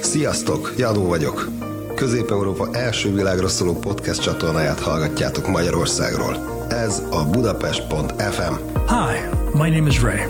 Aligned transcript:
Sziasztok, 0.00 0.74
Jadó 0.76 1.06
vagyok. 1.06 1.48
Közép-Európa 1.94 2.68
első 2.72 3.14
világra 3.14 3.48
szóló 3.48 3.72
podcast 3.78 4.22
csatornáját 4.22 4.80
hallgatjátok 4.80 5.48
Magyarországról. 5.48 6.66
Ez 6.68 7.02
a 7.10 7.24
Budapest.fm. 7.30 8.54
Hi, 8.88 9.18
my 9.52 9.68
name 9.68 9.86
is 9.88 10.02
Ray, 10.02 10.20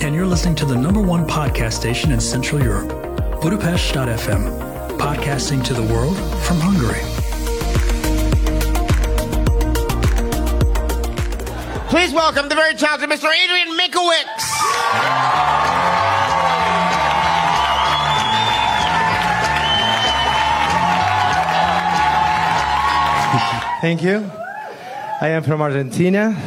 and 0.00 0.14
you're 0.14 0.28
listening 0.28 0.56
to 0.56 0.66
the 0.66 0.74
number 0.74 1.02
one 1.08 1.24
podcast 1.24 1.72
station 1.72 2.12
in 2.12 2.20
Central 2.20 2.62
Europe, 2.62 2.94
Budapest.fm, 3.40 4.42
podcasting 4.96 5.62
to 5.62 5.74
the 5.74 5.92
world 5.92 6.16
from 6.42 6.60
Hungary. 6.60 7.02
Please 11.88 12.14
welcome 12.14 12.48
the 12.48 12.54
very 12.54 12.74
talented 12.74 13.10
Mr. 13.10 13.28
Adrian 13.44 13.76
Minkowitz. 13.76 15.71
Thank 23.82 24.04
you. 24.04 24.30
I 25.20 25.30
am 25.30 25.42
from 25.42 25.60
Argentina. 25.60 26.40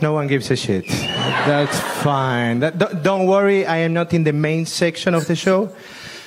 No 0.00 0.12
one 0.12 0.28
gives 0.28 0.52
a 0.52 0.56
shit. 0.56 0.86
That's 0.86 1.80
fine. 2.00 2.60
That, 2.60 2.78
don't, 2.78 3.02
don't 3.02 3.26
worry, 3.26 3.66
I 3.66 3.78
am 3.78 3.92
not 3.92 4.14
in 4.14 4.22
the 4.22 4.32
main 4.32 4.64
section 4.64 5.14
of 5.14 5.26
the 5.26 5.34
show. 5.34 5.74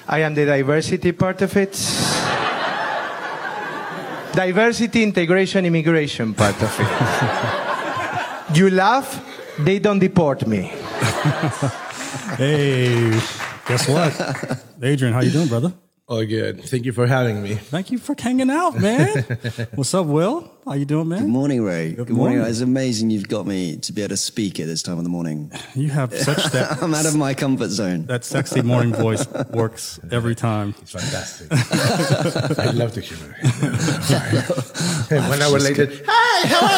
I 0.05 0.20
am 0.20 0.36
the 0.36 0.45
diversity 0.45 1.13
part 1.13 1.41
of 1.41 1.55
it. 1.55 1.72
diversity, 4.36 5.02
integration, 5.02 5.66
immigration 5.66 6.34
part 6.34 6.62
of 6.62 6.75
it. 6.77 8.58
you 8.58 8.72
laugh, 8.72 9.23
they 9.59 9.80
don't 9.80 10.00
deport 10.00 10.45
me. 10.45 10.73
Hey, 12.36 13.12
guess 13.66 13.88
what? 13.88 14.62
Adrian, 14.84 15.14
how 15.14 15.22
you 15.22 15.31
doing, 15.31 15.48
brother? 15.48 15.72
Oh, 16.08 16.23
good. 16.23 16.64
Thank 16.64 16.86
you 16.86 16.91
for 16.91 17.08
having 17.08 17.41
me. 17.41 17.55
Thank 17.55 17.89
you 17.89 17.98
for 17.98 18.14
hanging 18.17 18.52
out, 18.52 18.80
man. 18.80 19.23
What's 19.73 19.92
up, 19.95 20.06
Will? 20.06 20.52
How 20.64 20.73
you 20.73 20.86
doing, 20.86 21.08
man? 21.08 21.22
Good 21.22 21.30
morning, 21.30 21.64
Ray. 21.64 21.94
Good, 21.94 22.12
morning. 22.12 22.38
morning. 22.38 22.52
It's 22.52 22.62
amazing 22.62 23.09
you've 23.09 23.28
got 23.28 23.47
me 23.47 23.78
to 23.78 23.92
be 23.92 24.03
able 24.03 24.09
to 24.09 24.17
speak 24.17 24.59
at 24.59 24.67
this 24.67 24.84
time 24.84 25.00
of 25.00 25.03
the 25.03 25.09
morning. 25.09 25.52
You 25.73 25.89
have 25.89 26.14
such 26.16 26.44
that 26.52 26.78
I'm 26.84 26.94
out 26.94 27.08
of 27.08 27.16
my 27.16 27.34
comfort 27.34 27.70
zone. 27.70 28.06
that 28.06 28.23
sexy 28.23 28.62
morning 28.62 28.94
voice 28.94 29.28
works 29.50 30.00
every 30.12 30.36
time. 30.36 30.75
It's 30.80 30.92
fantastic. 30.92 31.47
I 32.59 32.69
love 32.69 32.94
the 32.94 33.02
humor. 33.02 33.36
One 35.28 35.42
hour 35.42 35.58
later, 35.59 35.90
hi, 36.08 36.47
hello. 36.47 36.78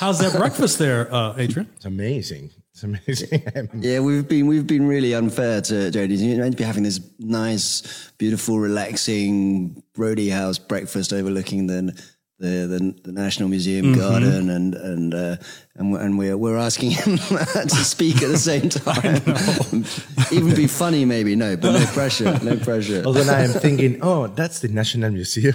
How's 0.00 0.18
that 0.18 0.32
breakfast 0.36 0.80
there, 0.80 1.14
uh, 1.14 1.36
Adrian? 1.38 1.68
it's 1.76 1.84
amazing. 1.84 2.50
It's 2.74 2.82
amazing. 2.82 3.70
Yeah, 3.80 4.00
we've 4.00 4.26
been 4.26 4.48
we've 4.48 4.66
been 4.66 4.86
really 4.88 5.14
unfair 5.14 5.60
to 5.60 5.74
Jodie. 5.92 6.18
You're 6.18 6.38
meant 6.38 6.52
to 6.52 6.58
be 6.58 6.64
having 6.64 6.82
this 6.82 7.00
nice, 7.20 8.10
beautiful, 8.18 8.58
relaxing 8.58 9.80
Brody 9.94 10.28
House 10.28 10.58
breakfast 10.58 11.12
overlooking 11.12 11.68
the 11.68 11.96
the, 12.38 12.66
the, 12.66 12.94
the 13.04 13.12
National 13.12 13.48
Museum 13.48 13.94
garden, 13.94 14.50
and 14.50 14.74
and 14.74 15.14
uh, 15.14 15.36
and 15.76 15.92
we're, 15.92 16.00
and 16.00 16.18
we're 16.18 16.36
we're 16.36 16.56
asking 16.58 16.90
him 16.90 17.16
to 17.18 17.68
speak 17.68 18.16
at 18.22 18.28
the 18.28 18.38
same 18.38 18.68
time. 18.70 19.84
Even 20.32 20.54
be 20.54 20.66
funny, 20.66 21.04
maybe 21.04 21.36
no, 21.36 21.56
but 21.56 21.72
no 21.72 21.86
pressure, 21.86 22.36
no 22.42 22.56
pressure. 22.56 23.02
Although 23.06 23.24
now 23.24 23.36
I'm 23.36 23.50
thinking, 23.52 24.00
oh, 24.02 24.26
that's 24.26 24.60
the 24.60 24.68
National 24.68 25.10
Museum. 25.10 25.54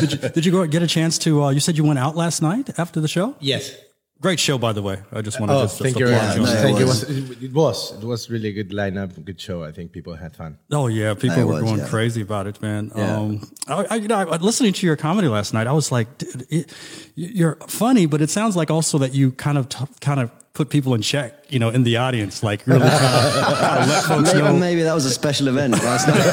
Did 0.00 0.12
you, 0.12 0.18
did 0.30 0.46
you 0.46 0.52
go 0.52 0.66
get 0.66 0.82
a 0.82 0.86
chance 0.86 1.18
to? 1.18 1.44
Uh, 1.44 1.50
you 1.50 1.60
said 1.60 1.76
you 1.76 1.84
went 1.84 1.98
out 1.98 2.16
last 2.16 2.40
night 2.42 2.70
after 2.78 3.00
the 3.00 3.08
show. 3.08 3.36
yes. 3.40 3.74
Great 4.22 4.38
show, 4.38 4.56
by 4.56 4.72
the 4.72 4.82
way. 4.82 4.98
I 5.12 5.20
just 5.20 5.40
wanted 5.40 5.54
to 5.54 5.58
Oh, 5.58 5.62
just, 5.64 5.78
just 5.78 5.82
thank 5.82 5.98
you 5.98 6.06
very 6.06 6.16
applaud 6.16 6.36
you 6.36 6.42
on 6.42 6.48
no. 6.48 6.62
Thank 6.62 6.76
it 6.76 6.80
you. 6.80 6.84
It 6.86 7.52
was. 7.52 7.92
was, 7.92 8.02
it 8.02 8.06
was. 8.06 8.30
Really 8.30 8.52
good 8.52 8.70
lineup, 8.70 9.24
good 9.24 9.40
show. 9.40 9.64
I 9.64 9.72
think 9.72 9.90
people 9.90 10.14
had 10.14 10.36
fun. 10.36 10.58
Oh 10.70 10.86
yeah, 10.86 11.14
people 11.14 11.40
It 11.40 11.44
were 11.44 11.54
was, 11.54 11.62
going 11.64 11.78
yeah. 11.78 11.88
crazy 11.88 12.22
about 12.22 12.46
it, 12.46 12.62
man. 12.62 12.92
Yeah. 12.94 13.16
Um, 13.16 13.50
I, 13.66 13.86
I, 13.90 13.94
you 13.96 14.06
know, 14.06 14.14
I, 14.14 14.36
listening 14.36 14.74
to 14.74 14.86
your 14.86 14.96
comedy 14.96 15.26
last 15.26 15.52
night, 15.52 15.66
I 15.66 15.72
was 15.72 15.90
like, 15.90 16.18
dude, 16.18 16.46
it, 16.50 16.72
you're 17.16 17.56
funny, 17.66 18.06
but 18.06 18.22
it 18.22 18.30
sounds 18.30 18.54
like 18.54 18.70
also 18.70 18.96
that 18.98 19.12
you 19.12 19.32
kind 19.32 19.58
of 19.58 19.68
t- 19.68 19.84
kind 20.00 20.20
of 20.20 20.30
put 20.54 20.68
people 20.68 20.92
in 20.94 21.00
check, 21.00 21.46
you 21.48 21.58
know, 21.58 21.70
in 21.70 21.82
the 21.82 21.96
audience, 21.96 22.42
like 22.42 22.66
really 22.66 22.80
kind 22.80 22.92
of, 22.92 23.58
kind 23.58 23.82
of 23.82 23.88
let 23.88 24.04
folks 24.04 24.34
Maybe, 24.34 24.46
know. 24.46 24.52
maybe 24.52 24.82
that 24.82 24.92
was 24.92 25.06
a 25.06 25.10
special 25.10 25.48
event 25.48 25.72
last 25.82 26.08
night. 26.08 26.26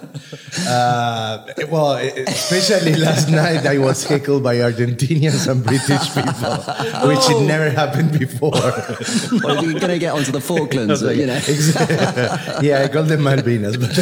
Uh, 0.68 1.38
well, 1.70 1.94
especially 2.26 2.94
last 2.96 3.30
night, 3.30 3.64
I 3.66 3.78
was 3.78 4.04
heckled 4.04 4.42
by 4.42 4.56
Argentinians 4.56 5.48
and 5.50 5.64
British 5.64 6.12
people, 6.14 6.56
which 7.08 7.30
it 7.30 7.40
never 7.46 7.70
happened 7.70 8.18
before. 8.18 8.50
well, 9.42 9.64
you're 9.64 9.80
going 9.80 9.88
to 9.88 9.98
get 9.98 10.12
onto 10.12 10.32
the 10.32 10.40
Falklands, 10.40 11.00
you 11.02 11.24
know. 11.26 11.36
Exactly. 11.36 12.68
yeah, 12.68 12.82
I 12.82 12.88
call 12.88 13.04
them 13.04 13.20
Malvinas. 13.20 13.78
But 13.80 13.96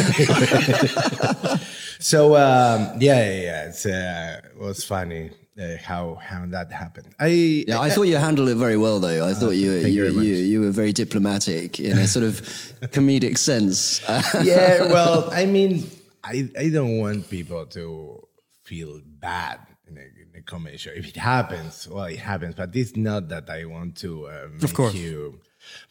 anyway. 1.47 1.59
so 1.99 2.35
um, 2.35 2.97
yeah, 2.99 3.23
yeah, 3.23 3.41
yeah, 3.41 3.65
it's, 3.67 3.85
uh, 3.85 4.41
it 4.43 4.57
was 4.57 4.83
funny 4.83 5.31
uh, 5.59 5.77
how 5.83 6.15
how 6.15 6.45
that 6.47 6.71
happened. 6.71 7.13
I 7.19 7.65
Yeah, 7.67 7.79
I 7.79 7.89
thought 7.89 8.03
you 8.03 8.17
handled 8.17 8.49
it 8.49 8.55
very 8.55 8.77
well, 8.77 8.99
though. 8.99 9.27
I 9.27 9.33
thought 9.33 9.51
you, 9.51 9.71
you 9.71 10.05
you, 10.05 10.21
you, 10.21 10.35
you 10.35 10.61
were 10.61 10.71
very 10.71 10.93
diplomatic 10.93 11.79
in 11.79 11.97
a 11.97 12.07
sort 12.07 12.25
of 12.25 12.41
comedic 12.93 13.37
sense. 13.37 14.01
yeah, 14.43 14.87
well, 14.87 15.29
I 15.31 15.45
mean, 15.45 15.89
I 16.23 16.49
I 16.57 16.69
don't 16.69 16.97
want 16.99 17.29
people 17.29 17.65
to 17.67 18.27
feel 18.63 19.01
bad 19.05 19.59
in 19.87 19.97
a, 19.97 20.01
in 20.01 20.29
a 20.37 20.41
comedy 20.41 20.77
show. 20.77 20.91
If 20.91 21.09
it 21.09 21.17
happens, 21.17 21.87
well, 21.87 22.05
it 22.05 22.19
happens. 22.19 22.55
But 22.55 22.75
it's 22.75 22.95
not 22.95 23.29
that 23.29 23.49
I 23.49 23.65
want 23.65 23.97
to 23.97 24.27
uh, 24.27 24.47
make 24.61 24.73
course. 24.73 24.93
you. 24.93 25.41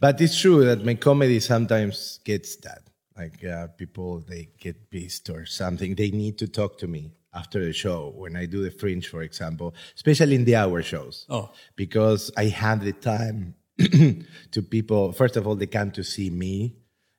But 0.00 0.20
it's 0.20 0.40
true 0.40 0.64
that 0.64 0.84
my 0.84 0.94
comedy 0.94 1.40
sometimes 1.40 2.20
gets 2.24 2.56
that. 2.56 2.82
Like 3.16 3.44
uh, 3.44 3.66
people, 3.76 4.20
they 4.20 4.48
get 4.60 4.90
pissed 4.90 5.28
or 5.28 5.44
something. 5.44 5.96
They 5.96 6.10
need 6.12 6.38
to 6.38 6.46
talk 6.46 6.78
to 6.78 6.86
me 6.86 7.17
after 7.38 7.64
the 7.64 7.72
show 7.72 8.12
when 8.22 8.36
I 8.36 8.44
do 8.46 8.62
the 8.62 8.70
Fringe, 8.70 9.06
for 9.14 9.22
example, 9.22 9.68
especially 9.94 10.34
in 10.34 10.44
the 10.44 10.56
hour 10.56 10.82
shows. 10.82 11.26
Oh. 11.28 11.50
because 11.76 12.30
I 12.36 12.46
have 12.46 12.84
the 12.84 12.92
time 12.92 13.54
to 14.54 14.62
people. 14.76 15.12
First 15.12 15.36
of 15.36 15.46
all, 15.46 15.54
they 15.54 15.66
come 15.66 15.90
to 15.92 16.02
see 16.02 16.30
me. 16.30 16.76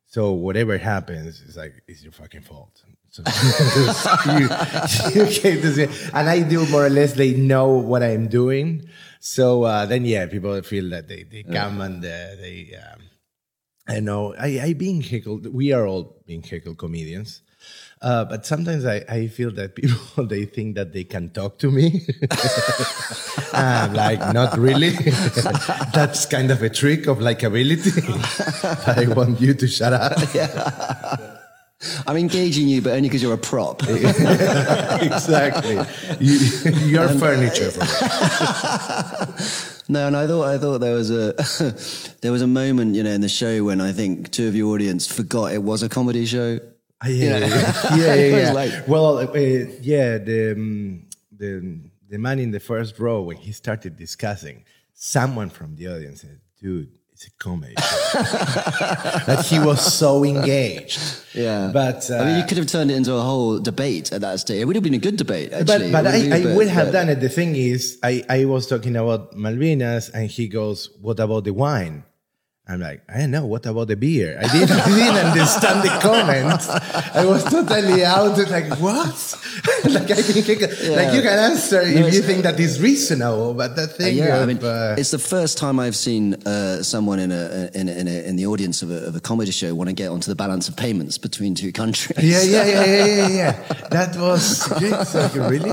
So 0.07 0.31
whatever 0.31 0.77
happens, 0.77 1.41
it's 1.45 1.55
like 1.55 1.75
it's 1.87 2.03
your 2.03 2.11
fucking 2.11 2.41
fault. 2.41 2.83
So 3.11 3.23
you, 4.37 4.47
you 5.15 5.25
came 5.39 5.61
to 5.61 5.71
see, 5.73 6.09
and 6.13 6.29
I 6.29 6.41
do 6.41 6.65
more 6.67 6.85
or 6.85 6.89
less. 6.89 7.13
They 7.13 7.33
know 7.33 7.69
what 7.91 8.01
I'm 8.03 8.27
doing. 8.27 8.89
So 9.19 9.63
uh, 9.63 9.85
then, 9.85 10.05
yeah, 10.05 10.25
people 10.25 10.61
feel 10.63 10.89
that 10.89 11.07
they 11.07 11.23
they 11.23 11.43
come 11.43 11.81
and 11.81 12.03
uh, 12.03 12.35
they. 12.43 12.75
Um, 12.75 13.01
I 13.87 13.99
know 13.99 14.35
I 14.47 14.49
I 14.67 14.73
being 14.73 15.01
heckled. 15.01 15.47
We 15.53 15.73
are 15.73 15.85
all 15.87 16.21
being 16.25 16.43
heckled 16.43 16.77
comedians. 16.77 17.41
Uh, 18.01 18.23
but 18.23 18.45
sometimes 18.45 18.85
I, 18.85 19.03
I 19.09 19.27
feel 19.27 19.51
that 19.51 19.75
people 19.75 20.25
they 20.25 20.45
think 20.45 20.75
that 20.75 20.93
they 20.93 21.03
can 21.03 21.29
talk 21.31 21.59
to 21.59 21.69
me. 21.69 22.07
I'm 23.53 23.93
like, 23.93 24.19
not 24.33 24.57
really. 24.57 24.89
That's 25.93 26.25
kind 26.25 26.49
of 26.51 26.61
a 26.63 26.69
trick 26.69 27.07
of 27.07 27.17
likability. 27.17 27.91
I 28.87 29.13
want 29.13 29.41
you 29.41 29.53
to 29.53 29.67
shut 29.67 29.91
up. 29.91 30.17
I'm 32.07 32.17
engaging 32.17 32.67
you, 32.67 32.81
but 32.81 32.91
only 32.91 33.09
because 33.09 33.21
you're 33.21 33.33
a 33.33 33.37
prop. 33.37 33.83
exactly. 33.83 35.79
You, 36.19 36.39
you're 36.85 37.09
furniture 37.09 37.71
for 37.71 37.81
me. 37.81 39.45
No, 39.91 40.05
and 40.05 40.15
I 40.15 40.27
thought 40.27 40.45
I 40.45 40.57
thought 40.59 40.79
there 40.79 40.93
was 40.93 41.09
a 41.09 41.33
there 42.21 42.31
was 42.31 42.43
a 42.43 42.47
moment, 42.47 42.95
you 42.95 43.01
know, 43.01 43.09
in 43.09 43.21
the 43.21 43.29
show 43.29 43.63
when 43.63 43.81
I 43.81 43.91
think 43.91 44.29
two 44.29 44.47
of 44.47 44.55
your 44.55 44.75
audience 44.75 45.07
forgot 45.07 45.51
it 45.51 45.63
was 45.63 45.81
a 45.81 45.89
comedy 45.89 46.27
show. 46.27 46.59
Ah, 47.01 47.07
Yeah, 47.07 47.37
yeah, 47.37 47.47
yeah. 47.95 48.15
yeah, 48.15 48.15
yeah, 48.65 48.81
well, 48.87 49.19
uh, 49.19 49.31
yeah, 49.81 50.17
the, 50.17 50.51
um, 50.55 51.05
the 51.37 51.79
the 52.09 52.17
man 52.17 52.39
in 52.39 52.51
the 52.51 52.59
first 52.59 52.99
row 52.99 53.21
when 53.21 53.37
he 53.37 53.51
started 53.51 53.95
discussing, 53.95 54.65
someone 54.93 55.49
from 55.49 55.75
the 55.75 55.87
audience 55.87 56.21
said, 56.21 56.39
"Dude, 56.61 56.89
it's 57.13 57.27
a 57.27 57.31
comedy." 57.39 57.75
that 57.75 59.45
he 59.49 59.59
was 59.59 59.79
so 59.93 60.23
engaged. 60.25 60.99
Yeah, 61.33 61.69
but 61.73 62.09
uh, 62.11 62.15
I 62.17 62.25
mean, 62.25 62.37
you 62.39 62.45
could 62.45 62.57
have 62.57 62.67
turned 62.67 62.91
it 62.91 62.95
into 62.95 63.13
a 63.13 63.21
whole 63.21 63.59
debate 63.59 64.11
at 64.11 64.21
that 64.21 64.39
stage. 64.39 64.59
It 64.61 64.65
would 64.65 64.75
have 64.75 64.83
been 64.83 64.95
a 64.95 65.05
good 65.07 65.15
debate, 65.17 65.53
actually. 65.53 65.91
but 65.91 66.03
would 66.03 66.07
I, 66.33 66.51
I 66.51 66.55
would 66.55 66.67
have 66.67 66.87
but- 66.87 66.91
done 66.91 67.09
it. 67.09 67.19
The 67.21 67.29
thing 67.29 67.55
is, 67.55 67.97
I, 68.03 68.23
I 68.27 68.45
was 68.45 68.67
talking 68.67 68.95
about 68.95 69.35
Malvinas, 69.35 70.09
and 70.13 70.29
he 70.29 70.47
goes, 70.47 70.89
"What 71.01 71.19
about 71.19 71.43
the 71.45 71.53
wine?" 71.53 72.03
I'm 72.69 72.81
like, 72.81 73.01
I 73.09 73.17
don't 73.17 73.31
know. 73.31 73.47
What 73.47 73.65
about 73.65 73.87
the 73.87 73.95
beer? 73.95 74.37
I 74.39 74.47
didn't, 74.47 74.71
I 74.87 74.89
didn't 74.89 75.25
understand 75.25 75.81
the 75.81 75.89
comment. 75.99 76.61
I 77.15 77.25
was 77.25 77.43
totally 77.43 78.05
out. 78.05 78.37
Like 78.37 78.69
what? 78.79 79.17
like 79.85 80.11
I 80.11 80.21
think, 80.21 80.47
like 80.47 81.13
you 81.15 81.21
can 81.23 81.39
answer 81.51 81.81
if 81.81 82.13
you 82.13 82.21
think 82.21 82.43
that 82.43 82.59
is 82.59 82.79
reasonable, 82.79 83.55
but 83.55 83.75
that 83.75 83.93
thing. 83.93 84.15
yeah, 84.15 84.35
I 84.35 84.41
of, 84.41 84.47
mean, 84.47 84.63
uh, 84.63 84.95
it's 84.99 85.09
the 85.09 85.17
first 85.17 85.57
time 85.57 85.79
I've 85.79 85.95
seen 85.95 86.35
uh, 86.45 86.83
someone 86.83 87.17
in 87.17 87.31
a 87.31 87.71
in 87.73 87.89
a, 87.89 87.91
in, 87.91 88.07
a, 88.07 88.27
in 88.29 88.35
the 88.35 88.45
audience 88.45 88.83
of 88.83 88.91
a, 88.91 89.07
of 89.07 89.15
a 89.15 89.19
comedy 89.19 89.49
show 89.49 89.73
want 89.73 89.89
to 89.89 89.95
get 89.95 90.09
onto 90.09 90.29
the 90.29 90.35
balance 90.35 90.69
of 90.69 90.77
payments 90.77 91.17
between 91.17 91.55
two 91.55 91.71
countries. 91.71 92.19
yeah, 92.21 92.43
yeah, 92.43 92.65
yeah, 92.65 92.85
yeah, 92.85 93.05
yeah, 93.05 93.27
yeah. 93.29 93.73
That 93.89 94.15
was 94.15 94.71
it's 94.79 95.15
like, 95.15 95.33
really. 95.33 95.71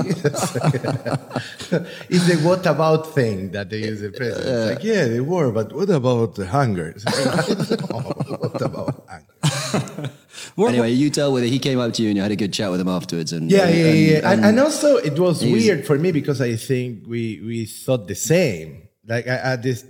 it's 2.09 2.27
the 2.27 2.39
what 2.43 2.65
about 2.65 3.13
thing 3.13 3.51
that 3.51 3.69
they 3.69 3.81
use 3.85 4.01
the 4.01 4.09
president. 4.09 4.47
It's 4.47 4.75
like, 4.75 4.83
yeah, 4.83 5.05
the 5.05 5.19
war, 5.19 5.51
but 5.51 5.71
what 5.71 5.91
about 5.91 6.33
the 6.33 6.47
hunger? 6.47 6.86
It's 6.95 7.03
what 7.91 8.61
about 8.61 9.07
hunger? 9.09 10.11
Anyway, 10.57 10.91
you 10.91 11.09
tell 11.09 11.31
whether 11.33 11.45
he 11.45 11.59
came 11.59 11.79
up 11.79 11.93
to 11.93 12.01
you 12.03 12.09
and 12.09 12.17
you 12.17 12.21
had 12.23 12.31
a 12.31 12.35
good 12.35 12.53
chat 12.53 12.71
with 12.71 12.79
him 12.81 12.87
afterwards. 12.87 13.33
And 13.33 13.49
Yeah, 13.51 13.67
and, 13.67 13.77
yeah, 13.77 13.85
yeah. 13.91 14.17
And, 14.17 14.25
and- 14.27 14.45
and 14.45 14.59
also, 14.59 14.97
it 14.97 15.17
was 15.19 15.41
he's- 15.41 15.53
weird 15.53 15.85
for 15.85 15.97
me 15.97 16.11
because 16.11 16.41
I 16.41 16.55
think 16.55 17.05
we 17.07 17.41
we 17.45 17.65
thought 17.65 18.07
the 18.07 18.15
same. 18.15 18.87
Like 19.07 19.27
I 19.27 19.37
had 19.37 19.63
this, 19.63 19.85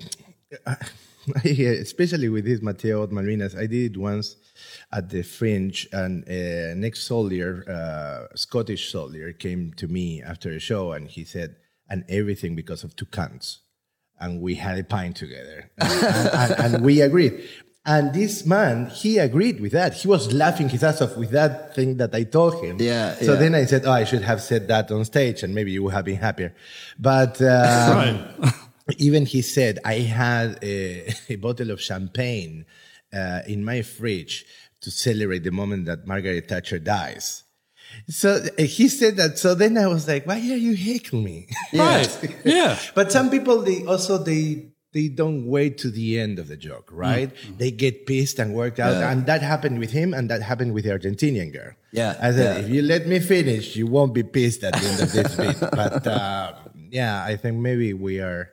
especially 1.45 2.29
with 2.29 2.45
this 2.45 2.61
Mateo 2.61 3.05
Malvinas, 3.07 3.57
I 3.57 3.67
did 3.67 3.91
it 3.91 3.97
once 3.97 4.35
at 4.91 5.09
the 5.09 5.23
Fringe, 5.23 5.87
and 5.91 6.23
uh, 6.29 6.73
next 6.75 7.03
soldier, 7.03 7.63
uh, 7.67 8.35
Scottish 8.35 8.91
soldier, 8.91 9.33
came 9.33 9.73
to 9.77 9.87
me 9.87 10.21
after 10.21 10.51
a 10.51 10.59
show, 10.59 10.91
and 10.93 11.07
he 11.09 11.23
said, 11.23 11.55
"And 11.89 12.03
everything 12.09 12.55
because 12.55 12.83
of 12.83 12.95
two 12.95 13.05
cunts." 13.05 13.57
And 14.19 14.41
we 14.41 14.55
had 14.55 14.77
a 14.77 14.83
pint 14.83 15.15
together. 15.17 15.69
And, 15.77 15.91
and- 16.03 16.51
and- 16.61 16.75
and 16.75 16.85
we 16.85 17.01
agreed. 17.01 17.47
And 17.85 18.13
this 18.13 18.45
man 18.45 18.87
he 18.87 19.17
agreed 19.17 19.61
with 19.61 19.71
that. 19.71 19.93
He 19.93 20.09
was 20.09 20.33
laughing 20.33 20.67
his 20.67 20.83
ass 20.83 21.01
off 21.01 21.15
with 21.15 21.31
that 21.31 21.73
thing 21.73 21.95
that 21.97 22.13
i 22.13 22.23
told 22.23 22.61
him. 22.61 22.75
Yeah, 22.81 23.15
so 23.15 23.33
yeah. 23.33 23.39
then 23.39 23.55
i 23.55 23.63
said 23.63 23.85
oh 23.85 23.91
i 23.93 24.03
should 24.03 24.23
have 24.23 24.41
said 24.41 24.67
that 24.67 24.91
on 24.91 25.05
stage 25.05 25.41
and 25.41 25.55
maybe 25.55 25.71
you 25.71 25.83
would 25.83 25.93
have 25.93 26.03
been 26.03 26.17
happier. 26.17 26.53
But 26.99 27.41
um, 27.41 28.25
even 28.97 29.25
he 29.25 29.41
said 29.41 29.79
i 29.85 29.99
had 29.99 30.59
a, 30.61 31.13
a 31.29 31.35
bottle 31.37 31.71
of 31.71 31.79
champagne 31.81 32.65
uh, 33.13 33.41
in 33.47 33.63
my 33.63 33.81
fridge 33.83 34.43
to 34.81 34.91
celebrate 34.91 35.43
the 35.45 35.51
moment 35.51 35.85
that 35.85 36.05
margaret 36.05 36.49
thatcher 36.49 36.79
dies 36.79 37.43
so 38.07 38.43
uh, 38.57 38.63
he 38.63 38.87
said 38.87 39.17
that. 39.17 39.37
So 39.39 39.55
then 39.55 39.77
I 39.77 39.87
was 39.87 40.07
like, 40.07 40.25
"Why 40.25 40.35
are 40.37 40.55
you 40.67 40.75
heckling 40.75 41.23
me?" 41.23 41.47
Right. 41.73 42.07
Yeah. 42.45 42.77
But 42.95 43.11
some 43.11 43.29
people, 43.29 43.61
they 43.61 43.83
also 43.85 44.17
they 44.17 44.67
they 44.93 45.07
don't 45.09 45.45
wait 45.45 45.77
to 45.79 45.91
the 45.91 46.19
end 46.19 46.39
of 46.39 46.47
the 46.47 46.57
joke, 46.57 46.89
right? 46.91 47.31
They 47.57 47.71
get 47.71 48.05
pissed 48.05 48.39
and 48.39 48.53
worked 48.53 48.79
out, 48.79 48.93
Yeah. 48.93 49.11
and 49.11 49.25
that 49.25 49.41
happened 49.41 49.79
with 49.79 49.91
him, 49.91 50.13
and 50.13 50.29
that 50.29 50.41
happened 50.41 50.73
with 50.73 50.85
the 50.85 50.91
Argentinian 50.91 51.51
girl. 51.53 51.73
Yeah, 51.91 52.15
I 52.21 52.31
said, 52.31 52.55
yeah. 52.57 52.63
if 52.63 52.69
you 52.69 52.81
let 52.81 53.05
me 53.07 53.19
finish, 53.19 53.75
you 53.75 53.85
won't 53.87 54.13
be 54.13 54.23
pissed 54.23 54.63
at 54.63 54.73
the 54.73 54.87
end 54.87 55.01
of 55.01 55.11
this 55.11 55.35
bit. 55.35 55.57
But 55.71 56.07
uh, 56.07 56.53
yeah, 56.89 57.23
I 57.23 57.35
think 57.35 57.57
maybe 57.57 57.93
we 57.93 58.19
are. 58.21 58.49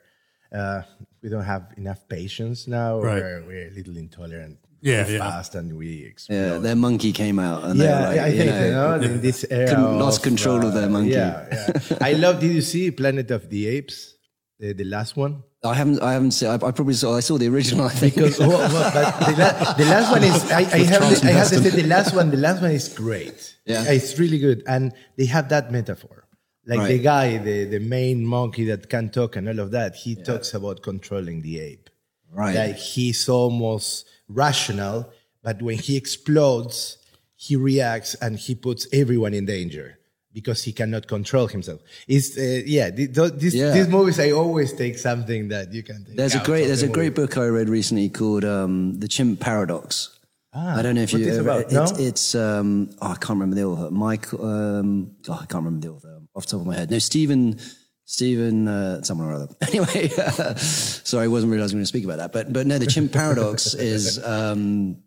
Uh, 0.52 0.82
we 1.22 1.30
don't 1.30 1.44
have 1.44 1.72
enough 1.78 2.06
patience 2.08 2.68
now. 2.68 3.00
Right. 3.00 3.22
We're, 3.22 3.44
we're 3.46 3.68
a 3.68 3.74
little 3.74 3.96
intolerant. 3.96 4.58
Yeah, 4.84 5.08
yeah. 5.08 5.18
fast, 5.18 5.54
and 5.54 5.78
we 5.78 6.04
explode. 6.04 6.36
yeah, 6.36 6.58
their 6.58 6.76
monkey 6.76 7.10
came 7.12 7.38
out 7.38 7.64
and 7.64 7.80
they 7.80 7.86
Yeah, 7.86 8.00
were 8.00 8.06
like, 8.16 8.20
I 8.20 8.26
you 8.28 8.36
think 8.38 8.50
know, 8.50 8.64
you 8.66 8.72
know, 8.72 8.94
in 9.14 9.20
this 9.22 9.46
era 9.50 9.68
couldn't- 9.68 9.98
lost 9.98 10.18
of, 10.18 10.24
control 10.24 10.60
of 10.66 10.74
their 10.74 10.86
uh, 10.92 10.96
monkey. 10.96 11.12
Yeah, 11.12 11.48
yeah. 11.50 11.98
I 12.02 12.12
love. 12.12 12.40
Did 12.40 12.52
you 12.52 12.60
see 12.62 12.90
Planet 12.90 13.30
of 13.30 13.48
the 13.48 13.66
Apes, 13.66 14.14
the, 14.60 14.74
the 14.74 14.84
last 14.84 15.16
one? 15.16 15.42
I 15.64 15.72
haven't, 15.72 16.02
I 16.02 16.12
haven't 16.12 16.32
seen. 16.32 16.50
I, 16.50 16.56
I 16.56 16.70
probably 16.76 16.92
saw. 16.92 17.16
I 17.16 17.20
saw 17.20 17.38
the 17.38 17.48
original. 17.48 17.86
I 17.86 17.94
think. 18.00 18.16
Because 18.16 18.38
well, 18.38 18.50
well, 18.50 18.90
but 18.92 19.26
the, 19.30 19.36
la- 19.42 19.72
the 19.72 19.84
last 19.86 20.12
one 20.12 20.22
is. 20.22 20.52
I, 20.52 20.58
I 20.58 20.84
have. 20.92 21.00
The, 21.00 21.28
I 21.28 21.32
have 21.32 21.48
to 21.48 21.62
say 21.62 21.70
the 21.82 21.88
last 21.88 22.14
one. 22.14 22.30
The 22.30 22.36
last 22.36 22.60
one 22.60 22.72
is 22.72 22.88
great. 22.90 23.56
Yeah. 23.64 23.84
it's 23.88 24.18
really 24.18 24.38
good, 24.38 24.62
and 24.66 24.92
they 25.16 25.24
have 25.24 25.48
that 25.48 25.72
metaphor. 25.72 26.28
Like 26.66 26.88
the 26.88 26.98
guy, 26.98 27.38
the, 27.38 27.64
the 27.64 27.78
main 27.78 28.24
monkey 28.26 28.64
that 28.66 28.88
can 28.90 29.08
talk 29.10 29.36
and 29.36 29.48
all 29.48 29.60
of 29.60 29.70
that, 29.72 29.94
he 29.96 30.14
talks 30.14 30.54
about 30.54 30.82
controlling 30.82 31.42
the 31.42 31.60
ape. 31.60 31.90
Right. 32.32 32.54
Like 32.54 32.76
he's 32.76 33.28
almost 33.28 34.06
rational, 34.28 35.10
but 35.42 35.62
when 35.62 35.78
he 35.78 35.96
explodes, 35.96 36.98
he 37.36 37.56
reacts 37.56 38.14
and 38.16 38.38
he 38.38 38.54
puts 38.54 38.86
everyone 38.92 39.34
in 39.34 39.44
danger 39.46 39.98
because 40.32 40.64
he 40.64 40.72
cannot 40.72 41.06
control 41.06 41.46
himself. 41.46 41.80
It's 42.08 42.36
uh, 42.36 42.62
yeah, 42.66 42.90
th- 42.90 43.14
th- 43.14 43.32
this, 43.34 43.54
Yeah. 43.54 43.70
these 43.72 43.88
movies 43.88 44.18
I 44.18 44.32
always 44.32 44.72
take 44.72 44.98
something 44.98 45.48
that 45.48 45.72
you 45.72 45.82
can. 45.82 46.04
Take 46.04 46.16
There's 46.16 46.34
a 46.34 46.40
great 46.40 46.66
there's 46.66 46.80
the 46.80 46.88
a 46.88 46.90
great 46.90 47.14
book 47.14 47.38
I 47.38 47.46
read 47.46 47.68
recently 47.68 48.08
called 48.08 48.44
um, 48.44 48.94
The 48.98 49.08
Chimp 49.08 49.40
Paradox. 49.40 50.10
I 50.56 50.82
don't 50.82 50.94
know 50.94 51.02
if 51.02 51.12
you 51.12 51.18
is 51.18 51.38
ever, 51.38 51.48
about? 51.50 51.72
No? 51.72 51.82
it's, 51.82 51.98
it's 51.98 52.34
um, 52.36 52.90
oh, 53.02 53.08
I 53.10 53.14
can't 53.14 53.30
remember 53.40 53.56
the 53.56 53.64
author. 53.64 53.90
Michael 53.90 54.46
um, 54.46 55.16
oh, 55.28 55.32
I 55.32 55.46
can't 55.46 55.64
remember 55.64 55.86
the 55.86 55.92
author 55.94 56.20
off 56.34 56.46
the 56.46 56.52
top 56.52 56.60
of 56.60 56.66
my 56.66 56.76
head. 56.76 56.90
No, 56.92 56.98
Stephen 57.00 57.58
Stephen 58.04 58.68
uh, 58.68 59.02
someone 59.02 59.28
or 59.28 59.34
other. 59.34 59.48
Anyway, 59.68 60.08
sorry, 60.56 61.24
I 61.24 61.28
wasn't 61.28 61.50
really 61.50 61.62
I 61.62 61.64
was 61.64 61.72
going 61.72 61.82
to 61.82 61.88
speak 61.88 62.04
about 62.04 62.18
that. 62.18 62.32
But 62.32 62.52
but 62.52 62.66
no, 62.66 62.78
the 62.78 62.86
Chimp 62.86 63.12
Paradox 63.12 63.74
is 63.92 64.22
um, 64.24 64.98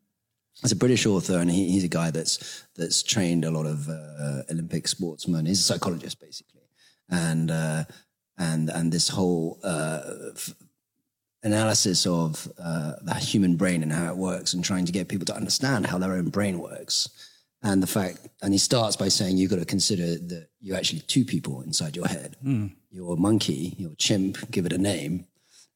it's 0.64 0.72
a 0.72 0.76
British 0.76 1.06
author, 1.06 1.38
and 1.38 1.50
he, 1.50 1.72
he's 1.72 1.84
a 1.84 1.90
guy 1.90 2.12
that's 2.12 2.66
that's 2.76 3.04
trained 3.04 3.46
a 3.46 3.52
lot 3.52 3.66
of 3.66 3.88
uh, 3.88 4.42
Olympic 4.50 4.88
sportsmen. 4.88 5.46
He's 5.46 5.60
a 5.60 5.64
psychologist, 5.64 6.20
basically, 6.20 6.64
and 7.10 7.52
uh, 7.52 7.84
and 8.38 8.70
and 8.70 8.92
this 8.92 9.10
whole 9.10 9.60
uh, 9.64 10.02
f- 10.36 10.56
analysis 11.44 12.08
of 12.08 12.52
uh, 12.58 12.94
the 13.04 13.14
human 13.14 13.56
brain 13.56 13.84
and 13.84 13.92
how 13.92 14.10
it 14.10 14.18
works, 14.18 14.54
and 14.54 14.64
trying 14.64 14.86
to 14.86 14.92
get 14.92 15.08
people 15.08 15.26
to 15.26 15.36
understand 15.36 15.86
how 15.86 16.00
their 16.00 16.14
own 16.14 16.30
brain 16.30 16.60
works, 16.60 17.10
and 17.64 17.82
the 17.82 17.88
fact. 17.88 18.28
And 18.42 18.54
he 18.54 18.58
starts 18.60 18.96
by 18.96 19.08
saying 19.08 19.38
you've 19.38 19.50
got 19.50 19.60
to 19.60 19.66
consider 19.66 20.06
that 20.06 20.48
you're 20.62 20.78
actually 20.78 21.00
two 21.02 21.26
people 21.26 21.62
inside 21.62 21.96
your 21.96 22.08
head. 22.08 22.38
Your 22.92 23.18
monkey, 23.18 23.76
your 23.78 23.96
chimp, 23.96 24.52
give 24.52 24.66
it 24.66 24.74
a 24.74 24.78
name. 24.78 25.26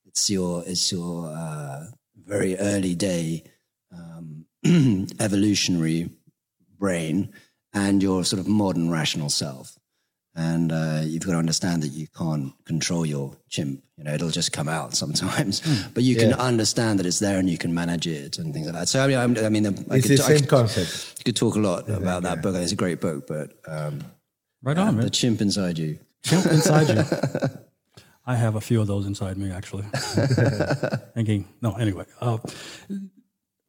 It's 0.05 0.29
your 0.29 0.63
it's 0.65 0.91
your 0.91 1.27
uh, 1.27 1.85
very 2.25 2.57
early 2.57 2.95
day 2.95 3.43
um, 3.93 4.45
evolutionary 5.19 6.09
brain 6.77 7.33
and 7.73 8.01
your 8.01 8.23
sort 8.23 8.39
of 8.39 8.47
modern 8.47 8.89
rational 8.89 9.29
self. 9.29 9.77
And 10.33 10.71
uh, 10.71 11.01
you've 11.03 11.23
got 11.25 11.33
to 11.33 11.37
understand 11.39 11.83
that 11.83 11.89
you 11.89 12.07
can't 12.07 12.53
control 12.65 13.05
your 13.05 13.35
chimp. 13.49 13.83
You 13.97 14.05
know, 14.05 14.13
it'll 14.13 14.29
just 14.29 14.53
come 14.53 14.69
out 14.69 14.95
sometimes, 14.95 15.59
but 15.93 16.03
you 16.03 16.15
can 16.15 16.31
understand 16.33 16.99
that 16.99 17.05
it's 17.05 17.19
there 17.19 17.37
and 17.37 17.49
you 17.49 17.57
can 17.57 17.73
manage 17.73 18.07
it 18.07 18.37
and 18.37 18.53
things 18.53 18.65
like 18.67 18.75
that. 18.75 18.87
So 18.87 19.03
I 19.03 19.07
mean, 19.07 19.17
I'm, 19.17 19.37
I 19.45 19.49
mean, 19.49 19.65
I 19.67 19.97
It's 19.97 20.07
could, 20.07 20.17
the 20.19 20.23
I 20.23 20.27
same 20.27 20.39
could- 20.39 20.49
concept. 20.49 21.25
could 21.25 21.35
talk 21.35 21.55
a 21.55 21.59
lot 21.59 21.89
about 21.89 22.23
that 22.23 22.41
book. 22.41 22.55
It's 22.55 22.71
a 22.71 22.75
great 22.77 23.01
book, 23.01 23.27
but 23.27 23.51
um, 23.67 23.99
Right 24.63 24.77
on, 24.77 24.95
the 24.95 25.01
man. 25.03 25.09
chimp 25.11 25.41
inside 25.41 25.77
you. 25.77 25.99
Chimp 26.23 26.45
inside 26.45 26.87
you. 26.89 27.03
I 28.25 28.35
have 28.35 28.55
a 28.55 28.61
few 28.61 28.79
of 28.79 28.87
those 28.87 29.07
inside 29.07 29.35
me, 29.37 29.51
actually. 29.51 29.83
Thinking, 31.15 31.47
no, 31.61 31.73
anyway. 31.73 32.05
Uh, 32.21 32.37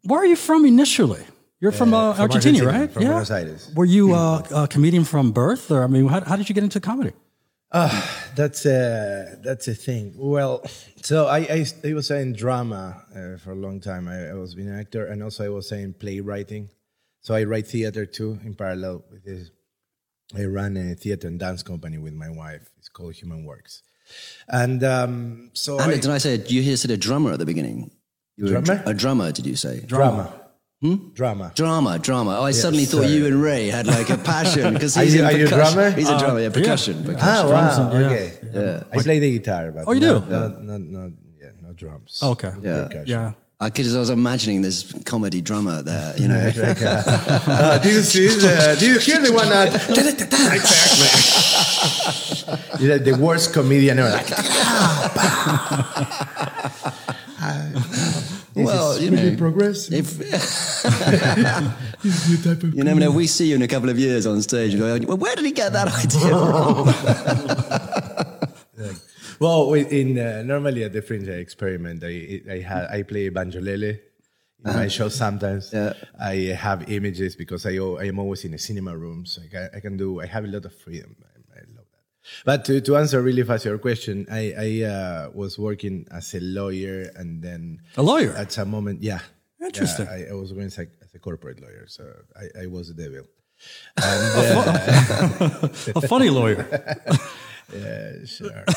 where 0.05 0.21
are 0.21 0.27
you 0.27 0.37
from 0.37 0.65
initially? 0.65 1.25
You're 1.63 1.71
from, 1.71 1.95
uh, 1.95 2.13
from 2.15 2.23
Argentina, 2.23 2.59
Argentina, 2.59 2.81
right? 2.81 2.91
from 2.93 3.03
Buenos 3.05 3.31
Aires. 3.31 3.71
Were 3.77 3.85
you 3.85 4.15
uh, 4.15 4.43
a 4.63 4.67
comedian 4.67 5.05
from 5.05 5.31
birth, 5.31 5.71
or 5.71 5.85
I 5.85 5.87
mean, 5.87 6.07
how, 6.09 6.21
how 6.23 6.35
did 6.35 6.49
you 6.49 6.57
get 6.57 6.65
into 6.65 6.81
comedy? 6.81 7.13
That's 8.35 8.67
a 8.67 9.39
that's 9.45 9.69
a 9.69 9.75
thing. 9.75 10.15
Well, 10.17 10.63
so 11.03 11.27
I 11.27 11.39
I, 11.39 11.67
I 11.85 11.93
was 11.95 12.07
saying 12.09 12.33
drama 12.35 13.03
uh, 13.15 13.39
for 13.39 13.53
a 13.53 13.55
long 13.55 13.81
time. 13.81 14.09
I, 14.09 14.31
I 14.31 14.35
was 14.35 14.55
being 14.57 14.69
an 14.69 14.79
actor, 14.79 15.07
and 15.07 15.23
also 15.23 15.45
I 15.45 15.49
was 15.51 15.69
saying 15.69 15.95
playwriting. 16.01 16.69
So 17.21 17.35
I 17.35 17.45
write 17.45 17.69
theater 17.69 18.05
too 18.07 18.41
in 18.45 18.55
parallel 18.55 19.05
with 19.11 19.25
this. 19.25 19.51
I 20.37 20.45
run 20.47 20.77
a 20.77 20.95
theater 20.97 21.29
and 21.29 21.39
dance 21.39 21.63
company 21.63 21.99
with 21.99 22.15
my 22.15 22.29
wife. 22.31 22.71
It's 22.79 22.89
called 22.89 23.15
Human 23.15 23.45
Works, 23.45 23.83
and 24.49 24.83
um, 24.83 25.51
so 25.53 25.79
And 25.79 25.93
I, 25.93 25.95
did 25.95 26.11
I 26.11 26.19
say 26.19 26.43
you 26.49 26.61
hear 26.63 26.77
said 26.77 26.91
a 26.91 26.97
drummer 26.97 27.33
at 27.33 27.39
the 27.39 27.47
beginning? 27.47 27.93
You 28.37 28.47
were 28.47 28.57
a 28.57 28.63
Drummer? 28.63 28.83
dr- 28.83 28.89
A, 28.89 28.95
drummer, 28.95 29.31
did 29.33 29.47
you 29.47 29.57
say? 29.57 29.81
drama, 29.81 30.33
drama. 31.15 31.53
Drama, 31.55 31.99
drama. 31.99 32.39
Oh, 32.41 32.45
I 32.45 32.51
suddenly 32.51 32.85
thought 32.87 33.03
sorry. 33.03 33.13
you 33.15 33.27
and 33.27 33.41
Ray 33.43 33.69
had 33.69 33.87
like 33.87 34.11
a 34.11 34.19
passion 34.19 34.75
because 34.75 34.97
Are 34.97 35.05
he's 35.05 35.15
you- 35.15 35.21
in 35.21 35.27
are 35.27 35.33
you 35.33 35.47
a 35.47 35.49
percussion. 35.49 35.75
drummer? 35.75 35.91
He's 35.97 36.09
a 36.09 36.19
drummer, 36.19 36.41
yeah, 36.41 36.49
percussion. 36.51 37.05
percussion. 37.05 37.29
Ah, 37.29 37.49
wow. 37.49 37.91
and- 37.91 38.01
yeah. 38.01 38.07
Okay. 38.09 38.33
Yeah. 38.53 38.83
I 38.93 38.99
play 39.03 39.19
the 39.21 39.31
guitar, 39.39 39.71
but 39.73 39.85
Oh, 39.87 39.93
you 39.93 40.01
not, 40.01 40.25
do? 40.29 40.33
Not, 40.33 40.63
not, 40.65 40.81
not, 40.81 41.11
yeah, 41.41 41.51
no 41.63 41.73
drums. 41.73 42.19
Okay. 42.23 42.53
Yeah. 42.63 42.83
Percussion. 42.89 43.07
Yeah. 43.07 43.33
I, 43.61 43.71
could, 43.71 43.87
I 43.95 43.99
was 44.01 44.11
imagining 44.11 44.61
this 44.63 44.93
comedy 45.05 45.41
drummer 45.41 45.83
there, 45.83 46.15
you 46.19 46.27
know. 46.27 46.51
Uh, 47.47 47.79
do 47.79 47.89
you 47.89 48.03
see? 48.03 48.27
The, 48.27 48.77
do 48.81 48.87
you 48.91 48.99
hear 48.99 49.21
the 49.23 49.33
one 49.33 49.49
that? 49.51 49.73
exactly. 49.89 51.07
You're 52.85 52.97
like 52.97 53.05
the 53.05 53.15
worst 53.17 53.53
comedian 53.53 54.01
ever. 54.01 54.11
Like, 54.11 54.27
well, 58.55 58.99
you 59.03 59.11
know, 59.11 59.37
progressive. 59.37 60.21
if, 60.23 60.85
you 62.75 62.85
never 62.85 63.01
know. 63.01 63.11
We 63.11 63.27
see 63.27 63.49
you 63.51 63.57
in 63.57 63.63
a 63.63 63.69
couple 63.69 63.89
of 63.89 63.99
years 63.99 64.27
on 64.27 64.43
stage. 64.43 64.77
Go, 64.77 64.99
well, 65.07 65.17
where 65.17 65.35
did 65.37 65.45
he 65.45 65.53
get 65.53 65.73
that 65.73 65.89
idea 65.89 66.31
from? 66.31 66.89
Well, 69.43 69.75
in 69.75 70.21
uh, 70.21 70.43
normally 70.45 70.85
at 70.85 70.93
the 70.93 71.03
Fringe 71.03 71.29
I 71.29 71.33
experiment. 71.33 72.05
I 72.05 72.43
I 72.49 72.59
had 72.61 72.87
I 72.87 73.03
play 73.03 73.29
banjolele 73.29 73.99
in 74.65 74.73
my 74.73 74.87
show 74.87 75.09
sometimes. 75.09 75.73
Yeah. 75.73 75.95
I 76.21 76.55
have 76.55 76.89
images 76.89 77.35
because 77.35 77.67
I 77.67 77.75
I 78.03 78.05
am 78.07 78.21
always 78.21 78.45
in 78.45 78.55
a 78.55 78.59
cinema 78.59 78.97
room, 78.97 79.27
so 79.27 79.43
I 79.43 79.49
can, 79.49 79.71
I 79.75 79.81
can 79.81 79.97
do. 79.97 80.21
I 80.21 80.27
have 80.27 80.45
a 80.45 80.47
lot 80.47 80.65
of 80.65 80.73
freedom. 80.77 81.17
I, 81.25 81.59
I 81.59 81.63
love 81.75 81.89
that. 81.91 82.05
But 82.45 82.65
to, 82.67 82.81
to 82.81 82.97
answer 82.97 83.21
really 83.23 83.43
fast 83.43 83.65
your 83.65 83.79
question, 83.79 84.27
I 84.31 84.55
I 84.59 84.69
uh, 84.85 85.31
was 85.35 85.59
working 85.59 86.07
as 86.11 86.35
a 86.35 86.41
lawyer, 86.41 87.11
and 87.17 87.43
then 87.43 87.81
A 87.97 88.03
lawyer? 88.03 88.33
at 88.37 88.53
some 88.53 88.71
moment, 88.71 89.03
yeah. 89.03 89.21
Interesting. 89.61 90.07
Yeah, 90.07 90.27
I, 90.29 90.31
I 90.31 90.35
was 90.35 90.51
working 90.53 90.67
as 90.67 90.79
a, 90.79 90.87
as 91.03 91.15
a 91.15 91.19
corporate 91.19 91.61
lawyer, 91.61 91.87
so 91.87 92.05
I, 92.37 92.63
I 92.63 92.67
was 92.67 92.91
a 92.95 92.95
devil. 92.95 93.27
And, 93.97 94.23
uh, 94.37 95.69
A 95.97 96.01
funny 96.09 96.31
lawyer. 96.31 96.67
yeah, 97.75 98.13
sure. 98.25 98.65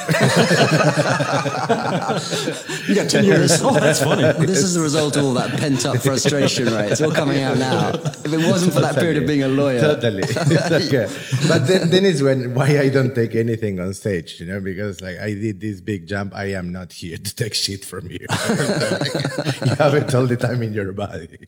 You 2.88 2.96
got 2.96 3.10
10 3.10 3.26
years. 3.26 3.62
Oh, 3.66 3.74
that's 3.74 4.04
funny. 4.04 4.22
This 4.46 4.62
is 4.64 4.76
the 4.76 4.82
result 4.82 5.16
of 5.18 5.26
all 5.26 5.34
that 5.34 5.58
pent 5.60 5.86
up 5.86 5.98
frustration, 6.02 6.66
right? 6.68 6.92
It's 6.92 7.02
all 7.02 7.12
coming 7.12 7.42
out 7.42 7.58
now. 7.58 7.90
If 7.90 8.26
it 8.32 8.38
wasn't 8.48 8.74
for 8.74 8.82
that 8.82 8.96
period 8.96 9.18
of 9.18 9.28
being 9.28 9.42
a 9.44 9.48
lawyer, 9.48 9.80
Totally. 9.82 10.24
okay. 10.24 11.08
But 11.48 11.66
then, 11.68 11.90
then 11.90 12.06
is 12.06 12.22
when 12.22 12.54
why 12.54 12.80
I 12.80 12.90
don't 12.90 13.16
take 13.16 13.34
anything 13.36 13.80
on 13.80 13.94
stage, 13.94 14.40
you 14.40 14.46
know, 14.46 14.60
because 14.60 15.02
like 15.02 15.18
I 15.18 15.34
did 15.34 15.60
this 15.62 15.82
big 15.82 16.08
jump. 16.08 16.36
I 16.36 16.52
am 16.54 16.72
not 16.72 16.94
here 16.94 17.18
to 17.18 17.36
take 17.36 17.54
shit 17.56 17.84
from 17.86 18.10
you. 18.12 18.20
you 18.22 19.76
have 19.76 19.96
it 19.96 20.14
all 20.14 20.28
the 20.28 20.38
time 20.40 20.62
in 20.62 20.74
your 20.74 20.92
body. 20.94 21.48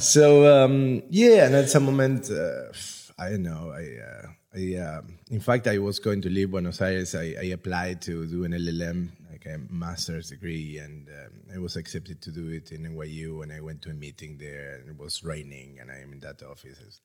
so 0.00 0.64
um, 0.64 1.02
yeah, 1.10 1.46
and 1.46 1.54
at 1.54 1.70
some 1.70 1.84
moment, 1.86 2.30
uh, 2.30 2.70
I 3.18 3.30
don't 3.30 3.42
know. 3.44 3.72
I 3.72 3.84
uh, 4.02 4.26
I 4.58 4.76
um, 4.76 5.18
in 5.30 5.40
fact 5.40 5.66
I 5.66 5.78
was 5.78 5.98
going 5.98 6.20
to 6.22 6.30
leave 6.30 6.50
Buenos 6.50 6.80
Aires. 6.80 7.14
I, 7.14 7.34
I 7.40 7.46
applied 7.58 8.02
to 8.02 8.26
do 8.26 8.44
an 8.44 8.52
LLM, 8.52 9.08
like 9.30 9.46
a 9.46 9.58
master's 9.72 10.30
degree, 10.30 10.78
and 10.78 11.08
um, 11.08 11.54
I 11.54 11.58
was 11.58 11.76
accepted 11.76 12.20
to 12.22 12.30
do 12.30 12.48
it 12.48 12.72
in 12.72 12.82
NYU. 12.82 13.42
And 13.42 13.52
I 13.52 13.60
went 13.60 13.82
to 13.82 13.90
a 13.90 13.94
meeting 13.94 14.38
there, 14.38 14.76
and 14.76 14.88
it 14.88 14.98
was 14.98 15.22
raining, 15.22 15.78
and 15.80 15.90
I 15.90 15.98
am 16.00 16.12
in 16.12 16.20
that 16.20 16.42
office. 16.42 17.00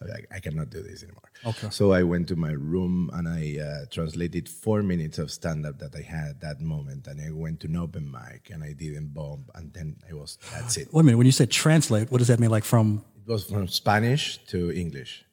I 0.00 0.04
like, 0.06 0.26
I 0.30 0.40
cannot 0.40 0.70
do 0.70 0.82
this 0.82 1.02
anymore. 1.02 1.30
Okay. 1.44 1.70
So 1.70 1.92
I 1.92 2.02
went 2.02 2.28
to 2.28 2.36
my 2.36 2.50
room 2.50 3.10
and 3.14 3.28
I 3.28 3.58
uh, 3.60 3.86
translated 3.90 4.48
four 4.48 4.82
minutes 4.82 5.18
of 5.18 5.30
stand 5.30 5.64
up 5.64 5.78
that 5.78 5.94
I 5.94 6.02
had 6.02 6.40
that 6.40 6.60
moment. 6.60 7.06
And 7.06 7.20
I 7.20 7.30
went 7.30 7.60
to 7.60 7.68
an 7.68 7.76
open 7.76 8.10
mic 8.10 8.50
and 8.52 8.62
I 8.62 8.72
didn't 8.72 9.14
bomb. 9.14 9.46
And 9.54 9.72
then 9.72 9.96
I 10.08 10.12
was, 10.14 10.38
that's 10.52 10.76
it. 10.76 10.92
Wait 10.92 11.00
a 11.00 11.04
minute. 11.04 11.16
When 11.16 11.26
you 11.26 11.32
say 11.32 11.46
translate, 11.46 12.10
what 12.10 12.18
does 12.18 12.28
that 12.28 12.40
mean? 12.40 12.50
Like 12.50 12.64
from, 12.64 13.04
It 13.26 13.30
was 13.30 13.44
from 13.44 13.68
Spanish 13.68 14.38
to 14.48 14.70
English. 14.72 15.24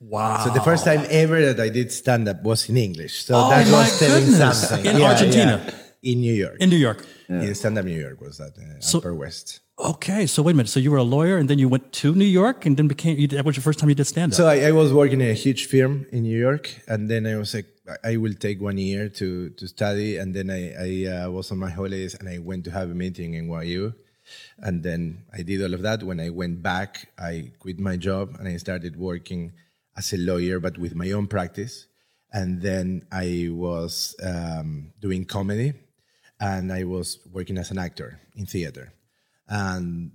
Wow. 0.00 0.44
So 0.44 0.50
the 0.50 0.60
first 0.60 0.84
time 0.84 1.04
ever 1.10 1.40
that 1.52 1.60
I 1.60 1.68
did 1.68 1.92
stand 1.92 2.28
up 2.28 2.42
was 2.42 2.68
in 2.68 2.76
English. 2.76 3.24
So 3.24 3.34
Oh 3.36 3.50
that 3.50 3.66
my 3.66 3.78
was 3.78 3.98
telling 3.98 4.24
goodness. 4.26 4.68
something. 4.68 4.86
In 4.96 5.02
Argentina? 5.02 5.72
In 6.02 6.20
New 6.20 6.34
York. 6.34 6.56
in 6.60 6.70
New 6.70 6.76
York. 6.76 7.04
In 7.28 7.54
stand 7.54 7.76
up 7.78 7.84
New 7.84 7.98
York 7.98 8.20
was 8.20 8.38
that, 8.38 8.56
uh, 8.58 8.80
So- 8.80 8.98
Upper 8.98 9.14
West. 9.14 9.60
Okay. 9.78 10.26
So 10.26 10.42
wait 10.42 10.52
a 10.52 10.56
minute. 10.56 10.70
So 10.70 10.80
you 10.80 10.90
were 10.90 10.96
a 10.98 11.02
lawyer 11.16 11.36
and 11.36 11.50
then 11.50 11.58
you 11.58 11.68
went 11.68 11.92
to 12.00 12.14
New 12.14 12.24
York 12.42 12.64
and 12.64 12.76
then 12.78 12.88
became, 12.88 13.18
you, 13.18 13.26
that 13.28 13.44
was 13.44 13.56
your 13.56 13.62
first 13.62 13.78
time 13.78 13.88
you 13.90 13.94
did 13.94 14.06
stand 14.06 14.32
up. 14.32 14.36
So 14.36 14.46
I, 14.46 14.68
I 14.68 14.72
was 14.72 14.90
working 14.92 15.20
in 15.20 15.28
a 15.28 15.34
huge 15.34 15.66
firm 15.66 16.06
in 16.12 16.22
New 16.22 16.38
York, 16.38 16.64
and 16.88 17.10
then 17.10 17.26
I 17.26 17.36
was 17.36 17.52
like, 17.54 17.66
I 18.04 18.12
I 18.12 18.16
will 18.16 18.32
take 18.46 18.58
one 18.60 18.78
year 18.78 19.08
to 19.20 19.50
to 19.58 19.64
study, 19.68 20.16
and 20.20 20.28
then 20.34 20.48
I 20.50 20.62
I 20.88 20.90
uh, 21.14 21.30
was 21.30 21.46
on 21.52 21.58
my 21.58 21.68
holidays, 21.78 22.14
and 22.18 22.26
I 22.28 22.38
went 22.38 22.64
to 22.66 22.70
have 22.78 22.88
a 22.90 22.94
meeting 22.94 23.34
in 23.34 23.48
NYU, 23.48 23.92
and 24.58 24.82
then 24.82 25.00
I 25.38 25.42
did 25.42 25.62
all 25.62 25.74
of 25.74 25.82
that. 25.82 26.02
When 26.02 26.20
I 26.20 26.30
went 26.30 26.62
back, 26.62 26.90
I 27.18 27.52
quit 27.62 27.78
my 27.78 27.96
job 28.08 28.34
and 28.38 28.48
I 28.48 28.56
started 28.56 28.96
working 28.96 29.52
as 29.96 30.12
a 30.12 30.18
lawyer, 30.18 30.60
but 30.60 30.78
with 30.78 30.94
my 30.94 31.10
own 31.12 31.26
practice, 31.26 31.86
and 32.32 32.60
then 32.60 33.06
I 33.10 33.48
was 33.50 34.14
um, 34.22 34.92
doing 35.00 35.24
comedy, 35.24 35.72
and 36.38 36.72
I 36.72 36.84
was 36.84 37.18
working 37.32 37.58
as 37.58 37.70
an 37.70 37.78
actor 37.78 38.20
in 38.36 38.46
theater. 38.46 38.92
And 39.48 40.10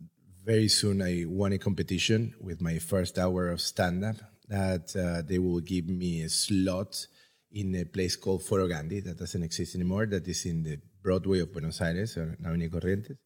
very 0.45 0.67
soon 0.67 1.01
I 1.01 1.25
won 1.27 1.53
a 1.53 1.57
competition 1.57 2.35
with 2.39 2.61
my 2.61 2.79
first 2.79 3.17
hour 3.17 3.49
of 3.49 3.61
stand 3.61 4.03
up 4.03 4.17
that 4.47 4.95
uh, 4.95 5.21
they 5.27 5.39
will 5.39 5.61
give 5.61 5.87
me 5.87 6.23
a 6.23 6.29
slot 6.29 7.07
in 7.51 7.75
a 7.75 7.85
place 7.85 8.15
called 8.15 8.43
Foro 8.43 8.67
Gandhi 8.67 8.99
that 9.01 9.17
doesn't 9.17 9.43
exist 9.43 9.75
anymore, 9.75 10.05
that 10.07 10.27
is 10.27 10.45
in 10.45 10.63
the 10.63 10.77
Broadway 11.01 11.39
of 11.39 11.51
Buenos 11.51 11.81
Aires, 11.81 12.17
or 12.17 12.37
Avenida 12.45 12.69
Corrientes. 12.69 13.17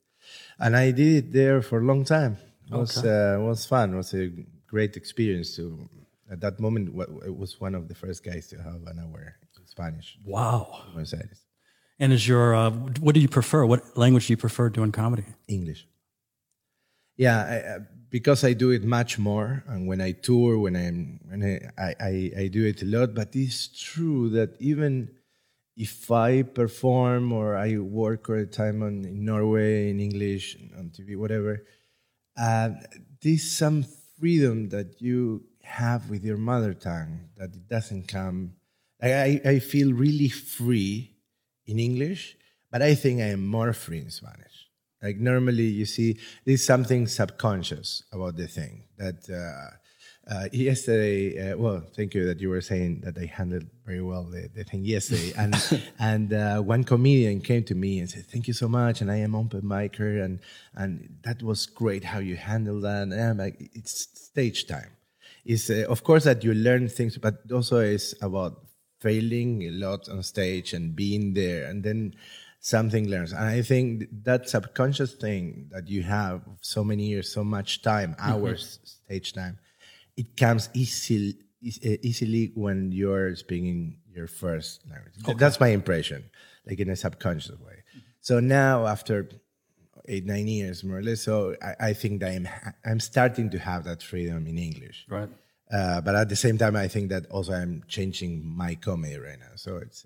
And 0.59 0.75
I 0.75 0.91
did 0.91 1.25
it 1.25 1.33
there 1.33 1.61
for 1.61 1.79
a 1.79 1.83
long 1.83 2.05
time. 2.05 2.37
It 2.71 2.75
was, 2.75 2.97
uh, 2.97 3.37
was 3.39 3.65
fun. 3.65 3.93
It 3.93 3.97
was 3.97 4.13
a 4.13 4.31
great 4.67 4.95
experience 4.97 5.55
to, 5.57 5.87
at 6.31 6.41
that 6.41 6.59
moment, 6.59 6.89
it 7.25 7.37
was 7.37 7.59
one 7.59 7.75
of 7.75 7.87
the 7.87 7.95
first 7.95 8.23
guys 8.23 8.47
to 8.47 8.57
have 8.57 8.81
an 8.87 8.99
hour 8.99 9.35
in 9.57 9.67
Spanish 9.67 10.17
wow. 10.25 10.83
in 10.87 10.93
Buenos 10.93 11.13
Aires. 11.13 11.45
And 11.99 12.11
is 12.11 12.27
your, 12.27 12.55
uh, 12.55 12.71
what 12.71 13.15
do 13.15 13.21
you 13.21 13.29
prefer? 13.29 13.65
What 13.65 13.97
language 13.97 14.27
do 14.27 14.33
you 14.33 14.37
prefer 14.37 14.69
doing 14.69 14.91
comedy? 14.91 15.23
English. 15.47 15.87
Yeah, 17.15 17.39
I, 17.39 17.75
uh, 17.75 17.79
because 18.09 18.43
I 18.43 18.53
do 18.53 18.71
it 18.71 18.83
much 18.83 19.17
more, 19.17 19.63
and 19.67 19.87
when 19.87 20.01
I 20.01 20.11
tour, 20.11 20.57
when 20.59 20.75
I'm, 20.75 21.19
when 21.25 21.43
I, 21.43 21.81
I, 21.81 21.95
I, 21.99 22.31
I 22.43 22.47
do 22.47 22.65
it 22.65 22.81
a 22.81 22.85
lot. 22.85 23.13
But 23.13 23.35
it's 23.35 23.67
true 23.67 24.29
that 24.31 24.55
even 24.59 25.09
if 25.77 26.11
I 26.11 26.43
perform 26.43 27.31
or 27.31 27.55
I 27.55 27.77
work 27.77 28.29
all 28.29 28.35
the 28.35 28.45
time 28.45 28.83
on 28.83 29.05
in 29.05 29.25
Norway 29.25 29.89
in 29.89 29.99
English 29.99 30.57
on 30.77 30.89
TV, 30.89 31.17
whatever, 31.17 31.65
uh, 32.37 32.69
there's 33.21 33.49
some 33.49 33.85
freedom 34.19 34.69
that 34.69 35.01
you 35.01 35.43
have 35.65 36.09
with 36.09 36.23
your 36.23 36.37
mother 36.37 36.73
tongue 36.73 37.29
that 37.37 37.53
it 37.53 37.67
doesn't 37.67 38.07
come. 38.07 38.53
I, 39.01 39.41
I, 39.45 39.59
feel 39.59 39.93
really 39.93 40.29
free 40.29 41.11
in 41.67 41.79
English, 41.79 42.37
but 42.71 42.81
I 42.81 42.95
think 42.95 43.21
I 43.21 43.25
am 43.25 43.45
more 43.45 43.73
free 43.73 43.99
in 43.99 44.09
Spanish. 44.09 44.69
Like 45.01 45.17
normally, 45.17 45.65
you 45.65 45.85
see, 45.85 46.17
there's 46.45 46.63
something 46.63 47.07
subconscious 47.07 48.03
about 48.11 48.37
the 48.37 48.47
thing 48.47 48.83
that. 48.97 49.29
Uh, 49.29 49.75
uh, 50.27 50.49
yesterday, 50.51 51.51
uh, 51.51 51.57
well, 51.57 51.83
thank 51.95 52.15
you 52.15 52.25
that 52.25 52.39
you 52.39 52.49
were 52.49 52.61
saying 52.61 53.01
that 53.01 53.15
I 53.15 53.25
handled 53.25 53.65
very 53.85 54.01
well 54.01 54.23
the, 54.23 54.49
the 54.55 54.63
thing 54.63 54.83
yesterday. 54.83 55.33
And 55.37 55.55
and 55.99 56.33
uh, 56.33 56.61
one 56.61 56.83
comedian 56.83 57.41
came 57.41 57.63
to 57.65 57.75
me 57.75 57.99
and 57.99 58.09
said, 58.09 58.25
"Thank 58.25 58.47
you 58.47 58.53
so 58.53 58.67
much." 58.67 59.01
And 59.01 59.11
I 59.11 59.17
am 59.17 59.35
open 59.35 59.61
micer, 59.61 60.23
and 60.23 60.39
and 60.73 61.17
that 61.23 61.43
was 61.43 61.67
great 61.67 62.03
how 62.03 62.17
you 62.17 62.35
handled 62.35 62.83
that. 62.85 63.03
And 63.03 63.13
I'm 63.13 63.37
like, 63.37 63.69
it's 63.73 64.07
stage 64.19 64.65
time. 64.65 64.89
It's 65.45 65.69
uh, 65.69 65.85
of 65.87 66.03
course 66.03 66.23
that 66.23 66.43
you 66.43 66.53
learn 66.53 66.89
things, 66.89 67.17
but 67.17 67.35
also 67.51 67.79
it's 67.79 68.15
about 68.21 68.65
failing 68.99 69.63
a 69.63 69.71
lot 69.71 70.09
on 70.09 70.23
stage 70.23 70.73
and 70.73 70.95
being 70.95 71.33
there, 71.33 71.65
and 71.65 71.83
then 71.83 72.15
something 72.59 73.07
learns. 73.07 73.31
And 73.31 73.45
I 73.45 73.61
think 73.61 74.05
that 74.23 74.49
subconscious 74.49 75.13
thing 75.13 75.69
that 75.71 75.87
you 75.87 76.01
have 76.01 76.41
so 76.61 76.83
many 76.83 77.05
years, 77.05 77.31
so 77.31 77.43
much 77.43 77.83
time, 77.83 78.15
mm-hmm. 78.15 78.31
hours 78.31 78.79
stage 78.83 79.33
time, 79.33 79.59
it 80.17 80.35
comes 80.35 80.69
easily 80.73 81.37
uh, 81.63 81.97
easily 82.01 82.51
when 82.55 82.91
you're 82.91 83.35
speaking 83.35 83.97
your 84.11 84.27
first 84.27 84.81
language. 84.89 85.37
That's 85.37 85.59
my 85.59 85.69
impression, 85.69 86.25
like 86.65 86.79
in 86.79 86.89
a 86.89 86.95
subconscious 86.95 87.59
way. 87.59 87.83
Mm-hmm. 87.83 87.99
So 88.21 88.39
now 88.39 88.87
after 88.87 89.29
eight 90.07 90.25
nine 90.25 90.47
years 90.47 90.83
more 90.83 90.97
or 90.97 91.03
less, 91.03 91.21
so 91.21 91.55
I, 91.61 91.89
I 91.89 91.93
think 91.93 92.21
that 92.21 92.31
I'm 92.31 92.47
I'm 92.85 92.99
starting 92.99 93.49
to 93.51 93.59
have 93.59 93.83
that 93.85 94.01
freedom 94.03 94.47
in 94.47 94.57
English. 94.57 95.05
Right. 95.09 95.29
Uh, 95.71 95.99
but 96.01 96.13
at 96.15 96.29
the 96.29 96.35
same 96.35 96.57
time, 96.57 96.75
I 96.75 96.87
think 96.87 97.09
that 97.09 97.25
also 97.31 97.53
I'm 97.53 97.83
changing 97.87 98.45
my 98.45 98.75
comedy 98.75 99.17
right 99.17 99.39
now. 99.39 99.55
So 99.55 99.77
it's, 99.77 100.05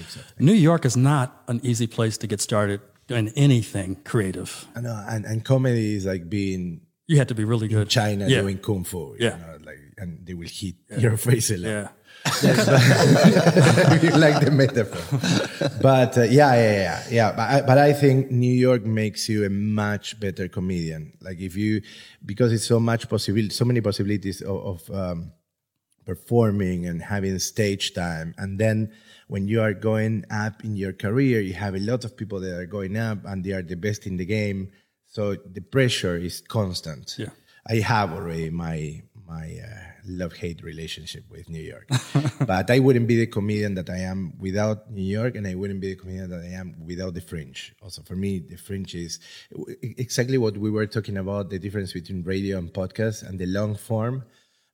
it's 0.00 0.16
New 0.38 0.54
York 0.54 0.84
is 0.84 0.96
not 0.96 1.42
an 1.48 1.60
easy 1.62 1.86
place 1.86 2.16
to 2.18 2.26
get 2.26 2.40
started 2.40 2.80
in 3.08 3.28
anything 3.36 3.96
creative. 4.04 4.66
I 4.74 4.80
know, 4.80 5.04
and, 5.08 5.24
and 5.26 5.44
comedy 5.44 5.94
is 5.94 6.06
like 6.06 6.28
being 6.28 6.80
You 7.06 7.18
have 7.18 7.28
to 7.28 7.34
be 7.34 7.44
really 7.44 7.68
good. 7.68 7.88
China 7.88 8.26
Yeah. 8.28 8.40
doing 8.42 8.58
kung 8.58 8.84
fu. 8.84 9.14
You 9.18 9.26
Yeah. 9.26 9.36
know, 9.36 9.56
like, 9.64 9.80
and 9.98 10.26
they 10.26 10.34
will 10.34 10.48
hit 10.48 10.76
your 10.98 11.16
face 11.16 11.50
a 11.50 11.56
lot. 11.58 11.68
Yeah. 11.70 11.88
You 12.42 14.10
like 14.24 14.44
the 14.44 14.50
metaphor. 14.52 15.02
But 15.80 16.18
uh, 16.18 16.22
yeah, 16.22 16.54
yeah, 16.54 16.72
yeah, 16.72 17.04
yeah. 17.10 17.32
But 17.32 17.50
I, 17.50 17.62
but 17.62 17.78
I 17.78 17.92
think 17.92 18.30
New 18.30 18.52
York 18.52 18.84
makes 18.84 19.28
you 19.28 19.44
a 19.44 19.50
much 19.50 20.18
better 20.20 20.48
comedian. 20.48 21.12
Like 21.20 21.40
if 21.40 21.56
you, 21.56 21.82
because 22.24 22.52
it's 22.52 22.66
so 22.66 22.80
much 22.80 23.08
possibility, 23.08 23.50
so 23.50 23.64
many 23.64 23.80
possibilities 23.80 24.40
of, 24.42 24.88
of 24.88 24.90
um, 24.90 25.32
performing 26.04 26.86
and 26.86 27.02
having 27.02 27.38
stage 27.38 27.94
time, 27.94 28.34
and 28.38 28.58
then 28.58 28.92
when 29.28 29.46
you 29.46 29.60
are 29.60 29.74
going 29.74 30.24
up 30.30 30.64
in 30.64 30.76
your 30.76 30.92
career, 30.92 31.40
you 31.40 31.54
have 31.54 31.74
a 31.74 31.80
lot 31.80 32.04
of 32.04 32.16
people 32.16 32.40
that 32.40 32.54
are 32.54 32.66
going 32.66 32.96
up 32.96 33.18
and 33.24 33.44
they 33.44 33.52
are 33.52 33.62
the 33.62 33.76
best 33.76 34.06
in 34.06 34.16
the 34.16 34.24
game. 34.24 34.70
So 35.06 35.36
the 35.36 35.60
pressure 35.60 36.16
is 36.16 36.40
constant. 36.40 37.14
Yeah. 37.18 37.28
I 37.66 37.76
have 37.76 38.12
already 38.12 38.50
my 38.50 39.02
my 39.26 39.58
uh, 39.62 39.87
love 40.08 40.32
hate 40.34 40.62
relationship 40.62 41.24
with 41.30 41.48
New 41.48 41.60
York, 41.60 41.88
but 42.46 42.70
I 42.70 42.78
wouldn't 42.78 43.06
be 43.06 43.16
the 43.16 43.26
comedian 43.26 43.74
that 43.74 43.90
I 43.90 43.98
am 43.98 44.32
without 44.38 44.90
New 44.90 45.02
York, 45.02 45.36
and 45.36 45.46
I 45.46 45.54
wouldn't 45.54 45.80
be 45.80 45.94
the 45.94 46.00
comedian 46.00 46.30
that 46.30 46.40
I 46.40 46.52
am 46.54 46.74
without 46.84 47.14
the 47.14 47.20
Fringe. 47.20 47.74
Also, 47.82 48.02
for 48.02 48.16
me, 48.16 48.38
the 48.38 48.56
Fringe 48.56 48.94
is 48.94 49.20
exactly 49.80 50.38
what 50.38 50.56
we 50.56 50.70
were 50.70 50.86
talking 50.86 51.16
about: 51.16 51.50
the 51.50 51.58
difference 51.58 51.92
between 51.92 52.22
radio 52.22 52.58
and 52.58 52.72
podcast, 52.72 53.26
and 53.28 53.38
the 53.38 53.46
long 53.46 53.74
form. 53.74 54.24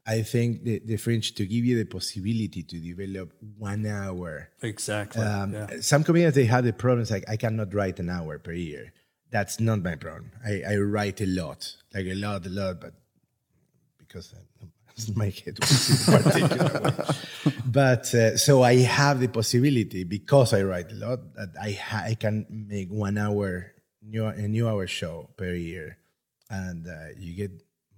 I 0.06 0.20
think 0.20 0.64
the, 0.64 0.80
the 0.84 0.96
Fringe 0.96 1.34
to 1.34 1.46
give 1.46 1.64
you 1.64 1.78
the 1.78 1.86
possibility 1.86 2.62
to 2.62 2.78
develop 2.78 3.32
one 3.56 3.86
hour. 3.86 4.50
Exactly. 4.60 5.22
Um, 5.22 5.54
yeah. 5.54 5.66
Some 5.80 6.04
comedians 6.04 6.34
they 6.34 6.44
have 6.44 6.64
the 6.64 6.74
problems 6.74 7.10
like 7.10 7.24
I 7.28 7.36
cannot 7.36 7.72
write 7.72 7.98
an 8.00 8.10
hour 8.10 8.38
per 8.38 8.52
year. 8.52 8.92
That's 9.30 9.58
not 9.58 9.82
my 9.82 9.96
problem. 9.96 10.30
I, 10.44 10.62
I 10.68 10.76
write 10.76 11.20
a 11.20 11.26
lot, 11.26 11.74
like 11.92 12.06
a 12.06 12.14
lot, 12.14 12.46
a 12.46 12.50
lot, 12.50 12.80
but 12.80 12.94
because 13.98 14.32
I, 14.32 14.38
my 15.14 15.30
head 15.30 15.58
was 15.60 16.08
in 16.08 16.22
particular. 16.22 17.04
But 17.66 18.14
uh, 18.14 18.36
so 18.36 18.62
I 18.62 18.76
have 18.76 19.18
the 19.18 19.26
possibility 19.26 20.04
because 20.04 20.54
I 20.54 20.62
write 20.62 20.92
a 20.92 20.94
lot 20.94 21.34
that 21.34 21.50
I 21.60 21.72
ha- 21.72 22.04
I 22.06 22.14
can 22.14 22.46
make 22.48 22.88
one 22.88 23.18
hour 23.18 23.72
new 24.00 24.26
a 24.26 24.46
new 24.46 24.68
hour 24.68 24.86
show 24.86 25.30
per 25.36 25.52
year, 25.54 25.98
and 26.48 26.86
uh, 26.86 27.08
you 27.18 27.34
get 27.34 27.50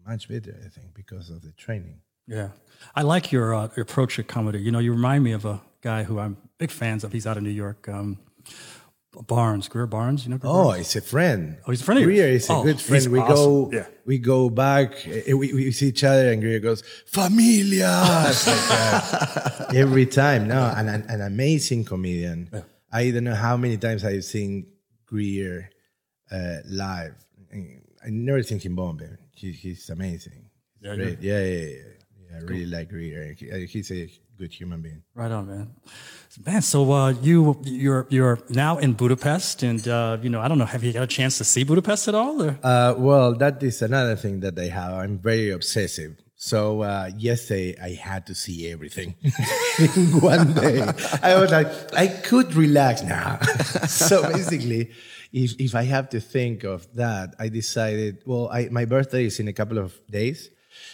much 0.07 0.29
better, 0.29 0.57
I 0.65 0.69
think, 0.69 0.95
because 0.95 1.29
of 1.31 1.43
the 1.43 1.53
training. 1.53 2.01
Yeah, 2.27 2.51
I 2.95 3.03
like 3.03 3.31
your, 3.33 3.55
uh, 3.55 3.69
your 3.77 3.83
approach 3.83 4.17
to 4.17 4.25
comedy. 4.25 4.61
You 4.61 4.73
know, 4.73 4.79
you 4.79 4.93
remind 4.93 5.23
me 5.25 5.33
of 5.33 5.45
a 5.45 5.61
guy 5.81 6.05
who 6.05 6.19
I'm 6.19 6.37
big 6.59 6.71
fans 6.71 7.05
of. 7.05 7.13
He's 7.13 7.27
out 7.27 7.37
of 7.37 7.43
New 7.43 7.51
York, 7.51 7.89
um, 7.89 8.19
Barnes, 9.27 9.69
Greer 9.69 9.87
Barnes. 9.87 10.25
You 10.25 10.31
know? 10.31 10.39
Greer 10.39 10.53
Oh, 10.53 10.65
Barnes? 10.65 10.81
it's 10.81 10.97
a 10.97 11.01
friend. 11.01 11.57
Oh, 11.67 11.71
he's 11.71 11.81
a 11.81 11.85
friend 11.85 11.99
of 11.99 12.03
yours? 12.05 12.17
Greer 12.19 12.29
is 12.29 12.49
a 12.51 12.53
Oh, 12.53 12.63
good 12.65 12.81
friend. 12.81 13.03
he's 13.03 13.09
We 13.09 13.19
awesome. 13.21 13.35
go, 13.37 13.71
Yeah. 13.73 13.87
we 14.05 14.19
go 14.19 14.51
back. 14.51 15.07
eh, 15.07 15.33
We, 15.33 15.53
we 15.55 15.73
see 15.73 15.89
each 15.89 16.05
other, 16.05 16.31
and 16.33 16.41
Greer 16.43 16.61
goes, 16.61 16.83
"Familia!" 17.07 17.87
Like 19.67 19.75
every 19.75 20.07
time. 20.07 20.49
No, 20.49 20.73
an, 20.77 20.89
an, 20.89 21.03
an 21.09 21.21
amazing 21.21 21.85
comedian. 21.85 22.51
I 22.93 23.11
don't 23.11 23.25
know 23.25 23.35
how 23.35 23.57
many 23.57 23.77
times 23.77 24.05
I've 24.05 24.25
seen 24.25 24.67
Greer 25.07 25.71
uh, 26.31 26.57
live. 26.67 27.15
I 27.53 28.09
never 28.11 28.43
seen 28.43 28.59
him 28.61 28.77
bomb. 28.77 28.97
but 28.99 29.09
He, 29.33 29.53
he's 29.53 29.91
amazing. 29.91 30.51
Yeah, 30.81 30.95
great. 30.97 31.21
Yeah, 31.21 31.41
yeah, 31.45 31.55
yeah, 31.67 31.69
yeah. 32.31 32.37
I 32.37 32.41
really 32.41 32.67
like 32.67 32.89
Greer. 32.91 33.35
He- 33.39 33.51
uh, 33.51 33.57
he's 33.67 33.91
a 33.91 34.09
good 34.37 34.53
human 34.53 34.83
being. 34.83 35.03
Right 35.15 35.31
on, 35.31 35.49
man. 35.49 35.71
Man, 36.45 36.63
so 36.63 36.93
uh, 36.93 37.11
you 37.23 37.59
you're 37.65 38.07
you're 38.11 38.39
now 38.51 38.79
in 38.79 38.93
Budapest, 38.93 39.63
and 39.63 39.87
uh, 39.89 40.19
you 40.21 40.29
know 40.29 40.41
I 40.41 40.49
don't 40.49 40.59
know. 40.59 40.67
Have 40.67 40.85
you 40.85 40.93
got 40.93 41.03
a 41.03 41.07
chance 41.07 41.39
to 41.39 41.45
see 41.45 41.65
Budapest 41.65 42.09
at 42.09 42.15
all? 42.15 42.43
Or? 42.43 42.59
Uh, 42.63 42.95
well, 42.99 43.35
that 43.35 43.63
is 43.63 43.81
another 43.83 44.17
thing 44.17 44.41
that 44.41 44.59
I 44.59 44.69
have. 44.69 44.93
I'm 44.93 45.19
very 45.19 45.51
obsessive. 45.51 46.17
So 46.39 46.83
uh, 46.83 47.11
yesterday 47.17 47.77
I 47.83 47.95
had 47.95 48.27
to 48.27 48.35
see 48.35 48.71
everything 48.71 49.15
in 49.79 50.21
one 50.21 50.53
day. 50.53 50.83
I 51.23 51.41
was 51.41 51.51
like, 51.51 51.69
I 51.95 52.09
could 52.09 52.55
relax 52.55 53.03
now. 53.03 53.39
so 53.89 54.31
basically, 54.31 54.91
if 55.33 55.59
if 55.59 55.75
I 55.75 55.85
have 55.85 56.11
to 56.11 56.21
think 56.21 56.65
of 56.65 56.87
that, 56.95 57.35
I 57.39 57.49
decided. 57.49 58.23
Well, 58.27 58.51
I, 58.53 58.69
my 58.71 58.85
birthday 58.85 59.25
is 59.25 59.41
in 59.41 59.49
a 59.49 59.55
couple 59.55 59.79
of 59.79 59.99
days. 60.11 60.51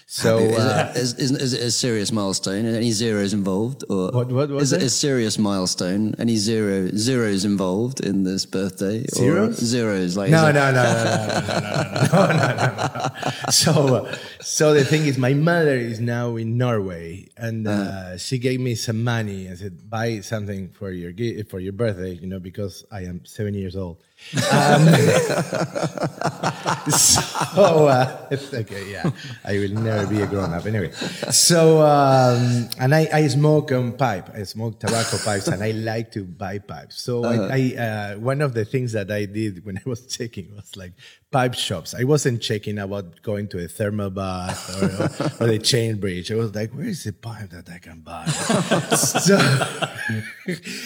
So 0.07 0.39
is, 0.39 0.59
uh, 0.59 0.93
it, 0.95 0.99
is, 0.99 1.15
is, 1.15 1.31
is 1.31 1.53
it 1.55 1.62
a 1.62 1.71
serious 1.71 2.12
milestone? 2.12 2.67
Any 2.67 2.91
zeros 2.93 3.33
involved, 3.33 3.83
or 3.89 4.11
What- 4.11 4.31
what 4.31 4.51
was 4.51 4.65
is 4.65 4.73
it 4.75 4.83
it? 4.83 4.87
a 4.87 4.91
serious 4.91 5.39
milestone? 5.39 6.15
Any 6.19 6.37
zero 6.37 6.91
zeros 6.95 7.45
involved 7.47 8.01
in 8.01 8.25
this 8.25 8.45
birthday? 8.45 9.05
Or 9.05 9.15
Zeros? 9.25 9.57
zeros, 9.57 10.17
like 10.17 10.31
no, 10.31 10.43
is 10.45 10.51
it- 10.51 10.55
no, 10.55 10.71
no, 10.71 10.83
no, 10.83 10.93
no, 10.93 11.05
no, 11.05 11.49
no, 11.49 12.27
no, 12.27 12.27
no, 12.27 12.57
no, 12.57 12.81
no. 12.99 13.51
So, 13.51 13.73
uh, 13.97 14.17
so 14.43 14.75
the 14.75 14.85
thing 14.85 15.07
is, 15.07 15.17
my 15.17 15.33
mother 15.35 15.77
is 15.77 15.99
now 16.01 16.37
in 16.37 16.59
Norway, 16.59 17.29
and 17.37 17.67
uh, 17.67 18.19
she 18.19 18.39
gave 18.39 18.61
me 18.61 18.75
some 18.75 19.03
money 19.05 19.47
and 19.47 19.59
said, 19.59 19.89
"Buy 19.89 20.21
something 20.21 20.71
for 20.71 20.91
your 20.91 21.12
for 21.45 21.59
your 21.61 21.73
birthday," 21.73 22.12
you 22.21 22.27
know, 22.27 22.39
because 22.41 22.85
I 22.91 23.03
am 23.05 23.25
seven 23.25 23.55
years 23.55 23.77
old. 23.77 23.97
Um, 24.33 24.88
so, 26.91 27.87
uh, 27.87 28.26
okay, 28.33 28.91
yeah, 28.91 29.11
I 29.45 29.59
will 29.59 29.73
never 29.73 30.07
be 30.07 30.23
a 30.23 30.26
grown 30.26 30.55
up 30.55 30.64
anyway. 30.64 30.91
So, 31.31 31.83
um, 31.83 32.71
and 32.79 32.95
I, 32.95 33.09
I 33.12 33.29
smoke 33.29 33.73
um, 33.73 33.93
pipe, 33.93 34.31
I 34.35 34.45
smoke 34.45 34.81
tobacco 34.81 35.19
pipes, 35.19 35.49
and 35.49 35.62
I 35.62 35.73
like 35.73 36.12
to 36.12 36.25
buy 36.25 36.59
pipes. 36.59 37.02
So, 37.02 37.25
I, 37.25 37.37
I 37.37 37.76
uh, 37.76 38.19
one 38.19 38.41
of 38.41 38.55
the 38.55 38.64
things 38.64 38.93
that 38.93 39.11
I 39.11 39.26
did 39.26 39.67
when 39.67 39.76
I 39.76 39.83
was 39.85 40.07
checking 40.17 40.55
was 40.57 40.75
like 40.76 40.93
pipe 41.31 41.55
shops. 41.55 41.95
I 41.95 42.05
wasn't 42.05 42.43
checking 42.43 42.79
about 42.79 43.23
going 43.23 43.49
to 43.49 43.64
a 43.64 43.69
thermal 43.69 44.11
bath 44.11 45.41
or, 45.41 45.45
or, 45.45 45.49
the 45.49 45.59
chain 45.59 45.99
bridge. 45.99 46.31
I 46.31 46.37
was 46.37 46.55
like, 46.55 46.73
where 46.73 46.87
is 46.87 47.05
the 47.05 47.12
pipe 47.12 47.50
that 47.50 47.69
I 47.71 47.79
can 47.79 48.00
buy? 48.00 48.26
so, 48.26 49.37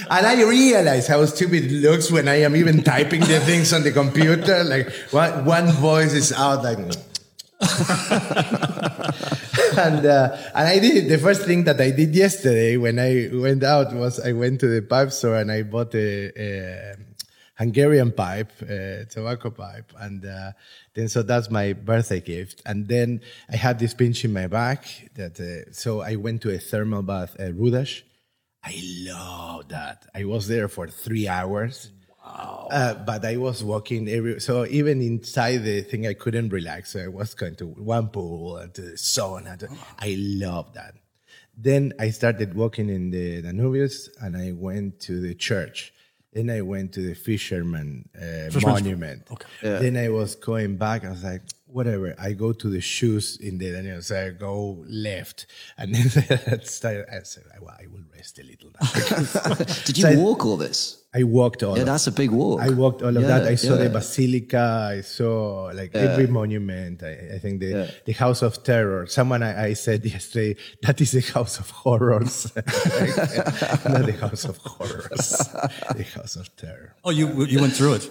and 0.09 0.27
I 0.27 0.43
realized 0.43 1.09
how 1.09 1.25
stupid 1.27 1.65
it 1.65 1.73
looks 1.73 2.13
when 2.13 2.29
I 2.29 2.43
am 2.43 2.55
even 2.55 2.83
typing 2.83 3.23
the 3.27 3.41
things 3.41 3.73
on 3.73 3.83
the 3.83 3.93
computer. 3.93 4.65
Like 4.65 4.91
one, 5.11 5.45
one 5.45 5.67
voice 5.73 6.13
is 6.13 6.33
out 6.33 6.63
like. 6.63 6.79
and 9.79 10.05
uh, 10.05 10.37
and 10.55 10.69
I 10.69 10.79
did 10.79 11.09
the 11.09 11.19
first 11.19 11.43
thing 11.43 11.65
that 11.65 11.81
I 11.81 11.91
did 11.91 12.15
yesterday 12.15 12.77
when 12.77 12.99
I 12.99 13.31
went 13.33 13.63
out 13.63 13.95
was 13.95 14.21
I 14.21 14.33
went 14.33 14.61
to 14.61 14.69
the 14.69 14.83
pipe 14.83 15.11
store 15.11 15.37
and 15.37 15.51
I 15.51 15.63
bought 15.63 15.95
a, 15.95 16.33
a 16.39 16.97
Hungarian 17.57 18.13
pipe, 18.13 18.53
uh, 18.63 19.05
tobacco 19.09 19.51
pipe, 19.51 19.91
and 19.99 20.25
uh, 20.27 20.53
then 20.95 21.09
so 21.09 21.23
that's 21.23 21.51
my 21.51 21.73
birthday 21.73 22.21
gift. 22.21 22.61
And 22.67 22.87
then 22.87 23.23
I 23.51 23.57
had 23.57 23.79
this 23.79 23.95
pinch 23.95 24.25
in 24.25 24.33
my 24.33 24.47
back 24.47 24.87
that 25.15 25.41
uh, 25.41 25.73
so 25.73 26.03
I 26.03 26.17
went 26.17 26.43
to 26.43 26.55
a 26.55 26.59
thermal 26.59 27.03
bath 27.03 27.37
at 27.39 27.55
Rudas. 27.55 28.03
I 28.63 28.75
love 29.09 29.69
that. 29.69 30.07
I 30.15 30.25
was 30.25 30.49
there 30.49 30.69
for 30.69 30.89
three 30.89 31.29
hours. 31.29 31.93
Wow. 32.27 32.69
Uh, 32.71 32.95
but 32.95 33.25
I 33.25 33.37
was 33.37 33.63
walking 33.63 34.09
every, 34.09 34.41
so 34.41 34.67
even 34.67 35.01
inside 35.01 35.59
the 35.59 35.83
thing, 35.83 36.07
I 36.07 36.15
couldn't 36.15 36.49
relax. 36.49 36.93
So 36.93 37.01
I 37.01 37.09
was 37.09 37.35
going 37.35 37.55
to 37.57 37.67
one 37.67 38.09
pool 38.09 38.57
and 38.57 38.75
to 38.75 38.83
the 38.83 38.93
sauna. 38.93 39.59
To, 39.61 39.69
I 39.99 40.17
love 40.19 40.75
that. 40.75 40.95
Then 41.57 41.93
I 41.99 42.11
started 42.11 42.55
walking 42.55 42.91
in 42.91 43.11
the 43.11 43.43
Danubius 43.43 44.09
and 44.21 44.37
I 44.37 44.53
went 44.53 45.01
to 45.01 45.21
the 45.21 45.35
church. 45.35 45.95
Then 46.33 46.51
I 46.51 46.61
went 46.61 46.93
to 46.95 47.01
the 47.01 47.15
fisherman 47.15 48.09
uh, 48.21 48.51
monument. 48.61 49.23
Okay. 49.31 49.47
Then 49.63 49.97
I 49.97 50.11
was 50.11 50.35
going 50.35 50.77
back. 50.77 51.05
I 51.05 51.11
was 51.11 51.25
like, 51.25 51.43
whatever. 51.67 52.15
I 52.19 52.33
go 52.33 52.53
to 52.53 52.69
the 52.69 52.81
shoes 52.81 53.37
in 53.41 53.59
the 53.59 53.73
Daniel. 53.73 54.01
So 54.03 54.19
I 54.27 54.31
go 54.31 54.85
left. 54.89 55.47
And 55.79 55.95
then 55.95 56.07
I 56.47 56.59
started, 56.65 57.07
I 57.13 57.23
said, 57.23 57.45
well, 57.61 57.75
I 57.79 57.87
will 57.89 58.05
rest 58.15 58.39
a 58.39 58.43
little 58.45 58.71
now. 58.81 59.55
Did 59.85 59.99
you 59.99 60.03
So 60.03 60.11
I- 60.11 60.17
walk 60.17 60.45
all 60.47 60.57
this? 60.57 61.03
I 61.15 61.23
walked 61.23 61.63
all 61.63 61.77
Yeah, 61.77 61.81
of 61.81 61.87
that's 61.87 62.07
a 62.09 62.13
big 62.13 62.31
walk. 62.31 62.61
I 62.61 62.69
walked 62.69 63.01
all 63.01 63.09
of 63.17 63.23
Yeah, 63.23 63.29
that. 63.39 63.45
I 63.47 63.55
saw 63.55 63.77
the 63.77 63.89
basilica. 63.89 64.91
I 64.99 65.01
saw 65.01 65.71
like 65.73 65.95
every 65.95 66.27
monument. 66.27 67.03
I, 67.03 67.37
I 67.37 67.39
think 67.39 67.61
the 67.61 67.67
Yeah. 67.69 67.91
the 68.05 68.13
House 68.13 68.43
of 68.43 68.63
Terror. 68.63 69.07
Someone 69.07 69.43
I, 69.43 69.69
I 69.69 69.73
said 69.73 70.05
yesterday 70.05 70.57
that 70.83 71.01
is 71.01 71.13
the 71.13 71.23
House 71.23 71.59
of 71.59 71.71
Horrors, 71.71 72.53
not 72.57 74.05
the 74.05 74.17
House 74.21 74.45
of 74.45 74.59
Horrors, 74.59 75.29
the 75.97 76.03
House 76.15 76.37
of 76.37 76.55
Terror. 76.57 76.95
Oh, 77.03 77.11
you 77.11 77.45
you 77.47 77.61
went 77.61 77.73
through 77.73 77.95
it. 77.95 78.11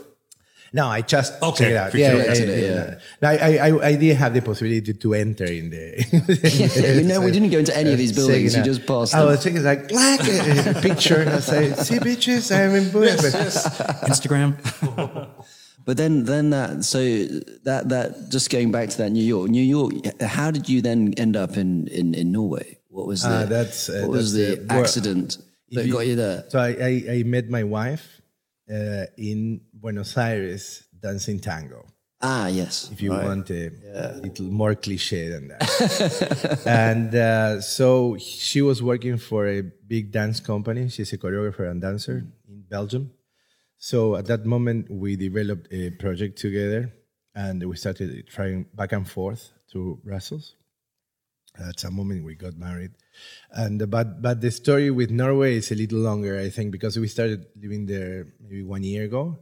No, 0.74 0.88
I 0.88 1.02
just 1.02 1.42
Okay, 1.42 1.78
out. 1.78 1.94
Yeah, 1.94 2.14
yeah, 2.16 2.24
Entered 2.24 2.50
yeah, 2.50 2.56
yeah. 2.56 3.00
No, 3.22 3.30
I, 3.30 3.58
I, 3.70 3.88
I 3.88 3.96
did 3.96 4.18
have 4.18 4.34
the 4.34 4.42
possibility 4.42 4.94
to 4.94 5.14
enter 5.14 5.46
in 5.46 5.70
the. 5.70 7.04
no, 7.06 7.22
we 7.22 7.32
didn't 7.36 7.50
go 7.50 7.60
into 7.60 7.76
any 7.78 7.92
of 7.94 7.98
these 7.98 8.12
buildings. 8.12 8.56
You 8.56 8.64
just 8.64 8.86
passed 8.86 9.16
I 9.16 9.20
them. 9.20 9.28
was 9.30 9.44
checking 9.44 9.64
like 9.64 9.88
black 9.88 10.20
a 10.22 10.80
picture, 10.82 11.22
and 11.22 11.30
I 11.30 11.40
say, 11.40 11.72
"See, 11.74 12.00
bitches, 12.00 12.52
I'm 12.54 12.76
in 12.76 12.92
Budapest." 12.92 13.66
Instagram. 14.04 14.56
But 15.86 15.98
then, 15.98 16.24
then 16.24 16.50
that 16.50 16.84
so 16.84 16.98
that 17.64 17.90
that 17.90 18.30
just 18.30 18.50
going 18.50 18.72
back 18.72 18.90
to 18.90 18.98
that 18.98 19.12
New 19.12 19.24
York, 19.24 19.52
New 19.52 19.62
York. 19.62 19.94
How 20.20 20.50
did 20.50 20.68
you 20.68 20.82
then 20.82 21.14
end 21.16 21.38
up 21.38 21.58
in 21.58 21.88
in, 21.90 22.16
in 22.16 22.32
Norway? 22.32 22.80
What 22.90 23.06
was 23.06 23.22
the 23.22 23.30
Ah, 23.30 23.46
that's, 23.46 23.88
uh, 23.88 24.02
what 24.02 24.10
was 24.18 24.34
the 24.34 24.56
the- 24.56 24.74
accident 24.74 25.38
that 25.72 25.88
got 25.92 26.08
you 26.08 26.16
there? 26.16 26.46
So 26.50 26.58
I, 26.58 26.70
I, 26.70 27.04
I 27.20 27.24
met 27.24 27.50
my 27.50 27.62
wife 27.64 28.20
uh, 28.70 29.06
in 29.18 29.62
Buenos 29.74 30.18
Aires 30.18 30.84
dancing 31.00 31.40
tango. 31.40 31.86
Ah, 32.22 32.48
yes. 32.48 32.90
If 32.92 33.02
you 33.02 33.12
want 33.12 33.52
a 33.52 33.72
little 34.24 34.46
more 34.46 34.74
cliche 34.74 35.28
than 35.30 35.50
that. 35.50 36.64
and 36.66 37.14
uh, 37.14 37.62
so 37.62 38.18
she 38.18 38.62
was 38.62 38.82
working 38.82 39.18
for 39.18 39.48
a 39.48 39.62
big 39.62 40.12
dance 40.12 40.40
company. 40.40 40.90
She's 40.90 41.14
a 41.14 41.18
choreographer 41.18 41.70
and 41.70 41.82
dancer 41.82 42.26
in 42.48 42.64
Belgium. 42.68 43.12
So 43.78 44.16
at 44.16 44.26
that 44.26 44.46
moment, 44.46 44.90
we 44.90 45.16
developed 45.16 45.68
a 45.72 45.92
project 45.92 46.40
together 46.40 46.92
and 47.36 47.62
we 47.62 47.76
started 47.76 48.26
trying 48.28 48.66
back 48.74 48.94
and 48.94 49.08
forth 49.08 49.52
to 49.74 50.00
Brussels. 50.04 50.56
At 51.60 51.80
some 51.80 51.96
moment, 51.96 52.24
we 52.26 52.36
got 52.36 52.56
married. 52.58 52.92
And 53.52 53.90
but 53.90 54.22
but 54.22 54.42
the 54.42 54.52
story 54.52 54.92
with 54.92 55.10
Norway 55.10 55.56
is 55.58 55.72
a 55.72 55.76
little 55.76 56.00
longer, 56.00 56.40
I 56.40 56.50
think, 56.50 56.72
because 56.72 56.98
we 57.00 57.08
started 57.08 57.46
living 57.56 57.86
there 57.86 58.28
maybe 58.42 58.64
one 58.64 58.84
year 58.84 59.06
ago. 59.06 59.40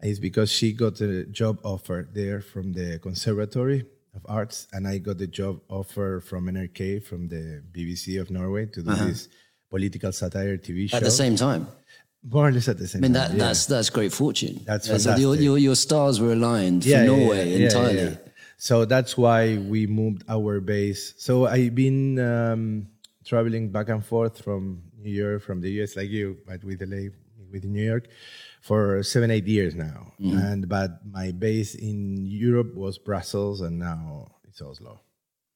It's 0.00 0.18
because 0.18 0.50
she 0.50 0.72
got 0.72 1.00
a 1.00 1.24
job 1.26 1.60
offer 1.62 2.08
there 2.12 2.40
from 2.40 2.72
the 2.72 2.98
Conservatory 2.98 3.86
of 4.16 4.22
Arts, 4.26 4.66
and 4.72 4.86
I 4.88 4.98
got 4.98 5.18
the 5.18 5.28
job 5.28 5.60
offer 5.68 6.20
from 6.20 6.46
NRK, 6.46 7.04
from 7.04 7.28
the 7.28 7.62
BBC 7.70 8.20
of 8.20 8.28
Norway, 8.30 8.66
to 8.66 8.82
do 8.82 8.92
this 8.94 9.28
political 9.70 10.10
satire 10.10 10.58
TV 10.58 10.90
show. 10.90 10.96
At 10.96 11.04
the 11.04 11.10
same 11.10 11.36
time. 11.36 11.68
more 12.24 12.48
or 12.48 12.52
less 12.52 12.68
at 12.68 12.78
the 12.78 12.86
same 12.88 13.02
I 13.04 13.08
mean, 13.08 13.14
time. 13.14 13.32
yeah. 13.32 13.38
that's 13.38 13.66
that's 13.66 13.90
great 13.90 14.12
fortune. 14.12 14.60
That's 14.64 14.88
Uh, 14.90 14.98
so 14.98 15.16
your, 15.16 15.34
your 15.36 15.58
your 15.58 15.74
stars 15.76 16.20
were 16.20 16.32
aligned 16.32 16.82
for 16.82 16.90
Yeah, 16.90 17.02
yeah, 17.02 17.06
Norway 17.06 17.50
yeah, 17.50 17.66
entirely. 17.66 18.18
So 18.62 18.84
that's 18.84 19.18
why 19.18 19.58
we 19.58 19.88
moved 19.88 20.22
our 20.28 20.60
base. 20.60 21.14
So 21.18 21.46
I've 21.46 21.74
been 21.74 22.20
um, 22.20 22.86
traveling 23.24 23.72
back 23.72 23.88
and 23.88 24.06
forth 24.06 24.40
from 24.40 24.84
New 24.96 25.10
York, 25.10 25.42
from 25.42 25.60
the 25.60 25.68
US, 25.82 25.96
like 25.96 26.10
you, 26.10 26.38
but 26.46 26.62
with 26.62 26.80
LA, 26.80 27.10
with 27.50 27.64
New 27.64 27.82
York, 27.82 28.06
for 28.60 29.02
seven, 29.02 29.32
eight 29.32 29.48
years 29.48 29.74
now. 29.74 30.12
And 30.38 30.68
but 30.68 31.04
my 31.04 31.32
base 31.32 31.74
in 31.74 32.24
Europe 32.24 32.76
was 32.76 32.98
Brussels, 32.98 33.62
and 33.62 33.80
now 33.80 34.30
it's 34.44 34.62
Oslo. 34.62 35.00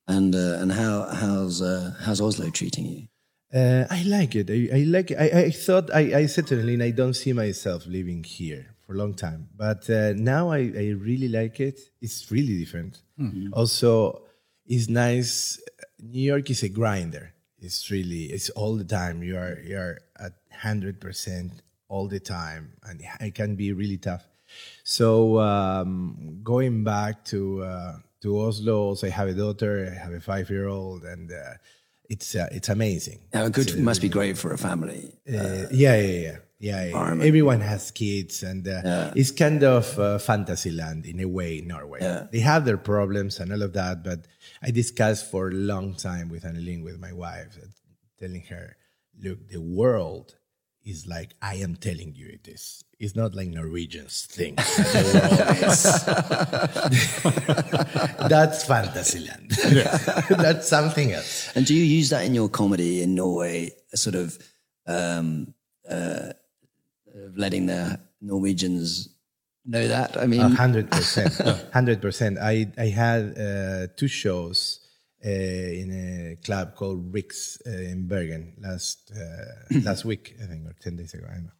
And 0.08 0.34
uh, 0.34 0.58
and 0.58 0.72
how 0.72 1.06
how's 1.06 1.62
uh, 1.62 1.94
how's 2.00 2.20
Oslo 2.20 2.50
treating 2.50 2.86
you? 2.86 3.06
Uh, 3.54 3.86
I 3.88 4.02
like 4.02 4.34
it. 4.34 4.50
I, 4.50 4.80
I 4.80 4.82
like 4.82 5.12
it. 5.12 5.18
I, 5.20 5.42
I 5.42 5.50
thought 5.50 5.94
I, 5.94 6.22
I 6.22 6.26
said 6.26 6.48
to 6.48 6.56
Lynn, 6.56 6.82
I 6.82 6.90
don't 6.90 7.14
see 7.14 7.32
myself 7.32 7.86
living 7.86 8.24
here 8.24 8.75
for 8.86 8.94
a 8.94 8.96
long 8.96 9.14
time, 9.14 9.48
but 9.56 9.90
uh, 9.90 10.12
now 10.14 10.50
I, 10.50 10.58
I 10.58 10.94
really 10.96 11.28
like 11.28 11.58
it. 11.58 11.80
It's 12.00 12.30
really 12.30 12.56
different. 12.56 12.98
Also, 13.52 14.22
it's 14.66 14.88
nice. 14.88 15.60
New 16.00 16.22
York 16.22 16.48
is 16.50 16.62
a 16.62 16.68
grinder. 16.68 17.32
It's 17.58 17.90
really 17.90 18.24
it's 18.26 18.50
all 18.50 18.76
the 18.76 18.84
time. 18.84 19.22
You 19.22 19.36
are 19.38 19.58
you 19.64 19.76
are 19.76 19.98
at 20.20 20.34
hundred 20.52 21.00
percent 21.00 21.62
all 21.88 22.06
the 22.08 22.20
time, 22.20 22.72
and 22.84 23.02
it 23.20 23.34
can 23.34 23.56
be 23.56 23.72
really 23.72 23.96
tough. 23.96 24.24
So 24.84 25.38
um, 25.40 26.40
going 26.42 26.84
back 26.84 27.24
to 27.26 27.62
uh, 27.64 27.96
to 28.22 28.40
Oslo, 28.40 28.76
also 28.88 29.06
I 29.06 29.10
have 29.10 29.28
a 29.28 29.34
daughter. 29.34 29.92
I 29.92 29.98
have 29.98 30.12
a 30.12 30.20
five 30.20 30.48
year 30.50 30.68
old, 30.68 31.04
and 31.04 31.32
uh, 31.32 31.54
it's 32.08 32.34
uh, 32.34 32.48
it's 32.52 32.68
amazing. 32.68 33.20
Now, 33.32 33.48
good 33.48 33.70
it 33.70 33.78
must 33.80 34.00
be 34.00 34.08
great 34.08 34.38
for 34.38 34.52
a 34.52 34.58
family. 34.58 35.14
Uh, 35.28 35.66
yeah, 35.72 35.96
yeah, 35.96 36.20
yeah. 36.28 36.36
Yeah, 36.58 36.84
yeah. 36.86 36.96
everyone 37.22 37.60
has 37.60 37.90
kids, 37.90 38.42
and 38.42 38.66
uh, 38.66 39.12
it's 39.14 39.30
kind 39.30 39.62
of 39.62 39.98
uh, 39.98 40.18
fantasy 40.18 40.70
land 40.70 41.04
in 41.04 41.20
a 41.20 41.26
way 41.28 41.58
in 41.58 41.68
Norway. 41.68 42.00
They 42.32 42.40
have 42.40 42.64
their 42.64 42.78
problems 42.78 43.38
and 43.40 43.52
all 43.52 43.62
of 43.62 43.74
that, 43.74 44.02
but 44.02 44.26
I 44.62 44.70
discussed 44.70 45.30
for 45.30 45.48
a 45.48 45.52
long 45.52 45.94
time 45.94 46.30
with 46.30 46.44
Annelien, 46.44 46.82
with 46.82 46.98
my 46.98 47.12
wife, 47.12 47.58
telling 48.18 48.42
her, 48.48 48.76
look, 49.22 49.48
the 49.50 49.60
world 49.60 50.36
is 50.82 51.06
like 51.06 51.34
I 51.42 51.56
am 51.56 51.76
telling 51.76 52.14
you 52.14 52.28
it 52.32 52.48
is. 52.48 52.82
It's 52.98 53.14
not 53.16 53.34
like 53.34 53.48
Norwegians 53.48 54.26
think. 54.30 54.56
that 54.56 54.92
the 54.94 55.04
world 55.18 56.92
is- 58.22 58.28
That's 58.28 58.64
fantasy 58.64 59.20
land. 59.28 59.50
That's 60.30 60.68
something 60.68 61.12
else. 61.12 61.50
And 61.54 61.66
do 61.66 61.74
you 61.74 61.82
use 61.84 62.08
that 62.10 62.24
in 62.24 62.34
your 62.34 62.48
comedy 62.48 63.02
in 63.02 63.14
Norway? 63.14 63.72
Sort 63.94 64.14
of 64.14 64.38
um, 64.86 65.54
uh, 65.90 66.32
of 67.26 67.36
letting 67.36 67.66
the 67.66 68.00
Norwegians 68.20 69.08
know 69.64 69.86
that. 69.88 70.16
I 70.16 70.26
mean, 70.26 70.40
hundred 70.40 70.90
percent, 70.90 71.34
hundred 71.72 72.00
percent. 72.00 72.38
I 72.38 72.72
I 72.78 72.86
had 72.86 73.38
uh, 73.38 73.86
two 73.96 74.08
shows 74.08 74.80
uh, 75.24 75.28
in 75.28 75.90
a 75.92 76.44
club 76.44 76.74
called 76.76 77.12
Rick's 77.12 77.60
uh, 77.66 77.70
in 77.70 78.06
Bergen 78.06 78.54
last 78.60 79.12
uh, 79.14 79.80
last 79.82 80.04
week, 80.04 80.36
I 80.42 80.46
think, 80.46 80.66
or 80.66 80.74
ten 80.80 80.96
days 80.96 81.14
ago. 81.14 81.26
I 81.28 81.34
don't 81.34 81.44
know. 81.44 81.50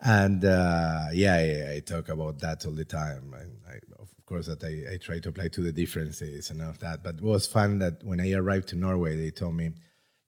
And 0.00 0.44
uh, 0.44 1.06
yeah, 1.12 1.44
yeah, 1.44 1.72
I 1.74 1.80
talk 1.80 2.08
about 2.08 2.38
that 2.40 2.64
all 2.66 2.72
the 2.72 2.84
time. 2.84 3.34
And 3.38 3.56
I, 3.66 3.76
of 4.00 4.08
course, 4.26 4.46
that 4.46 4.62
I, 4.62 4.94
I 4.94 4.96
try 4.98 5.18
to 5.18 5.30
apply 5.30 5.48
to 5.48 5.62
the 5.62 5.72
differences 5.72 6.50
and 6.50 6.62
all 6.62 6.70
of 6.70 6.78
that. 6.80 7.02
But 7.02 7.16
it 7.16 7.22
was 7.22 7.46
fun 7.46 7.78
that 7.78 8.04
when 8.04 8.20
I 8.20 8.32
arrived 8.32 8.68
to 8.68 8.76
Norway, 8.76 9.16
they 9.16 9.30
told 9.30 9.54
me 9.54 9.72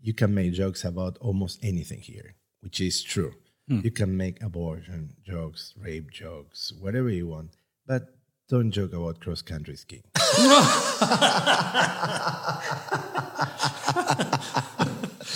you 0.01 0.15
can 0.15 0.35
make 0.35 0.53
jokes 0.53 0.85
about 0.85 1.19
almost 1.19 1.59
anything 1.63 2.01
here, 2.01 2.35
which 2.61 2.81
is 2.81 3.03
true. 3.03 3.35
Hmm. 3.69 3.81
You 3.83 3.91
can 3.91 4.17
make 4.17 4.43
abortion 4.43 5.15
jokes, 5.25 5.75
rape 5.77 6.11
jokes, 6.11 6.73
whatever 6.79 7.09
you 7.09 7.27
want, 7.27 7.51
but 7.87 8.15
don't 8.49 8.71
joke 8.71 8.93
about 8.93 9.21
cross 9.21 9.43
country 9.43 9.77
skiing. 9.77 10.05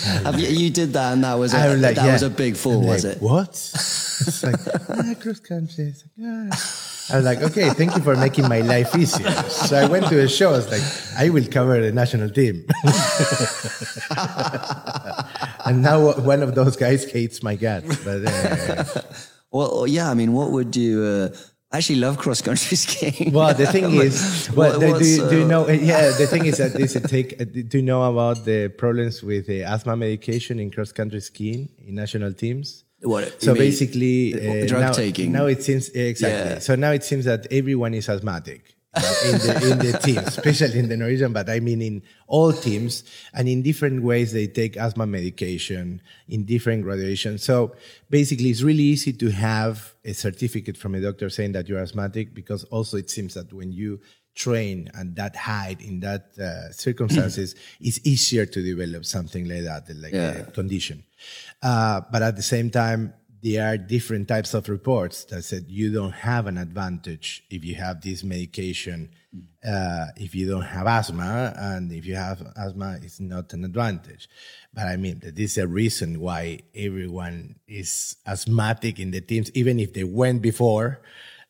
have 0.23 0.39
you, 0.39 0.47
you 0.47 0.69
did 0.69 0.93
that, 0.93 1.13
and 1.13 1.23
that 1.23 1.35
was 1.35 1.53
a, 1.53 1.57
I 1.57 1.69
was 1.69 1.81
like, 1.81 1.95
that 1.95 2.05
yeah. 2.05 2.13
was 2.13 2.23
a 2.23 2.29
big 2.29 2.55
fall, 2.55 2.81
was 2.81 3.05
like, 3.05 3.17
it? 3.17 3.21
What? 3.21 3.49
It's 3.49 4.43
like, 4.43 4.55
ah, 4.89 5.13
cross 5.21 5.39
country. 5.39 5.93
Ah. 6.23 6.47
I 7.11 7.17
was 7.17 7.25
like, 7.25 7.41
okay, 7.41 7.69
thank 7.71 7.95
you 7.95 8.01
for 8.01 8.15
making 8.15 8.47
my 8.47 8.61
life 8.61 8.95
easier. 8.95 9.29
So 9.49 9.75
I 9.75 9.87
went 9.87 10.07
to 10.07 10.21
a 10.21 10.29
show. 10.29 10.49
I 10.49 10.57
was 10.57 10.71
like, 10.71 10.83
I 11.17 11.29
will 11.29 11.45
cover 11.45 11.81
the 11.81 11.91
national 11.91 12.29
team. 12.29 12.65
and 15.65 15.81
now 15.81 16.13
one 16.21 16.41
of 16.41 16.55
those 16.55 16.77
guys 16.77 17.11
hates 17.11 17.43
my 17.43 17.55
guts. 17.55 18.03
But 18.05 18.25
uh, 18.25 18.85
Well, 19.51 19.85
yeah. 19.87 20.09
I 20.09 20.13
mean, 20.13 20.31
what 20.31 20.51
would 20.51 20.75
you? 20.75 21.03
Uh, 21.03 21.35
I 21.73 21.77
actually 21.77 21.99
love 21.99 22.17
cross 22.17 22.41
country 22.41 22.75
skiing. 22.85 23.31
well, 23.31 23.53
the 23.53 23.65
thing 23.65 23.93
is, 23.95 24.49
well, 24.55 24.77
What- 24.79 24.99
do, 24.99 25.07
you, 25.07 25.29
do 25.29 25.37
you 25.39 25.45
uh, 25.45 25.47
know? 25.47 25.69
Yeah, 25.69 26.11
the 26.17 26.27
thing 26.27 26.45
is 26.45 26.57
that 26.57 26.73
this 26.73 26.93
take. 27.07 27.39
uh, 27.39 27.45
Do 27.45 27.77
you 27.77 27.83
know 27.83 28.03
about 28.11 28.43
the 28.43 28.67
problems 28.69 29.23
with 29.23 29.47
the 29.47 29.63
asthma 29.63 29.95
medication 29.95 30.59
in 30.59 30.69
cross 30.69 30.91
country 30.91 31.21
skiing 31.21 31.69
in 31.87 31.95
national 31.95 32.33
teams? 32.33 32.83
What, 33.03 33.41
so 33.41 33.55
basically, 33.55 34.33
uh, 34.35 34.67
drug 34.67 34.81
now, 34.81 34.91
taking? 34.91 35.31
Now 35.31 35.45
it 35.47 35.63
seems 35.63 35.89
exactly. 35.89 36.51
Yeah. 36.53 36.59
So 36.59 36.75
now 36.75 36.91
it 36.91 37.03
seems 37.03 37.25
that 37.25 37.47
everyone 37.49 37.93
is 37.95 38.07
asthmatic 38.07 38.70
in 38.95 39.37
the 39.39 39.69
in 39.71 39.77
the 39.79 39.97
teams, 40.03 40.27
especially 40.27 40.77
in 40.79 40.89
the 40.89 40.97
Norwegian, 40.97 41.31
but 41.31 41.49
I 41.49 41.61
mean 41.61 41.81
in 41.81 42.03
all 42.27 42.51
teams, 42.51 43.03
and 43.33 43.47
in 43.47 43.61
different 43.61 44.03
ways 44.03 44.33
they 44.33 44.47
take 44.47 44.75
asthma 44.75 45.05
medication 45.07 46.01
in 46.27 46.43
different 46.45 46.83
graduations. 46.83 47.43
So 47.43 47.73
basically, 48.09 48.49
it's 48.49 48.63
really 48.63 48.83
easy 48.83 49.13
to 49.13 49.29
have 49.31 49.93
a 50.03 50.13
certificate 50.13 50.75
from 50.75 50.95
a 50.95 51.01
doctor 51.01 51.29
saying 51.29 51.53
that 51.53 51.69
you're 51.69 51.79
asthmatic 51.79 52.33
because 52.33 52.65
also 52.65 52.97
it 52.97 53.09
seems 53.09 53.33
that 53.35 53.53
when 53.53 53.71
you 53.71 54.01
train 54.35 54.89
at 54.97 55.15
that 55.15 55.35
height 55.35 55.81
in 55.81 55.99
that 56.01 56.31
uh, 56.39 56.71
circumstances, 56.71 57.55
it's 57.79 57.99
easier 58.05 58.45
to 58.45 58.61
develop 58.61 59.05
something 59.05 59.47
like 59.47 59.63
that, 59.63 59.83
like 59.95 60.13
Yeah. 60.13 60.31
a 60.31 60.43
condition. 60.51 61.03
Uh, 61.61 62.01
but 62.11 62.21
at 62.23 62.35
the 62.35 62.41
same 62.41 62.69
time, 62.69 63.13
there 63.43 63.73
are 63.73 63.77
different 63.77 64.27
types 64.27 64.53
of 64.53 64.69
reports 64.69 65.23
that 65.25 65.43
said 65.43 65.65
you 65.67 65.91
don't 65.91 66.11
have 66.11 66.47
an 66.47 66.57
advantage 66.57 67.43
if 67.49 67.65
you 67.65 67.75
have 67.75 68.01
this 68.01 68.23
medication, 68.23 69.09
uh, 69.67 70.07
if 70.15 70.35
you 70.35 70.49
don't 70.49 70.61
have 70.61 70.85
asthma, 70.85 71.53
and 71.57 71.91
if 71.91 72.05
you 72.05 72.15
have 72.15 72.41
asthma, 72.55 72.99
it's 73.01 73.19
not 73.19 73.51
an 73.53 73.65
advantage. 73.65 74.29
But 74.73 74.87
I 74.87 74.97
mean, 74.97 75.21
this 75.23 75.53
is 75.53 75.57
a 75.57 75.67
reason 75.67 76.19
why 76.19 76.59
everyone 76.75 77.55
is 77.67 78.17
asthmatic 78.27 78.99
in 78.99 79.11
the 79.11 79.21
teams, 79.21 79.51
even 79.53 79.79
if 79.79 79.93
they 79.93 80.03
went 80.03 80.41
before. 80.41 81.01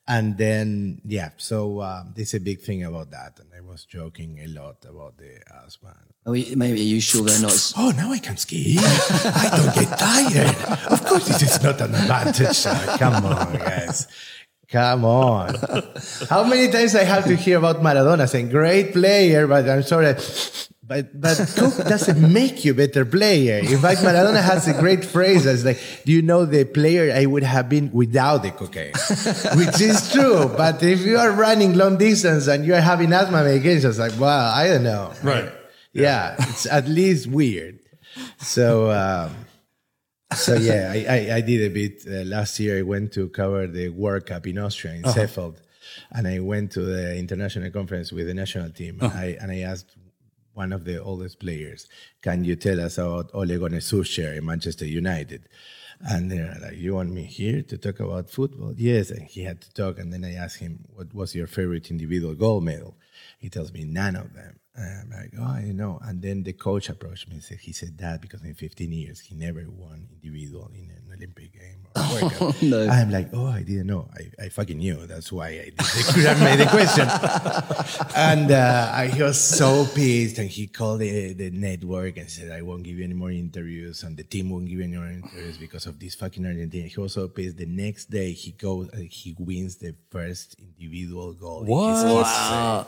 And 0.07 0.37
then, 0.37 1.01
yeah, 1.05 1.29
so 1.37 1.81
um, 1.81 2.13
there's 2.15 2.33
a 2.33 2.39
big 2.39 2.61
thing 2.61 2.83
about 2.83 3.11
that. 3.11 3.39
And 3.39 3.49
I 3.55 3.61
was 3.61 3.85
joking 3.85 4.39
a 4.43 4.47
lot 4.47 4.83
about 4.87 5.17
the 5.17 5.39
asthma. 5.63 5.95
We, 6.25 6.53
maybe 6.55 6.81
are 6.81 6.83
you 6.83 6.99
sure 6.99 7.23
they're 7.23 7.41
not? 7.41 7.73
Oh, 7.77 7.93
now 7.95 8.11
I 8.11 8.19
can 8.19 8.35
ski. 8.37 8.77
I 8.79 9.49
don't 9.55 9.75
get 9.75 9.97
tired. 9.97 10.91
Of 10.91 11.05
course, 11.05 11.27
this 11.27 11.41
is 11.41 11.63
not 11.63 11.79
an 11.81 11.95
advantage. 11.95 12.65
Uh, 12.65 12.97
come 12.97 13.25
on, 13.25 13.53
guys. 13.57 14.07
Come 14.67 15.05
on. 15.05 15.55
How 16.29 16.43
many 16.43 16.71
times 16.71 16.95
I 16.95 17.03
have 17.03 17.25
to 17.25 17.35
hear 17.35 17.57
about 17.57 17.81
Maradona 17.81 18.27
saying, 18.27 18.49
great 18.49 18.93
player, 18.93 19.47
but 19.47 19.69
I'm 19.69 19.83
sorry. 19.83 20.15
But, 20.91 21.21
but 21.21 21.37
Coke 21.55 21.77
doesn't 21.87 22.19
make 22.33 22.65
you 22.65 22.73
a 22.73 22.75
better 22.75 23.05
player. 23.05 23.59
In 23.59 23.77
fact, 23.77 24.01
Maradona 24.01 24.43
has 24.43 24.67
a 24.67 24.73
great 24.73 25.05
phrase 25.05 25.45
that's 25.45 25.63
like, 25.63 25.79
do 26.03 26.11
you 26.11 26.21
know 26.21 26.43
the 26.43 26.65
player 26.65 27.15
I 27.15 27.27
would 27.27 27.43
have 27.43 27.69
been 27.69 27.93
without 27.93 28.43
the 28.43 28.51
cocaine? 28.51 28.91
Which 29.55 29.79
is 29.79 30.11
true. 30.11 30.51
But 30.57 30.83
if 30.83 30.99
you 31.05 31.17
are 31.17 31.31
running 31.31 31.75
long 31.75 31.97
distance 31.97 32.47
and 32.47 32.65
you're 32.65 32.81
having 32.81 33.13
asthma 33.13 33.41
medication, 33.41 33.89
it's 33.89 33.99
like, 33.99 34.19
wow, 34.19 34.51
I 34.53 34.67
don't 34.67 34.83
know. 34.83 35.13
Right. 35.23 35.49
Yeah, 35.93 36.35
it's 36.39 36.65
at 36.65 36.89
least 36.89 37.27
weird. 37.27 37.79
So, 38.39 38.91
um, 38.91 39.33
so 40.35 40.55
yeah, 40.55 40.91
I, 40.93 41.05
I, 41.07 41.35
I 41.37 41.41
did 41.41 41.71
a 41.71 41.73
bit 41.73 42.03
uh, 42.05 42.25
last 42.27 42.59
year. 42.59 42.79
I 42.79 42.81
went 42.81 43.13
to 43.13 43.29
cover 43.29 43.65
the 43.65 43.87
World 43.87 44.25
Cup 44.25 44.45
in 44.45 44.57
Austria 44.57 44.95
in 44.95 45.03
Seefeld, 45.03 45.55
and 46.11 46.27
I 46.27 46.39
went 46.39 46.73
to 46.73 46.81
the 46.81 47.15
international 47.15 47.71
conference 47.71 48.11
with 48.11 48.27
the 48.27 48.33
national 48.33 48.71
team. 48.71 48.99
I, 49.01 49.37
and 49.39 49.53
I 49.53 49.59
asked 49.59 49.95
one 50.53 50.73
of 50.73 50.85
the 50.85 51.01
oldest 51.01 51.39
players, 51.39 51.87
"Can 52.21 52.43
you 52.43 52.55
tell 52.55 52.79
us 52.79 52.97
about 52.97 53.31
Ole 53.33 53.57
Gunnar 53.57 53.79
Solskjaer 53.79 54.37
in 54.37 54.45
Manchester 54.45 54.85
United?" 54.85 55.47
And 56.01 56.31
they're 56.31 56.57
like, 56.61 56.77
"You 56.77 56.95
want 56.95 57.11
me 57.11 57.23
here 57.23 57.61
to 57.61 57.77
talk 57.77 57.99
about 57.99 58.29
football?" 58.29 58.73
Yes, 58.75 59.11
and 59.11 59.23
he 59.23 59.43
had 59.43 59.61
to 59.61 59.73
talk. 59.73 59.99
And 59.99 60.11
then 60.11 60.25
I 60.25 60.33
asked 60.33 60.57
him, 60.57 60.85
"What 60.93 61.13
was 61.13 61.35
your 61.35 61.47
favorite 61.47 61.91
individual 61.91 62.35
gold 62.35 62.63
medal?" 62.63 62.97
He 63.37 63.49
tells 63.49 63.71
me 63.71 63.83
none 63.83 64.15
of 64.15 64.33
them. 64.33 64.59
And 64.75 65.01
I'm 65.01 65.19
like, 65.19 65.33
oh, 65.37 65.59
you 65.65 65.73
know. 65.73 65.99
And 66.01 66.21
then 66.21 66.43
the 66.43 66.53
coach 66.53 66.89
approached 66.89 67.27
me 67.27 67.35
and 67.35 67.43
said, 67.43 67.59
he 67.59 67.73
said 67.73 67.97
that 67.97 68.21
because 68.21 68.41
in 68.43 68.53
15 68.53 68.91
years 68.91 69.19
he 69.19 69.35
never 69.35 69.65
won 69.69 70.07
individual 70.11 70.71
in 70.73 70.89
an 70.89 71.00
Olympic 71.21 71.53
game. 71.53 71.77
Or 71.95 72.21
World 72.21 72.33
Cup. 72.33 72.61
no. 72.63 72.87
I'm 72.89 73.11
like, 73.11 73.29
oh, 73.33 73.47
I 73.47 73.63
didn't 73.63 73.87
know. 73.87 74.09
I, 74.17 74.45
I 74.45 74.49
fucking 74.49 74.77
knew. 74.77 75.05
That's 75.05 75.31
why 75.31 75.47
I 75.49 75.63
did 75.65 75.77
the, 75.77 76.35
I 76.37 76.43
made 76.43 76.59
the 76.59 76.69
question. 76.69 77.07
and 78.15 78.51
uh, 78.51 78.91
I, 78.93 79.07
he 79.07 79.21
was 79.21 79.39
so 79.39 79.85
pissed. 79.93 80.37
And 80.39 80.49
he 80.49 80.67
called 80.67 81.01
the, 81.01 81.33
the 81.33 81.49
network 81.51 82.17
and 82.17 82.29
said, 82.29 82.51
I 82.51 82.61
won't 82.61 82.83
give 82.83 82.97
you 82.97 83.03
any 83.03 83.13
more 83.13 83.31
interviews. 83.31 84.03
And 84.03 84.17
the 84.17 84.23
team 84.23 84.49
won't 84.49 84.65
give 84.67 84.79
you 84.79 84.83
any 84.85 84.97
more 84.97 85.07
interviews 85.07 85.57
because 85.57 85.85
of 85.85 85.99
this 85.99 86.15
fucking 86.15 86.45
Argentina. 86.45 86.87
He 86.87 86.99
was 86.99 87.13
so 87.13 87.27
pissed. 87.27 87.57
The 87.57 87.65
next 87.65 88.09
day 88.09 88.31
he 88.31 88.51
goes, 88.53 88.89
uh, 88.93 88.97
he 89.09 89.35
wins 89.37 89.75
the 89.77 89.93
first 90.09 90.55
individual 90.59 91.33
goal. 91.33 91.61
in 91.63 91.67
his 91.95 92.03
What? 92.05 92.87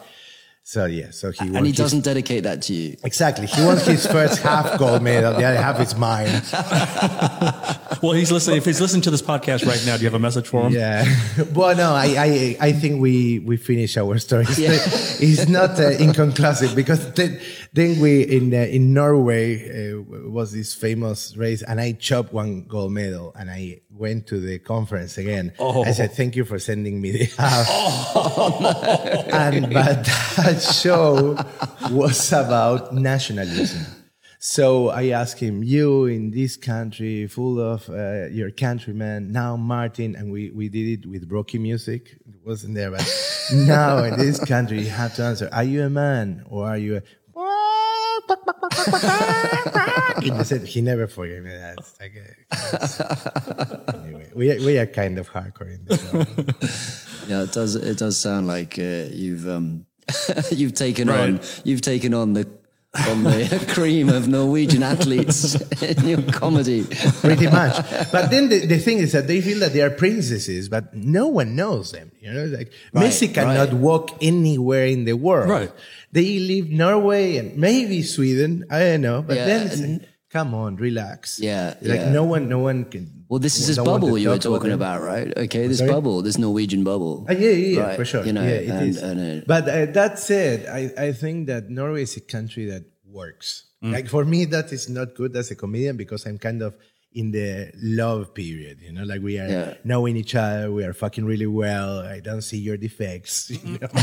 History. 0.64 0.74
So 0.74 0.86
yeah, 0.86 1.12
so 1.12 1.32
he 1.32 1.48
and 1.48 1.66
he 1.66 1.72
his- 1.72 1.78
doesn't 1.78 2.02
dedicate 2.04 2.44
that 2.44 2.62
to 2.64 2.74
you. 2.74 2.98
exactly. 3.04 3.48
He 3.48 3.64
wants 3.64 3.86
his 3.86 4.08
first 4.08 4.42
half 4.42 4.80
gold 4.80 5.02
medal. 5.02 5.34
The 5.34 5.44
other 5.44 5.62
half 5.62 5.80
is 5.80 5.96
mine. 5.96 6.42
Well, 8.02 8.12
he's 8.12 8.34
listening. 8.34 8.58
If 8.58 8.66
he's 8.66 8.82
listening 8.82 9.04
to 9.04 9.12
this 9.12 9.22
podcast 9.22 9.66
right 9.66 9.82
now, 9.86 9.96
do 9.96 10.04
you 10.04 10.08
have 10.08 10.14
a 10.14 10.20
message 10.20 10.46
for 10.46 10.68
him? 10.68 10.74
Yeah. 10.74 11.06
well, 11.54 11.74
no, 11.74 11.94
I, 11.94 12.16
I, 12.18 12.58
I 12.60 12.72
think 12.74 13.00
we, 13.00 13.40
we 13.40 13.56
finish 13.56 13.96
our 13.96 14.18
story. 14.18 14.44
Yeah. 14.58 14.72
it's 14.74 15.48
not 15.48 15.80
uh, 15.80 15.92
inconclusive 15.92 16.76
because 16.76 17.14
then, 17.14 17.40
then 17.74 18.00
we 18.00 18.22
in 18.22 18.54
uh, 18.54 18.58
in 18.58 18.94
Norway 18.94 19.94
uh, 19.94 20.02
was 20.30 20.52
this 20.52 20.76
famous 20.76 21.36
race, 21.36 21.64
and 21.64 21.82
I 21.82 21.94
chopped 21.94 22.32
one 22.32 22.66
gold 22.66 22.92
medal, 22.92 23.34
and 23.36 23.50
I 23.50 23.82
went 23.90 24.28
to 24.28 24.40
the 24.40 24.60
conference 24.60 25.18
again. 25.18 25.54
I 25.60 25.92
said, 25.92 26.14
"Thank 26.14 26.36
you 26.36 26.46
for 26.46 26.60
sending 26.60 27.02
me 27.02 27.12
the 27.12 27.26
half." 27.38 27.68
and 29.34 29.74
but 29.74 30.06
that 30.38 30.62
show 30.62 31.36
was 31.90 32.32
about 32.32 32.94
nationalism. 32.94 34.04
So 34.38 34.90
I 34.90 35.08
asked 35.08 35.40
him, 35.40 35.64
"You 35.64 36.06
in 36.06 36.30
this 36.30 36.58
country, 36.58 37.28
full 37.28 37.60
of 37.60 37.90
uh, 37.90 38.28
your 38.28 38.52
countrymen, 38.52 39.32
now 39.32 39.56
Martin," 39.56 40.16
and 40.16 40.32
we 40.32 40.52
we 40.52 40.70
did 40.70 41.00
it 41.00 41.10
with 41.10 41.32
Rocky 41.32 41.58
music. 41.58 42.20
It 42.28 42.36
wasn't 42.46 42.76
there, 42.76 42.92
but 42.92 43.10
now 43.54 44.04
in 44.04 44.20
this 44.20 44.44
country, 44.44 44.82
you 44.82 44.90
have 44.90 45.16
to 45.16 45.24
answer: 45.24 45.50
Are 45.52 45.64
you 45.64 45.84
a 45.84 45.90
man 45.90 46.44
or 46.50 46.68
are 46.68 46.78
you 46.78 46.98
a? 46.98 47.02
He 50.22 50.44
said 50.44 50.62
he 50.64 50.82
never 50.82 51.08
forgave 51.08 51.44
me 51.44 51.50
that. 51.52 51.78
It's 51.80 52.00
like, 52.00 53.96
anyway, 54.04 54.32
we 54.36 54.52
are, 54.52 54.58
we 54.66 54.78
are 54.78 54.86
kind 54.86 55.18
of 55.18 55.30
hardcore 55.32 55.74
in 55.74 55.86
this. 55.86 56.02
show. 56.10 57.28
Yeah, 57.28 57.44
it 57.44 57.52
does. 57.52 57.76
It 57.76 57.98
does 57.98 58.18
sound 58.18 58.48
like 58.48 58.78
uh, 58.78 59.08
you've 59.12 59.48
um, 59.48 59.86
you've 60.52 60.74
taken 60.74 61.08
Right. 61.08 61.20
on 61.22 61.40
you've 61.64 61.82
taken 61.82 62.14
on 62.14 62.34
the 62.34 62.48
on 63.10 63.24
the 63.24 63.66
cream 63.74 64.08
of 64.10 64.28
Norwegian 64.28 64.84
athletes 64.84 65.56
in 65.82 66.08
your 66.08 66.22
comedy. 66.32 66.84
pretty 67.22 67.48
much. 67.48 67.76
But 68.12 68.30
then 68.30 68.50
the, 68.50 68.66
the 68.68 68.78
thing 68.78 69.00
is 69.00 69.14
that 69.14 69.26
they 69.28 69.42
feel 69.42 69.60
that 69.60 69.74
they 69.74 69.82
are 69.82 69.90
princesses, 69.90 70.70
but 70.70 70.94
no 70.94 71.28
one 71.28 71.56
knows 71.56 71.92
them. 71.92 72.12
You 72.22 72.34
know, 72.34 72.46
like 72.46 72.72
Messi 72.94 73.34
cannot 73.34 73.70
right. 73.70 73.74
walk 73.74 74.12
anywhere 74.22 74.86
in 74.86 75.06
the 75.06 75.14
world. 75.14 75.50
Right. 75.50 75.72
They 76.14 76.38
leave 76.38 76.70
Norway 76.70 77.38
and 77.42 77.58
maybe 77.58 78.04
Sweden. 78.06 78.66
I 78.70 78.80
don't 78.80 79.02
know. 79.02 79.20
But 79.26 79.38
Yeah, 79.38 79.46
then 79.50 79.92
like, 79.98 80.10
come 80.30 80.54
on, 80.54 80.78
relax. 80.78 81.40
Yeah, 81.42 81.74
Like 81.82 82.06
yeah. 82.06 82.12
no 82.14 82.24
one, 82.24 82.48
no 82.48 82.60
one 82.60 82.86
can. 82.86 83.26
Well, 83.30 83.42
this 83.42 83.58
is 83.58 83.66
this 83.66 83.78
to 83.78 83.84
bubble 83.84 84.14
you 84.22 84.30
were 84.30 84.38
talking 84.38 84.72
about, 84.72 85.02
right? 85.02 85.34
Okay, 85.46 85.66
this 85.66 85.80
Sorry? 85.82 85.90
bubble, 85.90 86.22
this 86.22 86.38
Norwegian 86.38 86.84
bubble. 86.86 87.26
Uh, 87.28 87.34
yeah, 87.34 87.50
yeah, 87.50 87.68
yeah, 87.78 87.82
Right, 87.82 87.96
for 87.98 88.06
sure. 88.06 88.24
You 88.24 88.34
know, 88.38 88.44
yeah, 88.46 88.62
it 88.62 88.70
and, 88.70 88.90
is. 88.90 89.02
and, 89.02 89.42
uh, 89.42 89.46
but 89.48 89.64
uh, 89.68 89.86
that 89.98 90.20
said, 90.20 90.70
I, 90.70 90.94
I 91.08 91.12
think 91.14 91.48
that 91.48 91.70
Norway 91.74 92.04
is 92.04 92.16
a 92.16 92.22
country 92.22 92.66
that 92.70 92.86
works. 93.10 93.66
Mm. 93.84 93.92
Like 93.94 94.08
for 94.08 94.24
me, 94.24 94.46
that 94.54 94.72
is 94.72 94.88
not 94.90 95.16
good 95.16 95.36
as 95.36 95.50
a 95.50 95.56
comedian 95.56 95.98
because 95.98 96.26
I'm 96.28 96.38
kind 96.38 96.62
of 96.62 96.78
in 97.14 97.32
the 97.32 97.72
love 97.82 98.34
period. 98.34 98.82
You 98.82 98.92
know, 98.94 99.04
like 99.04 99.22
we 99.22 99.40
are 99.40 99.48
Yeah. 99.48 99.74
knowing 99.84 100.16
each 100.18 100.36
other, 100.36 100.72
we 100.72 100.84
are 100.84 100.94
fucking 100.94 101.26
really 101.26 101.46
well. 101.48 102.00
I 102.00 102.20
don't 102.20 102.42
see 102.42 102.58
your 102.58 102.78
defects. 102.78 103.52
You 103.64 103.78
know? 103.80 103.88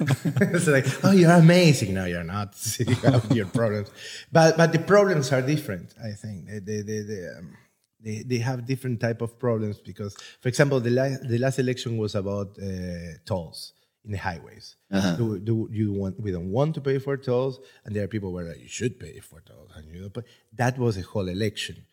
it's 0.00 0.66
like, 0.66 0.86
oh, 1.04 1.12
you're 1.12 1.30
amazing. 1.32 1.94
No, 1.94 2.04
you're 2.06 2.24
not. 2.24 2.54
you 2.78 2.94
have 2.96 3.30
your 3.32 3.46
problems, 3.46 3.90
but 4.32 4.56
but 4.56 4.72
the 4.72 4.78
problems 4.78 5.32
are 5.32 5.42
different. 5.42 5.94
I 6.02 6.12
think 6.12 6.46
they 6.48 6.58
they 6.60 6.80
they. 6.82 7.00
they 7.02 7.28
um, 7.38 7.56
they, 8.02 8.22
they 8.26 8.38
have 8.38 8.64
different 8.64 8.98
type 8.98 9.20
of 9.20 9.38
problems 9.38 9.78
because, 9.78 10.16
for 10.40 10.48
example, 10.48 10.80
the, 10.80 10.88
la- 10.88 11.18
the 11.22 11.36
last 11.36 11.58
election 11.58 11.98
was 11.98 12.14
about 12.14 12.56
uh, 12.58 13.18
tolls 13.26 13.74
in 14.06 14.12
the 14.12 14.16
highways. 14.16 14.76
Do, 15.18 15.38
do 15.38 15.68
you 15.70 15.92
want? 15.92 16.18
We 16.18 16.30
don't 16.32 16.50
want 16.50 16.74
to 16.76 16.80
pay 16.80 16.98
for 16.98 17.18
tolls, 17.18 17.60
and 17.84 17.94
there 17.94 18.02
are 18.04 18.08
people 18.08 18.32
where 18.32 18.46
like, 18.46 18.58
you 18.58 18.68
should 18.68 18.98
pay 18.98 19.20
for 19.20 19.42
tolls, 19.42 19.72
and 19.76 19.86
you 19.94 20.00
don't 20.00 20.14
pay. 20.14 20.22
That 20.56 20.78
was 20.78 20.96
a 20.96 21.02
whole 21.02 21.28
election, 21.28 21.86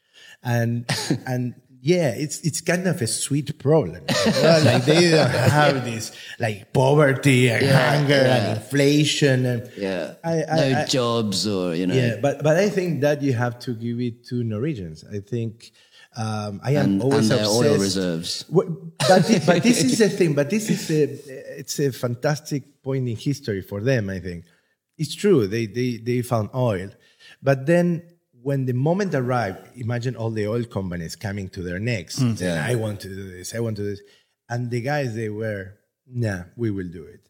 and 0.44 0.86
and 1.28 1.56
yeah, 1.82 2.10
it's 2.10 2.40
it's 2.42 2.60
kind 2.62 2.88
of 2.88 3.02
a 3.02 3.08
sweet 3.08 3.58
problem. 3.60 4.04
you 4.26 4.32
know? 4.32 4.62
like 4.66 4.86
they 4.86 5.12
don't 5.12 5.30
have 5.62 5.86
this 5.86 6.12
like 6.40 6.74
poverty 6.74 7.50
and 7.50 7.66
hunger 7.66 8.14
and 8.16 8.58
inflation 8.58 9.46
and 9.46 9.72
yeah, 9.78 10.16
I, 10.24 10.44
I, 10.44 10.56
no 10.70 10.80
I- 10.82 10.86
jobs 10.86 11.48
or 11.48 11.76
you 11.76 11.88
know, 11.88 11.94
yeah, 11.96 12.18
but 12.22 12.44
but 12.44 12.58
I 12.58 12.70
think 12.70 13.02
that 13.02 13.22
you 13.22 13.34
have 13.34 13.60
to 13.60 13.74
give 13.76 14.00
it 14.02 14.26
to 14.28 14.44
Norwegians. 14.44 15.06
I 15.06 15.20
think 15.20 15.72
um, 16.18 16.60
I 16.64 16.72
am 16.72 16.86
and, 16.86 17.02
always 17.04 17.30
and 17.30 17.40
their 17.40 17.46
obsessed. 17.46 17.64
oil 17.64 17.78
reserves. 17.78 18.44
But 18.50 19.26
thi- 19.26 19.46
but 19.46 19.62
this 19.64 19.84
is 19.84 20.00
the 20.00 20.10
thing. 20.18 20.34
But 20.34 20.50
this 20.50 20.70
is 20.70 20.90
a 20.90 21.04
it's 21.60 21.80
a 21.80 21.92
fantastic 21.92 22.82
point 22.82 23.08
in 23.08 23.16
history 23.16 23.62
for 23.62 23.82
them. 23.82 24.10
I 24.10 24.20
think 24.20 24.46
it's 24.98 25.14
true. 25.14 25.46
They 25.48 25.68
they 25.68 25.98
they 25.98 26.22
found 26.24 26.50
oil, 26.56 26.90
but 27.42 27.68
then 27.68 28.02
when 28.48 28.66
the 28.66 28.74
moment 28.74 29.14
arrived, 29.14 29.60
imagine 29.76 30.16
all 30.16 30.32
the 30.32 30.48
oil 30.48 30.64
companies 30.64 31.18
coming 31.18 31.50
to 31.50 31.62
their 31.62 31.80
necks. 31.80 32.18
Mm. 32.18 32.38
saying, 32.38 32.58
I 32.72 32.76
want 32.76 33.02
to 33.02 33.10
do 33.10 33.30
this. 33.30 33.54
I 33.54 33.60
want 33.60 33.76
to 33.76 33.84
do 33.84 33.90
this, 33.90 34.02
and 34.48 34.72
the 34.72 34.80
guys 34.80 35.16
they 35.16 35.28
were, 35.28 35.74
nah, 36.08 36.44
we 36.56 36.72
will 36.72 36.88
do 37.00 37.04
it. 37.04 37.24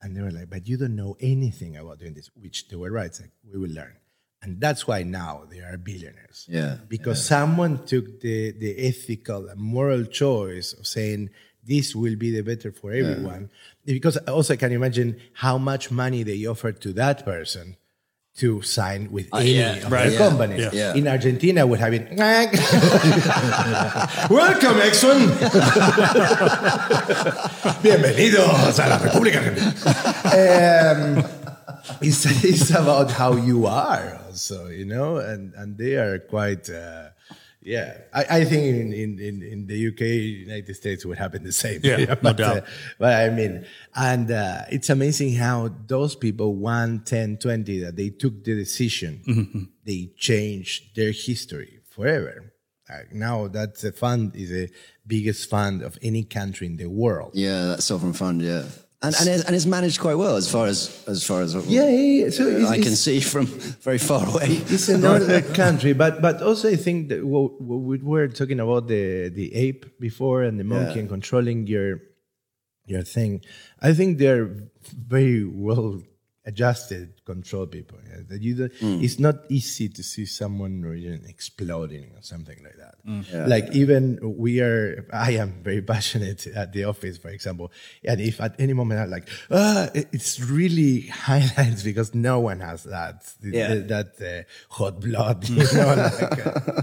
And 0.00 0.16
they 0.16 0.22
were 0.22 0.30
like, 0.30 0.48
but 0.48 0.66
you 0.66 0.78
don't 0.78 0.96
know 0.96 1.14
anything 1.20 1.76
about 1.76 1.98
doing 1.98 2.14
this, 2.14 2.30
which 2.34 2.68
they 2.68 2.76
were 2.76 2.90
right. 2.90 3.10
It's 3.12 3.20
like, 3.20 3.32
we 3.52 3.58
will 3.60 3.74
learn. 3.80 3.94
And 4.40 4.60
that's 4.62 4.86
why 4.88 5.02
now 5.02 5.42
they 5.50 5.60
are 5.60 5.76
billionaires. 5.76 6.46
Yeah, 6.48 6.78
Because 6.88 7.24
someone 7.36 7.84
took 7.84 8.06
the, 8.20 8.52
the 8.52 8.72
ethical 8.88 9.48
and 9.48 9.60
moral 9.60 10.04
choice 10.04 10.72
of 10.72 10.86
saying, 10.86 11.30
this 11.62 11.94
will 11.94 12.16
be 12.16 12.30
the 12.34 12.42
better 12.42 12.72
for 12.72 12.92
everyone. 12.92 13.50
Because 13.84 14.16
also 14.16 14.54
I 14.54 14.56
can 14.56 14.72
imagine 14.72 15.20
how 15.34 15.58
much 15.58 15.92
money 15.92 16.22
they 16.24 16.44
offered 16.46 16.80
to 16.80 16.92
that 16.94 17.24
person 17.24 17.76
to 18.38 18.62
sign 18.62 19.10
with 19.12 19.28
any 19.34 19.58
yeah, 19.58 19.74
of 19.76 19.92
right, 19.92 20.08
their 20.08 20.12
yeah, 20.12 20.18
companies. 20.28 20.60
yeah. 20.60 20.70
Yeah. 20.72 20.94
In 20.94 21.06
Argentina, 21.06 21.66
would 21.66 21.80
have 21.80 21.90
been, 21.90 22.06
welcome, 24.30 24.80
Exxon. 24.80 25.28
Bienvenidos 27.82 28.78
a 28.78 28.88
la 28.88 28.98
República 28.98 29.38
Argentina. 29.38 29.74
Um, 30.32 31.24
it's, 32.00 32.24
it's 32.44 32.70
about 32.70 33.10
how 33.10 33.34
you 33.36 33.66
are 33.66 34.18
also, 34.26 34.68
you 34.68 34.84
know, 34.86 35.16
and, 35.16 35.52
and 35.54 35.76
they 35.76 35.96
are 35.96 36.18
quite, 36.20 36.70
uh, 36.70 37.08
yeah. 37.62 37.98
I, 38.12 38.24
I 38.40 38.44
think 38.44 38.62
in, 38.64 38.92
in, 38.92 39.18
in, 39.20 39.42
in 39.42 39.66
the 39.66 39.88
UK, 39.88 40.00
United 40.00 40.74
States 40.74 41.04
would 41.06 41.18
happen 41.18 41.44
the 41.44 41.52
same. 41.52 41.80
Yeah, 41.82 41.96
no 42.06 42.16
but, 42.20 42.36
doubt. 42.36 42.56
Uh, 42.58 42.60
but 42.98 43.14
I 43.14 43.30
mean, 43.30 43.64
and 43.94 44.30
uh, 44.30 44.62
it's 44.70 44.90
amazing 44.90 45.34
how 45.34 45.70
those 45.86 46.14
people, 46.16 46.54
1, 46.56 47.02
10, 47.04 47.38
20, 47.38 47.78
that 47.80 47.96
they 47.96 48.10
took 48.10 48.44
the 48.44 48.54
decision, 48.54 49.22
Mm-hmm. 49.26 49.62
they 49.84 50.10
changed 50.16 50.96
their 50.96 51.12
history 51.12 51.80
forever. 51.88 52.52
Like 52.90 53.12
now 53.14 53.48
that 53.48 53.78
the 53.78 53.92
fund 53.92 54.36
is 54.36 54.50
the 54.50 54.68
biggest 55.06 55.48
fund 55.48 55.82
of 55.82 55.98
any 56.02 56.24
country 56.24 56.66
in 56.66 56.76
the 56.76 56.86
world. 56.86 57.30
yeah, 57.34 57.66
that 57.68 57.82
sovereign 57.82 58.12
fund. 58.12 58.42
Yeah, 58.42 58.64
and 59.02 59.14
and 59.18 59.28
it's, 59.28 59.44
and 59.44 59.56
it's 59.56 59.66
managed 59.66 60.00
quite 60.00 60.14
well 60.14 60.36
as 60.36 60.50
far 60.50 60.66
as 60.66 61.04
as 61.08 61.24
far 61.26 61.42
as 61.42 61.54
Yeah, 61.54 61.88
yeah, 61.88 62.24
yeah. 62.24 62.30
So 62.30 62.46
it's, 62.46 62.70
I 62.70 62.78
can 62.78 62.94
see 62.96 63.20
from 63.20 63.46
very 63.46 63.98
far 63.98 64.26
away. 64.28 64.48
It's 64.74 64.88
another 64.88 65.42
country, 65.42 65.92
but 65.92 66.22
but 66.22 66.40
also 66.42 66.68
I 66.70 66.76
think 66.76 67.08
that 67.10 67.24
what, 67.26 67.60
what 67.60 67.80
we 67.80 67.98
were 67.98 68.28
talking 68.28 68.60
about 68.60 68.86
the 68.88 69.28
the 69.28 69.54
ape 69.54 69.98
before 69.98 70.42
and 70.42 70.58
the 70.58 70.64
monkey 70.64 70.94
Yeah. 70.94 71.00
and 71.00 71.08
controlling 71.08 71.66
your 71.66 72.00
your 72.86 73.02
thing. 73.02 73.42
I 73.80 73.92
think 73.94 74.18
they're 74.18 74.48
very 74.94 75.44
well 75.44 76.02
adjusted 76.44 77.24
control 77.24 77.66
people. 77.66 77.98
yeah, 78.08 78.22
That 78.28 78.42
you 78.42 78.54
don't, 78.54 78.72
it's 79.02 79.18
not 79.18 79.36
easy 79.48 79.88
to 79.88 80.02
see 80.02 80.26
someone 80.26 80.80
Norwegian 80.80 81.24
exploding 81.28 82.04
or 82.16 82.22
something 82.22 82.58
like 82.64 82.76
that. 82.78 82.94
Like 83.48 83.70
even 83.74 84.18
we 84.38 84.60
are, 84.60 85.06
I 85.12 85.32
am 85.32 85.62
very 85.62 85.82
passionate 85.94 86.46
at 86.48 86.72
the 86.72 86.84
office, 86.84 87.16
for 87.18 87.28
example. 87.28 87.70
And 88.04 88.20
if 88.20 88.40
at 88.40 88.54
any 88.58 88.72
moment 88.72 89.00
I'm 89.00 89.10
like, 89.10 89.28
ah, 89.50 89.88
it's 89.94 90.40
really 90.40 91.00
highlights 91.28 91.82
because 91.82 92.14
no 92.14 92.40
one 92.40 92.60
has 92.60 92.84
that, 92.84 93.32
Yeah. 93.42 93.74
that 93.74 94.12
uh, 94.20 94.74
hot 94.74 95.00
blood, 95.00 95.48
you 95.48 95.56
know. 95.56 95.94
like, 96.20 96.46
uh, 96.46 96.82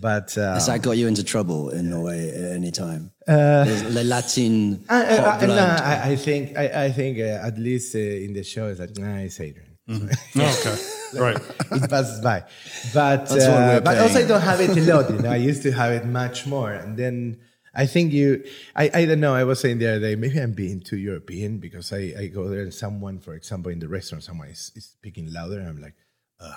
but 0.00 0.36
uh, 0.38 0.54
Has 0.54 0.66
that 0.66 0.82
got 0.82 0.92
you 0.92 1.08
into 1.08 1.24
trouble 1.24 1.70
in 1.70 1.90
Norway 1.90 2.30
at 2.30 2.52
any 2.52 2.70
time? 2.70 3.10
the, 3.26 3.90
the 3.90 4.04
Latin 4.04 4.84
I, 4.88 5.04
I, 5.04 5.16
hot 5.16 5.42
I, 5.42 5.46
no. 5.46 5.56
I, 5.56 6.10
I 6.10 6.16
think 6.16 6.56
I, 6.56 6.84
I 6.84 6.92
think 6.92 7.18
uh, 7.18 7.46
at 7.46 7.58
least 7.58 7.94
uh, 7.94 7.98
in 7.98 8.32
the 8.32 8.42
show 8.42 8.68
it's 8.68 8.80
like 8.80 8.96
nah, 8.96 9.18
it's 9.18 9.40
Adrian. 9.40 9.78
okay. 9.90 10.76
Right. 11.14 11.36
it 11.72 11.90
passes 11.90 12.20
by, 12.20 12.44
but 12.92 13.26
That's 13.26 13.32
what 13.32 13.42
uh, 13.42 13.46
we're 13.46 13.80
but 13.80 13.98
also 13.98 14.18
I 14.18 14.26
don't 14.26 14.42
have 14.42 14.60
it 14.60 14.76
a 14.76 14.94
lot. 14.94 15.10
You 15.10 15.18
know, 15.18 15.30
I 15.30 15.36
used 15.36 15.62
to 15.62 15.72
have 15.72 15.92
it 15.92 16.04
much 16.04 16.46
more, 16.46 16.72
and 16.72 16.96
then 16.96 17.38
I 17.74 17.86
think 17.86 18.12
you. 18.12 18.44
I, 18.76 18.90
I 18.92 19.04
don't 19.06 19.20
know. 19.20 19.34
I 19.34 19.44
was 19.44 19.60
saying 19.60 19.78
the 19.78 19.88
other 19.88 20.00
day 20.00 20.14
maybe 20.14 20.38
I'm 20.38 20.52
being 20.52 20.80
too 20.80 20.98
European 20.98 21.58
because 21.58 21.92
I, 21.92 22.12
I 22.18 22.26
go 22.26 22.48
there 22.48 22.60
and 22.60 22.74
someone, 22.74 23.18
for 23.18 23.34
example, 23.34 23.72
in 23.72 23.78
the 23.78 23.88
restaurant, 23.88 24.24
someone 24.24 24.48
is, 24.48 24.72
is 24.76 24.84
speaking 24.84 25.32
louder, 25.32 25.58
and 25.60 25.68
I'm 25.68 25.80
like. 25.80 25.94
And 26.40 26.54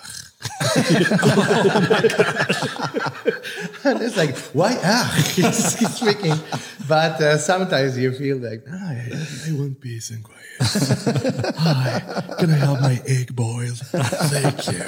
it's 4.01 4.17
like, 4.17 4.37
why 4.53 4.77
ah? 4.83 5.11
he's, 5.35 5.79
he's 5.79 5.95
speaking. 5.95 6.35
But 6.87 7.19
uh, 7.21 7.37
sometimes 7.37 7.97
you 7.97 8.11
feel 8.11 8.37
like, 8.37 8.63
ah, 8.71 8.89
I, 8.89 9.11
I 9.47 9.53
want 9.53 9.79
peace 9.81 10.11
and 10.11 10.23
quiet. 10.23 10.41
Hi, 11.57 11.99
can 12.37 12.51
I 12.51 12.57
have 12.57 12.81
my 12.81 13.01
egg 13.07 13.35
boiled? 13.35 13.77
Thank 13.79 14.67
you. 14.67 14.83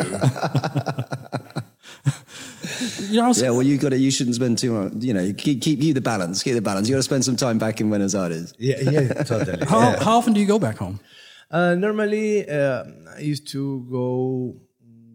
You 3.09 3.21
know, 3.21 3.29
I 3.29 3.31
Yeah, 3.31 3.49
well, 3.51 3.63
you 3.63 3.77
got 3.77 3.89
to. 3.89 3.97
You 3.97 4.11
shouldn't 4.11 4.35
spend 4.35 4.57
too 4.57 4.71
much. 4.73 4.93
You 5.03 5.13
know, 5.13 5.33
keep 5.33 5.61
keep 5.61 5.81
you 5.81 5.93
the 5.93 6.01
balance. 6.01 6.43
Keep 6.43 6.55
the 6.55 6.61
balance. 6.61 6.87
You 6.87 6.93
got 6.95 6.99
to 6.99 7.03
spend 7.03 7.25
some 7.25 7.35
time 7.35 7.57
back 7.57 7.79
in 7.81 7.89
Buenos 7.89 8.15
Aires. 8.15 8.53
Yeah, 8.57 8.79
yeah, 8.81 9.23
totally. 9.23 9.65
how, 9.65 9.79
Yeah. 9.79 10.03
how 10.03 10.17
often 10.17 10.33
do 10.33 10.39
you 10.39 10.45
go 10.47 10.59
back 10.59 10.77
home? 10.77 10.99
Uh, 11.51 11.75
normally, 11.75 12.47
uh, 12.49 12.83
I 13.15 13.19
used 13.19 13.47
to 13.49 13.85
go 13.89 14.55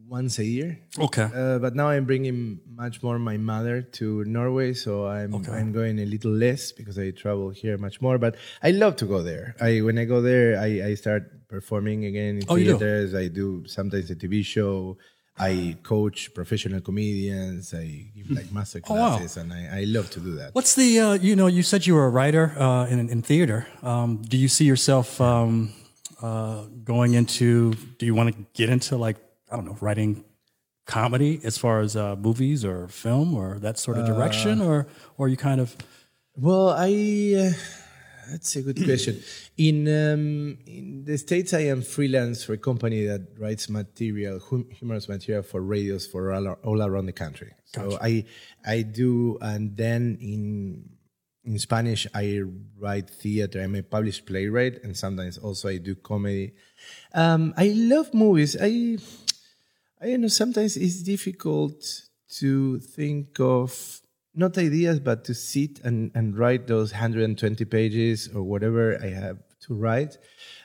once 0.09 0.39
a 0.39 0.45
year. 0.45 0.79
Okay. 0.99 1.29
Uh, 1.35 1.59
but 1.59 1.75
now 1.75 1.89
I'm 1.89 2.05
bringing 2.07 2.61
much 2.83 3.03
more 3.03 3.19
my 3.19 3.37
mother 3.37 3.83
to 4.01 4.25
Norway, 4.25 4.73
so 4.75 5.07
I'm 5.07 5.35
I'm 5.53 5.71
going 5.73 5.99
a 6.01 6.07
little 6.07 6.33
less 6.33 6.73
because 6.73 6.99
I 6.99 7.11
travel 7.11 7.51
here 7.51 7.77
much 7.79 8.01
more. 8.01 8.17
But 8.19 8.37
I 8.63 8.71
love 8.73 8.97
to 8.97 9.07
go 9.07 9.23
there. 9.23 9.55
I 9.61 9.81
when 9.81 9.99
I 9.99 10.05
go 10.05 10.21
there, 10.21 10.59
I, 10.59 10.91
I 10.91 10.95
start 10.95 11.23
performing 11.49 12.05
again 12.05 12.39
in 12.39 12.45
Oh, 12.49 12.57
you 12.57 12.65
do? 12.65 12.79
theaters. 12.79 13.15
I 13.15 13.29
do 13.29 13.65
sometimes 13.67 14.11
a 14.11 14.17
TV 14.17 14.45
show. 14.45 14.97
I 15.41 15.77
coach 15.85 16.35
professional 16.35 16.81
comedians. 16.81 17.73
I 17.73 18.11
give 18.17 18.31
like 18.31 18.51
master 18.51 18.81
Oh, 18.89 18.95
wow. 18.95 19.17
classes, 19.17 19.37
and 19.37 19.53
I, 19.53 19.81
I 19.81 19.85
love 19.85 20.11
to 20.11 20.21
do 20.21 20.35
that. 20.41 20.53
What's 20.53 20.75
the, 20.75 20.99
uh, 20.99 21.13
you 21.15 21.37
know, 21.37 21.47
you 21.47 21.63
said 21.63 21.87
you 21.87 21.95
were 21.95 22.07
a 22.07 22.11
writer 22.11 22.55
uh, 22.59 22.87
in, 22.87 22.99
in 23.09 23.23
theater. 23.23 23.67
Um, 23.83 24.21
do 24.33 24.37
you 24.37 24.49
see 24.49 24.65
yourself 24.65 25.21
um, 25.21 25.73
uh, 26.21 26.65
going 26.83 27.15
into, 27.15 27.75
do 27.99 28.05
you 28.07 28.17
want 28.17 28.35
to 28.35 28.47
get 28.55 28.69
into 28.69 28.97
like, 28.97 29.17
I 29.51 29.57
don't 29.57 29.67
know, 29.67 29.77
writing 29.81 30.25
comedy 30.87 31.41
as 31.45 31.59
far 31.59 31.81
as 31.81 31.97
uh, 31.97 32.17
movies 32.17 32.65
or 32.65 32.89
film 32.89 33.35
or 33.35 33.59
that 33.59 33.79
sort 33.79 33.99
of 33.99 34.07
direction? 34.07 34.61
or, 34.61 34.87
or 35.17 35.29
you 35.29 35.37
kind 35.37 35.61
of, 35.61 35.77
Well, 36.35 36.71
I 36.71 37.35
uh, 37.37 37.53
that's 38.31 38.57
a 38.57 38.63
good 38.63 38.77
question. 38.85 39.23
In 39.57 39.89
um, 39.89 40.59
in 40.67 41.05
the 41.05 41.19
states, 41.19 41.53
I 41.53 41.61
am 41.61 41.83
freelance 41.83 42.45
for 42.45 42.53
a 42.55 42.59
company 42.59 43.05
that 43.07 43.23
writes 43.39 43.69
material, 43.69 44.39
hum- 44.39 44.69
humorous 44.71 45.09
material 45.09 45.43
for 45.43 45.61
radios 45.61 46.07
for 46.07 46.33
all, 46.33 46.47
all 46.65 46.83
around 46.83 47.07
the 47.07 47.13
country. 47.13 47.53
So 47.65 47.99
I 48.01 48.25
I 48.67 48.83
do, 48.83 49.39
and 49.41 49.77
then 49.77 50.19
in 50.21 50.91
in 51.45 51.59
Spanish, 51.59 52.07
I 52.15 52.43
write 52.79 53.09
theater. 53.11 53.61
I'm 53.61 53.75
a 53.75 53.83
published 53.83 54.27
playwright, 54.27 54.83
and 54.85 54.97
sometimes 54.97 55.39
also 55.39 55.69
I 55.69 55.79
do 55.79 55.95
comedy. 55.95 56.53
Um, 57.15 57.55
I 57.57 57.69
love 57.75 58.13
movies. 58.15 58.57
I 58.61 58.99
I 60.01 60.17
know 60.17 60.29
sometimes 60.29 60.77
it's 60.77 61.03
difficult 61.03 61.85
to 62.39 62.79
think 62.79 63.41
of 63.41 64.01
not 64.35 64.57
ideas, 64.57 65.01
but 65.01 65.25
to 65.25 65.35
sit 65.35 65.81
and, 65.81 66.13
and 66.15 66.39
write 66.39 66.69
those 66.69 66.93
120 66.93 67.65
pages 67.65 68.29
or 68.33 68.45
whatever 68.45 68.97
I 69.03 69.09
have 69.09 69.39
to 69.63 69.75
write. 69.75 70.17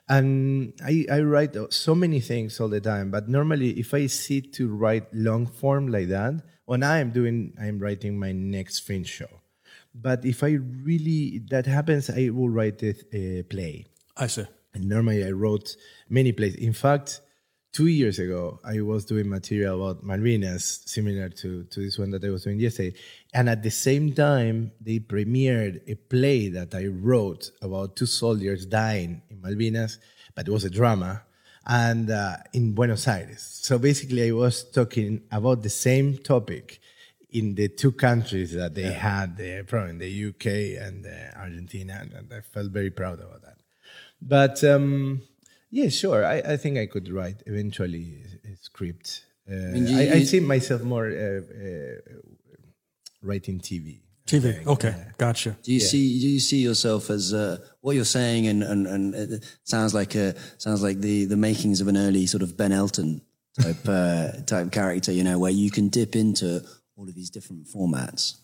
And 0.07 0.73
I, 0.85 1.05
I 1.11 1.21
write 1.21 1.55
so 1.73 1.95
many 1.95 2.19
things 2.19 2.59
all 2.59 2.67
the 2.67 2.81
time, 2.81 3.09
but 3.09 3.27
normally 3.27 3.71
if 3.79 3.93
I 3.93 4.05
sit 4.07 4.53
to 4.53 4.67
write 4.67 5.07
long 5.13 5.47
form 5.47 5.87
like 5.87 6.09
that, 6.09 6.43
when 6.65 6.83
I 6.83 6.99
am 6.99 7.09
doing, 7.09 7.53
I'm 7.59 7.79
writing 7.79 8.19
my 8.19 8.31
next 8.31 8.81
fringe 8.81 9.07
show. 9.07 9.41
But 9.95 10.25
if 10.25 10.43
I 10.43 10.51
really, 10.83 11.41
that 11.49 11.65
happens, 11.65 12.09
I 12.09 12.29
will 12.29 12.49
write 12.49 12.83
a, 12.83 12.93
a 13.15 13.43
play. 13.43 13.85
I 14.15 14.27
see. 14.27 14.45
And 14.73 14.85
normally 14.85 15.25
I 15.25 15.31
wrote 15.31 15.75
many 16.09 16.31
plays. 16.31 16.55
In 16.55 16.73
fact, 16.73 17.21
two 17.73 17.87
years 17.87 18.19
ago, 18.19 18.59
I 18.63 18.81
was 18.81 19.03
doing 19.03 19.27
material 19.27 19.83
about 19.89 20.05
Malvinas, 20.05 20.87
similar 20.87 21.29
to, 21.29 21.63
to 21.63 21.79
this 21.79 21.97
one 21.97 22.11
that 22.11 22.23
I 22.23 22.29
was 22.29 22.43
doing 22.43 22.59
yesterday. 22.59 22.95
And 23.33 23.49
at 23.49 23.63
the 23.63 23.71
same 23.71 24.13
time, 24.13 24.71
they 24.79 24.99
premiered 24.99 25.81
a 25.89 25.95
play 25.95 26.49
that 26.49 26.73
I 26.75 26.85
wrote 26.85 27.49
about 27.61 27.95
two 27.95 28.05
soldiers 28.05 28.67
dying 28.67 29.23
in 29.29 29.37
Malvinas, 29.37 29.97
but 30.35 30.47
it 30.47 30.51
was 30.51 30.63
a 30.63 30.69
drama, 30.69 31.23
and 31.65 32.11
uh, 32.11 32.37
in 32.53 32.73
Buenos 32.73 33.07
Aires. 33.07 33.41
So 33.63 33.79
basically, 33.79 34.27
I 34.27 34.31
was 34.31 34.63
talking 34.63 35.23
about 35.31 35.63
the 35.63 35.69
same 35.69 36.17
topic 36.19 36.79
in 37.31 37.55
the 37.55 37.69
two 37.69 37.91
countries 37.91 38.53
that 38.53 38.75
they 38.75 38.91
had 38.91 39.37
the 39.37 39.63
problem, 39.63 39.97
the 39.97 40.25
UK 40.27 40.85
and 40.85 41.05
uh, 41.05 41.39
Argentina, 41.39 42.01
and 42.01 42.31
I 42.31 42.41
felt 42.41 42.69
very 42.69 42.91
proud 42.91 43.19
about 43.19 43.41
that. 43.41 43.57
But 44.21 44.63
um, 44.63 45.23
yeah, 45.77 45.89
sure. 45.89 46.21
I, 46.35 46.37
I 46.53 46.57
think 46.61 46.77
I 46.77 46.85
could 46.93 47.07
write 47.17 47.39
eventually 47.51 48.05
a, 48.45 48.51
a 48.51 48.55
script. 48.67 49.07
Uh, 49.49 49.53
I, 49.55 49.57
mean, 49.73 49.87
you- 49.87 49.99
I, 49.99 50.13
you- 50.21 50.25
see 50.25 50.39
myself 50.39 50.81
more 50.83 51.07
uh, 51.07 51.41
uh, 51.67 51.95
writing 53.21 53.59
TV. 53.59 53.99
TV. 54.25 54.65
Okay. 54.65 54.95
Gotcha. 55.17 55.57
Do 55.63 55.73
you 55.73 55.81
see? 55.81 56.19
Do 56.21 56.27
you 56.29 56.39
see 56.39 56.61
yourself 56.69 57.09
as 57.09 57.33
uh, 57.33 57.57
what 57.81 57.95
you're 57.95 58.05
saying? 58.19 58.47
And 58.47 58.63
and 58.63 58.87
and 58.87 59.13
it 59.15 59.45
sounds 59.63 59.93
like 59.93 60.15
a 60.15 60.33
sounds 60.57 60.81
like 60.81 60.99
the 60.99 61.25
the 61.25 61.35
makings 61.35 61.81
of 61.81 61.87
an 61.89 61.97
early 61.97 62.25
sort 62.25 62.41
of 62.41 62.55
Ben 62.55 62.71
Elton 62.71 63.21
type 63.61 63.85
uh, 63.85 64.31
type 64.45 64.71
character. 64.71 65.11
You 65.11 65.25
know, 65.25 65.37
where 65.39 65.51
you 65.51 65.69
can 65.71 65.89
dip 65.89 66.15
into 66.15 66.61
all 66.95 67.07
of 67.09 67.15
these 67.15 67.29
different 67.29 67.67
formats, 67.67 68.37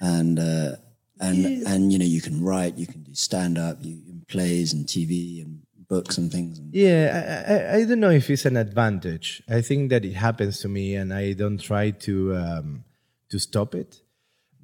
and 0.00 0.36
uh, 0.38 0.72
and 1.20 1.38
and 1.64 1.92
you 1.92 1.98
know 2.00 2.04
you 2.16 2.20
can 2.20 2.42
write, 2.42 2.76
you 2.76 2.88
can 2.88 3.04
do 3.04 3.14
stand 3.14 3.56
up, 3.56 3.78
you 3.82 4.00
can 4.04 4.24
plays 4.26 4.72
and 4.72 4.84
TV 4.86 5.42
and 5.44 5.62
books 5.90 6.16
and 6.16 6.32
things. 6.32 6.60
Yeah, 6.70 7.02
I, 7.12 7.52
I, 7.52 7.76
I 7.78 7.84
don't 7.84 8.00
know 8.00 8.14
if 8.20 8.30
it's 8.30 8.46
an 8.46 8.56
advantage. 8.56 9.42
I 9.48 9.60
think 9.60 9.90
that 9.90 10.04
it 10.04 10.14
happens 10.14 10.60
to 10.60 10.68
me, 10.68 10.94
and 10.94 11.12
I 11.12 11.34
don't 11.34 11.58
try 11.58 11.90
to 12.06 12.14
um, 12.36 12.84
to 13.30 13.38
stop 13.38 13.74
it. 13.74 14.00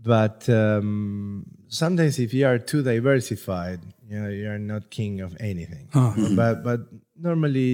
But 0.03 0.49
um, 0.49 1.45
sometimes, 1.69 2.19
if 2.19 2.33
you 2.33 2.47
are 2.47 2.59
too 2.59 2.83
diversified, 2.83 3.81
you 4.09 4.21
know, 4.21 4.31
you 4.31 4.49
are 4.49 4.59
not 4.59 4.89
king 4.91 5.21
of 5.21 5.37
anything. 5.41 5.89
But 6.37 6.63
but 6.63 6.81
normally, 7.29 7.71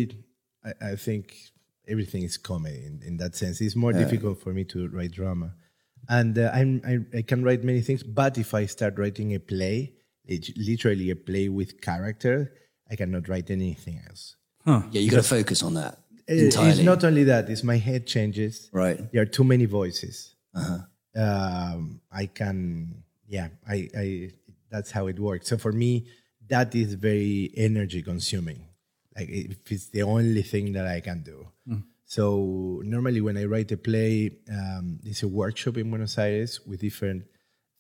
I, 0.65 0.93
I 0.93 0.97
think 0.97 1.37
everything 1.87 2.23
is 2.23 2.39
comedy 2.39 2.83
in, 2.87 3.03
in 3.05 3.17
that 3.19 3.37
sense. 3.37 3.61
It's 3.61 3.77
more 3.77 3.93
difficult 3.93 4.41
for 4.41 4.53
me 4.55 4.65
to 4.73 4.89
write 4.89 5.13
drama, 5.13 5.55
and 6.09 6.39
uh, 6.39 6.51
I'm, 6.55 6.81
I, 6.87 7.19
I 7.19 7.23
can 7.23 7.45
write 7.45 7.63
many 7.65 7.83
things. 7.83 8.03
But 8.03 8.39
if 8.39 8.55
I 8.55 8.65
start 8.67 8.99
writing 8.99 9.35
a 9.35 9.41
play, 9.41 9.93
lit- 10.27 10.57
literally 10.57 11.11
a 11.11 11.17
play 11.17 11.51
with 11.51 11.83
character, 11.83 12.53
I 12.93 12.97
cannot 12.97 13.29
write 13.29 13.51
anything 13.51 14.01
else. 14.07 14.37
yeah, 14.67 15.01
you 15.01 15.11
got 15.11 15.17
to 15.17 15.23
focus 15.23 15.63
on 15.63 15.75
that 15.75 15.99
entirely. 16.29 16.71
It's 16.71 16.81
not 16.81 17.05
only 17.05 17.25
that; 17.25 17.49
it's 17.49 17.65
my 17.65 17.79
head 17.79 18.07
changes. 18.07 18.69
Right. 18.73 19.11
There 19.13 19.23
are 19.23 19.27
too 19.27 19.45
many 19.45 19.65
voices. 19.65 20.35
Um, 21.15 22.01
I 22.11 22.27
can, 22.27 23.03
yeah, 23.27 23.49
I, 23.69 23.89
I. 23.97 24.31
That's 24.71 24.91
how 24.91 25.07
it 25.09 25.19
works. 25.19 25.49
So 25.49 25.59
for 25.59 25.73
me, 25.73 26.07
that 26.49 26.75
is 26.75 26.95
very 26.95 27.53
energy 27.57 28.03
consuming. 28.03 28.69
Like 29.17 29.29
if 29.29 29.71
it's 29.71 29.89
the 29.89 30.03
only 30.03 30.43
thing 30.43 30.73
that 30.73 30.87
I 30.87 31.01
can 31.01 31.23
do. 31.23 31.49
So 32.07 32.83
normally 32.85 33.23
when 33.23 33.39
I 33.39 33.45
write 33.45 33.73
a 33.73 33.79
play, 33.79 34.31
um, 34.51 35.01
it's 35.03 35.23
a 35.23 35.29
workshop 35.29 35.79
in 35.79 35.89
Buenos 35.89 36.19
Aires 36.19 36.61
with 36.67 36.81
different 36.81 37.25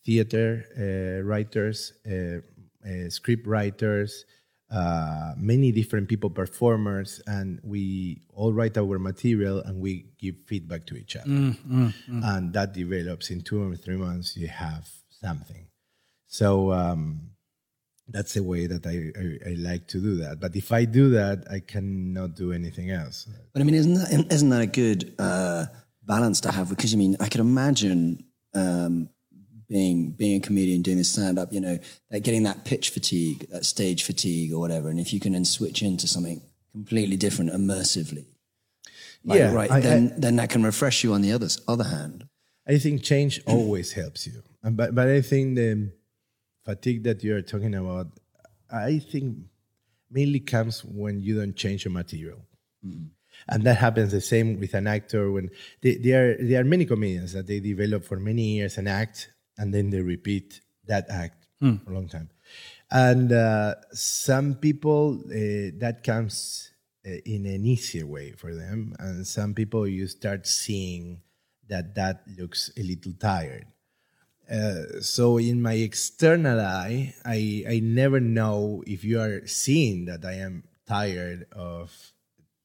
theater 0.06 0.64
uh, 0.78 1.22
writers, 1.22 1.92
uh, 2.10 2.38
uh, 2.86 3.10
script 3.10 3.46
writers, 3.46 4.24
uh, 4.72 5.34
many 5.36 5.70
different 5.70 6.08
people, 6.08 6.30
performers, 6.30 7.20
and 7.26 7.60
we 7.62 8.22
all 8.32 8.52
write 8.52 8.78
our 8.78 8.98
material 8.98 9.60
and 9.60 9.80
we 9.80 10.06
give 10.18 10.36
feedback 10.46 10.86
to 10.86 10.96
each 10.96 11.14
other. 11.16 11.54
And 12.24 12.52
that 12.54 12.72
develops 12.72 13.30
in 13.30 13.42
two 13.42 13.62
or 13.62 13.76
three 13.76 13.96
months, 13.96 14.36
you 14.36 14.48
have 14.48 14.88
something. 15.10 15.66
So 16.26 16.72
um, 16.72 17.32
that's 18.08 18.32
the 18.34 18.42
way 18.42 18.66
that 18.66 18.86
I, 18.86 19.12
I, 19.20 19.50
I 19.50 19.54
like 19.54 19.86
to 19.88 19.98
do 19.98 20.16
that. 20.16 20.40
But 20.40 20.56
if 20.56 20.72
I 20.72 20.86
do 20.86 21.10
that, 21.10 21.44
I 21.50 21.60
cannot 21.60 22.34
do 22.34 22.52
anything 22.52 22.90
else. 22.90 23.28
But 23.52 23.60
I 23.60 23.64
mean, 23.64 23.74
isn't 23.74 23.94
that 23.94 24.32
isn't 24.32 24.48
that 24.48 24.62
a 24.62 24.66
good 24.66 25.14
uh, 25.18 25.66
balance 26.02 26.40
to 26.42 26.52
have? 26.52 26.70
Because 26.70 26.94
I 26.94 26.96
mean, 26.96 27.16
I 27.20 27.28
can 27.28 27.40
imagine 27.42 28.24
um, 28.54 29.10
being 29.72 30.12
being 30.12 30.36
a 30.36 30.46
comedian 30.46 30.82
doing 30.82 30.98
this 30.98 31.10
stand 31.12 31.38
up. 31.38 31.52
You 31.52 31.60
know, 31.60 31.78
like 32.10 32.22
getting 32.22 32.44
that 32.44 32.64
pitch 32.64 32.90
fatigue, 32.90 33.46
that 33.50 33.64
stage 33.64 34.04
fatigue, 34.04 34.52
or 34.52 34.60
whatever. 34.60 34.88
And 34.90 35.00
if 35.00 35.12
you 35.12 35.20
can 35.20 35.32
then 35.32 35.44
switch 35.44 35.82
into 35.82 36.06
something 36.06 36.42
completely 36.72 37.16
different, 37.16 37.50
immersively, 37.52 38.26
like, 39.24 39.38
Yeah, 39.38 39.52
right, 39.52 39.70
I- 39.70 39.80
then 39.80 40.14
then 40.16 40.36
that 40.36 40.50
can 40.50 40.62
refresh 40.62 41.02
you. 41.04 41.12
On 41.14 41.22
the 41.22 41.32
other 41.32 41.48
other 41.66 41.84
hand, 41.96 42.28
I 42.66 42.78
think 42.78 43.02
change 43.02 43.40
always 43.46 43.92
helps 43.92 44.26
you. 44.26 44.42
And 44.62 44.76
But, 44.76 44.94
but 44.94 45.08
I 45.08 45.20
think 45.22 45.56
the 45.56 45.90
fatigue 46.64 47.02
that 47.04 47.24
you're 47.24 47.42
talking 47.42 47.74
about, 47.74 48.06
I 48.70 48.98
think 49.00 49.26
mainly 50.10 50.40
comes 50.40 50.84
when 50.84 51.20
you 51.20 51.32
don't 51.40 51.56
change 51.56 51.84
your 51.84 51.92
material. 51.92 52.40
Mm-hmm. 52.86 53.06
And 53.48 53.64
that 53.64 53.78
happens 53.78 54.12
the 54.12 54.20
same 54.20 54.60
with 54.60 54.74
an 54.74 54.86
actor 54.86 55.32
when 55.32 55.50
they, 55.80 55.96
there 55.96 56.20
are 56.22 56.36
there 56.48 56.60
are 56.60 56.64
many 56.64 56.84
comedians 56.84 57.32
that 57.32 57.46
they 57.46 57.60
develop 57.60 58.04
for 58.04 58.18
many 58.20 58.44
years 58.56 58.78
and 58.78 58.88
act 58.88 59.30
and 59.62 59.72
then 59.72 59.90
they 59.90 60.00
repeat 60.00 60.60
that 60.86 61.06
act 61.08 61.46
for 61.84 61.92
a 61.92 61.94
long 61.94 62.08
time. 62.08 62.28
And 62.90 63.30
uh, 63.30 63.76
some 63.92 64.56
people 64.56 65.22
uh, 65.30 65.70
that 65.78 66.02
comes 66.02 66.72
uh, 67.06 67.10
in 67.24 67.46
an 67.46 67.64
easier 67.64 68.04
way 68.04 68.32
for 68.32 68.52
them, 68.54 68.96
and 68.98 69.24
some 69.24 69.54
people 69.54 69.86
you 69.86 70.08
start 70.08 70.48
seeing 70.48 71.22
that 71.68 71.94
that 71.94 72.24
looks 72.36 72.70
a 72.76 72.82
little 72.82 73.12
tired. 73.14 73.66
Uh, 74.50 75.00
so 75.00 75.38
in 75.38 75.62
my 75.62 75.74
external 75.74 76.58
eye, 76.58 77.14
I 77.24 77.64
I 77.68 77.80
never 77.80 78.18
know 78.18 78.82
if 78.84 79.04
you 79.04 79.20
are 79.20 79.46
seeing 79.46 80.06
that 80.06 80.24
I 80.24 80.42
am 80.42 80.64
tired 80.86 81.46
of 81.52 81.94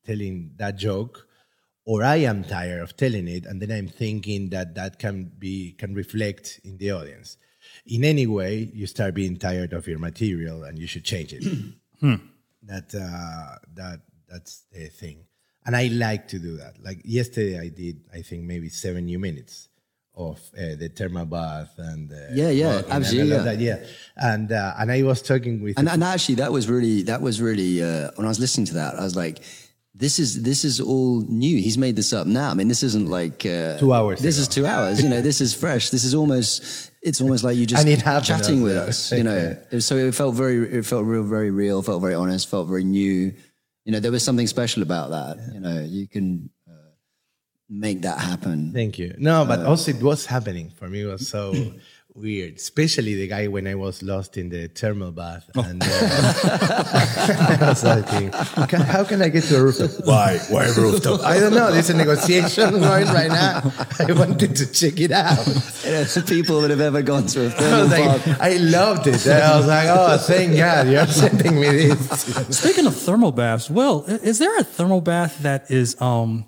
telling 0.03 0.53
that 0.57 0.77
joke, 0.77 1.26
or 1.87 2.03
I 2.03 2.17
am 2.17 2.43
tired 2.43 2.81
of 2.81 2.97
telling 2.97 3.29
it, 3.29 3.45
and 3.45 3.61
then 3.61 3.71
I'm 3.71 3.87
thinking 3.87 4.49
that 4.49 4.75
that 4.75 4.99
can 4.99 5.31
be 5.39 5.71
can 5.71 5.95
reflect 5.95 6.59
in 6.65 6.77
the 6.77 6.91
audience. 6.91 7.37
In 7.85 8.03
any 8.03 8.27
way, 8.27 8.69
you 8.73 8.85
start 8.87 9.13
being 9.15 9.37
tired 9.37 9.71
of 9.71 9.87
your 9.87 9.97
material, 9.97 10.65
and 10.65 10.77
you 10.77 10.85
should 10.85 11.05
change 11.05 11.33
it. 11.33 11.43
That 12.63 12.93
uh, 12.93 13.55
that 13.75 14.01
that's 14.27 14.65
the 14.73 14.89
thing, 14.89 15.23
and 15.65 15.73
I 15.73 15.87
like 15.87 16.27
to 16.33 16.39
do 16.39 16.57
that. 16.57 16.73
Like 16.83 16.99
yesterday, 17.05 17.57
I 17.57 17.69
did 17.69 18.01
I 18.13 18.21
think 18.21 18.43
maybe 18.43 18.67
seven 18.67 19.05
new 19.05 19.19
minutes 19.19 19.69
of 20.13 20.37
uh, 20.57 20.75
the 20.75 20.89
thermal 20.93 21.25
bath 21.25 21.73
and 21.77 22.11
uh, 22.11 22.15
Yeah, 22.33 22.49
yeah, 22.49 22.75
walking 22.75 22.91
and 22.91 22.93
absolutely, 22.93 23.35
of 23.37 23.43
that, 23.45 23.59
yeah. 23.59 23.85
And 24.17 24.51
uh, 24.51 24.73
and 24.79 24.91
I 24.91 25.03
was 25.03 25.21
talking 25.21 25.61
with 25.61 25.79
And, 25.79 25.87
and 25.87 26.03
actually, 26.03 26.35
that 26.35 26.51
was 26.51 26.67
really 26.67 27.03
that 27.03 27.21
was 27.21 27.39
really 27.39 27.81
uh, 27.81 28.11
when 28.15 28.25
I 28.25 28.29
was 28.29 28.39
listening 28.39 28.67
to 28.67 28.73
that, 28.73 28.95
I 28.95 29.03
was 29.03 29.15
like, 29.15 29.39
"This 29.99 30.19
is 30.19 30.29
this 30.43 30.63
is 30.63 30.79
all 30.79 31.21
new. 31.27 31.57
He's 31.57 31.77
made 31.77 31.95
this 31.95 32.13
up 32.13 32.27
now. 32.27 32.49
I 32.51 32.53
mean, 32.53 32.67
this 32.67 32.83
isn't 32.83 33.07
like 33.19 33.45
uh, 33.45 33.77
Two 33.79 33.93
hours 33.93 34.19
This 34.19 34.35
ago. 34.37 34.41
is 34.43 34.47
two 34.47 34.65
hours. 34.65 35.01
You 35.03 35.09
know, 35.09 35.21
this 35.21 35.41
is 35.41 35.53
fresh. 35.53 35.89
This 35.89 36.03
is 36.03 36.13
almost. 36.13 36.91
It's 37.01 37.21
almost 37.21 37.43
like 37.43 37.55
you 37.57 37.65
just 37.65 37.81
And 37.81 37.89
it 37.89 38.01
happened 38.01 38.25
chatting 38.25 38.61
with 38.63 38.75
us. 38.77 39.11
You 39.11 39.23
know, 39.23 39.57
so 39.79 39.95
it 39.95 40.13
felt 40.13 40.35
very, 40.35 40.57
it 40.79 40.85
felt 40.85 41.05
real, 41.05 41.23
very 41.23 41.51
real. 41.51 41.81
Felt 41.81 42.01
very 42.01 42.15
honest. 42.15 42.49
Felt 42.49 42.67
very 42.67 42.83
new. 42.83 43.33
You 43.85 43.91
know, 43.93 43.99
there 43.99 44.11
was 44.11 44.23
something 44.23 44.47
special 44.47 44.81
about 44.83 45.11
that. 45.11 45.53
You 45.53 45.61
know, 45.61 45.79
you 45.97 46.07
can 46.07 46.49
uh, 46.69 46.73
make 47.69 48.01
that 48.01 48.19
happen. 48.19 48.73
Thank 48.73 48.99
you. 48.99 49.15
No, 49.17 49.45
but 49.45 49.59
also 49.65 49.91
it 49.91 50.01
was 50.03 50.25
happening 50.25 50.69
for 50.77 50.87
me. 50.89 51.01
It 51.03 51.05
was 51.05 51.27
so 51.27 51.53
weird, 52.17 52.55
especially 52.55 53.13
the 53.15 53.27
guy 53.27 53.47
when 53.47 53.67
I 53.67 53.75
was 53.75 54.01
lost 54.01 54.37
in 54.37 54.49
the 54.49 54.67
thermal 54.67 55.11
bath, 55.11 55.49
and 55.55 55.81
uh, 55.83 55.87
I 55.87 57.57
was 57.69 57.83
like, 57.83 58.07
"Can- 58.69 58.81
how 58.81 59.03
can 59.03 59.21
I 59.21 59.29
get 59.29 59.43
to 59.45 59.57
a 59.57 59.63
rooftop? 59.63 60.05
Why? 60.05 60.37
Why 60.49 60.65
rooftop? 60.75 61.21
I 61.21 61.39
don't 61.39 61.53
know. 61.53 61.71
There's 61.71 61.89
a 61.89 61.95
negotiation 61.95 62.71
going 62.79 63.07
right 63.07 63.29
now. 63.29 63.71
I 63.99 64.11
wanted 64.13 64.55
to 64.55 64.65
check 64.71 64.99
it 64.99 65.11
out. 65.11 65.45
You 65.85 65.91
know, 65.91 66.03
the 66.03 66.23
people 66.27 66.61
that 66.61 66.71
have 66.71 66.81
ever 66.81 67.01
gone 67.01 67.27
to 67.27 67.47
a 67.47 67.49
thermal 67.51 67.81
was 67.83 67.91
like, 67.91 68.25
bath. 68.25 68.41
I 68.41 68.57
loved 68.57 69.07
it. 69.07 69.27
I 69.27 69.57
was 69.57 69.67
like, 69.67 69.87
oh, 69.89 70.17
thank 70.17 70.57
God 70.57 70.87
you're 70.87 71.05
sending 71.07 71.59
me 71.59 71.69
this. 71.69 72.21
Speaking 72.57 72.87
of 72.87 72.95
thermal 72.95 73.31
baths, 73.31 73.69
well, 73.69 74.03
is 74.07 74.39
there 74.39 74.57
a 74.57 74.63
thermal 74.63 75.01
bath 75.01 75.39
that 75.43 75.69
is 75.69 75.99
um 76.01 76.45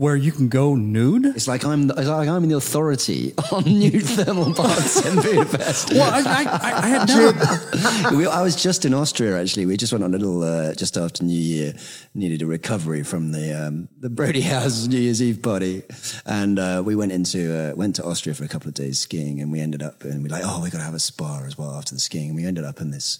where 0.00 0.16
you 0.16 0.32
can 0.32 0.48
go 0.48 0.76
nude? 0.76 1.26
It's 1.26 1.46
like 1.46 1.62
I'm, 1.62 1.90
it's 1.90 2.08
like 2.08 2.26
I'm 2.26 2.48
the 2.48 2.56
authority 2.56 3.34
on 3.52 3.64
nude 3.64 4.02
thermal 4.02 4.54
baths 4.54 5.04
in 5.04 5.16
Budapest. 5.16 5.92
Well, 5.92 6.10
I, 6.10 6.42
I, 6.42 6.72
I, 6.84 6.88
had 6.88 7.06
never. 7.06 8.16
we, 8.16 8.26
I 8.26 8.40
was 8.40 8.56
just 8.56 8.86
in 8.86 8.94
Austria 8.94 9.38
actually. 9.38 9.66
We 9.66 9.76
just 9.76 9.92
went 9.92 10.02
on 10.02 10.14
a 10.14 10.16
little 10.16 10.42
uh, 10.42 10.74
just 10.74 10.96
after 10.96 11.22
New 11.22 11.38
Year. 11.38 11.74
Needed 12.14 12.40
a 12.40 12.46
recovery 12.46 13.02
from 13.02 13.32
the 13.32 13.52
um, 13.52 13.90
the 13.98 14.08
Brody 14.08 14.40
House 14.40 14.86
New 14.88 14.98
Year's 14.98 15.20
Eve 15.20 15.42
party, 15.42 15.82
and 16.24 16.58
uh, 16.58 16.82
we 16.82 16.96
went 16.96 17.12
into 17.12 17.54
uh, 17.54 17.76
went 17.76 17.96
to 17.96 18.04
Austria 18.04 18.34
for 18.34 18.44
a 18.44 18.48
couple 18.48 18.68
of 18.68 18.74
days 18.74 19.00
skiing, 19.00 19.42
and 19.42 19.52
we 19.52 19.60
ended 19.60 19.82
up 19.82 20.02
and 20.04 20.22
we 20.22 20.30
like 20.30 20.44
oh 20.46 20.62
we 20.62 20.70
got 20.70 20.78
to 20.78 20.84
have 20.84 20.94
a 20.94 20.98
spa 20.98 21.42
as 21.44 21.58
well 21.58 21.72
after 21.74 21.94
the 21.94 22.00
skiing, 22.00 22.28
and 22.28 22.36
we 22.36 22.46
ended 22.46 22.64
up 22.64 22.80
in 22.80 22.90
this 22.90 23.18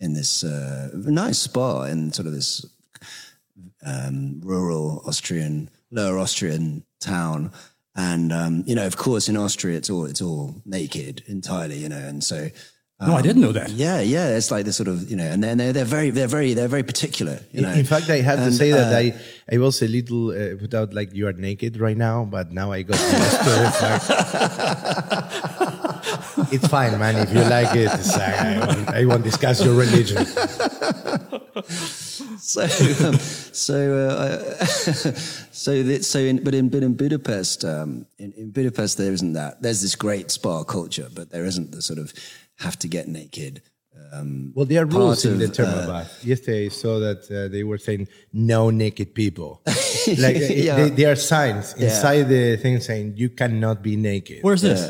in 0.00 0.14
this 0.14 0.44
uh, 0.44 0.88
nice 0.94 1.40
spa 1.40 1.82
in 1.82 2.10
sort 2.10 2.26
of 2.26 2.32
this 2.32 2.64
um, 3.84 4.40
rural 4.42 5.02
Austrian, 5.06 5.68
lower 5.92 6.18
Austrian 6.18 6.84
town. 7.00 7.52
And 7.94 8.32
um, 8.32 8.64
you 8.66 8.74
know, 8.74 8.86
of 8.86 8.96
course, 8.96 9.28
in 9.28 9.36
Austria, 9.36 9.76
it's 9.76 9.90
all 9.90 10.06
it's 10.06 10.22
all 10.22 10.62
naked 10.64 11.22
entirely, 11.26 11.78
you 11.78 11.88
know, 11.88 11.98
and 11.98 12.24
so 12.24 12.48
No, 13.06 13.14
I 13.16 13.22
didn't 13.22 13.42
know 13.42 13.52
that. 13.52 13.70
yeah, 13.70 14.00
yeah, 14.00 14.36
it's 14.36 14.50
like 14.50 14.64
the 14.64 14.72
sort 14.72 14.88
of 14.88 15.10
you 15.10 15.16
know, 15.16 15.24
and 15.24 15.42
then 15.42 15.58
they're, 15.58 15.72
they're 15.72 15.84
very 15.84 16.10
they're 16.10 16.28
very 16.28 16.54
they're 16.54 16.68
very 16.68 16.82
particular, 16.82 17.38
you 17.52 17.60
know. 17.62 17.72
In 17.72 17.84
fact, 17.84 18.08
I 18.10 18.20
have 18.20 18.38
to 18.38 18.44
And, 18.46 18.54
say 18.54 18.70
that 18.70 18.92
uh, 18.92 18.98
I, 18.98 19.14
I 19.54 19.58
was 19.58 19.82
a 19.82 19.88
little 19.88 20.30
uh, 20.30 20.56
put 20.58 20.72
out 20.74 20.92
like 20.94 21.12
you 21.14 21.26
are 21.28 21.32
naked 21.32 21.78
right 21.80 21.96
now, 21.96 22.24
but 22.24 22.52
now 22.52 22.70
I 22.72 22.82
got 22.82 22.98
used 23.00 23.40
to 23.46 23.64
it. 23.66 23.72
fact. 23.82 24.08
It's 26.50 26.66
fine, 26.68 26.98
man. 26.98 27.16
If 27.16 27.32
you 27.32 27.40
like 27.44 27.74
it, 27.76 27.88
it's 27.92 28.16
like, 28.16 28.34
I, 28.40 28.58
won't, 28.66 28.88
I 28.88 29.04
won't 29.06 29.24
discuss 29.24 29.64
your 29.64 29.74
religion. 29.74 30.24
so 32.38 32.62
um, 32.62 33.16
so 33.18 34.08
uh, 34.08 34.64
so 35.52 35.82
that, 35.82 36.04
so 36.04 36.18
in, 36.18 36.42
but 36.44 36.54
in 36.54 36.68
but 36.68 36.82
in 36.82 36.94
Budapest 36.94 37.64
um, 37.64 38.06
in, 38.18 38.32
in 38.32 38.50
Budapest 38.50 38.98
there 38.98 39.12
isn't 39.12 39.32
that 39.34 39.62
there's 39.62 39.80
this 39.80 39.94
great 39.94 40.30
spa 40.30 40.64
culture 40.64 41.08
but 41.14 41.30
there 41.30 41.44
isn't 41.44 41.70
the 41.72 41.80
sort 41.82 41.98
of 41.98 42.12
have 42.58 42.78
to 42.78 42.88
get 42.88 43.08
naked 43.08 43.62
um, 44.12 44.52
Well, 44.54 44.64
there 44.66 44.82
are 44.82 44.86
rules 44.86 45.22
part 45.22 45.32
in 45.32 45.38
the 45.38 45.46
of, 45.46 45.54
thermal 45.56 45.80
uh, 45.80 45.86
bath. 45.86 46.24
Yesterday, 46.24 46.66
I 46.66 46.68
saw 46.68 46.98
that 47.00 47.30
uh, 47.30 47.48
they 47.48 47.62
were 47.62 47.78
saying 47.78 48.08
no 48.32 48.70
naked 48.70 49.14
people. 49.14 49.62
like 49.66 50.36
uh, 50.36 50.40
Yeah. 50.40 50.76
they, 50.76 50.90
there 50.90 51.12
are 51.12 51.16
signs 51.16 51.74
inside 51.74 52.24
the 52.24 52.56
thing 52.56 52.80
saying 52.80 53.14
you 53.16 53.28
cannot 53.28 53.82
be 53.82 53.96
naked. 53.96 54.38
Where's 54.42 54.62
this? 54.62 54.80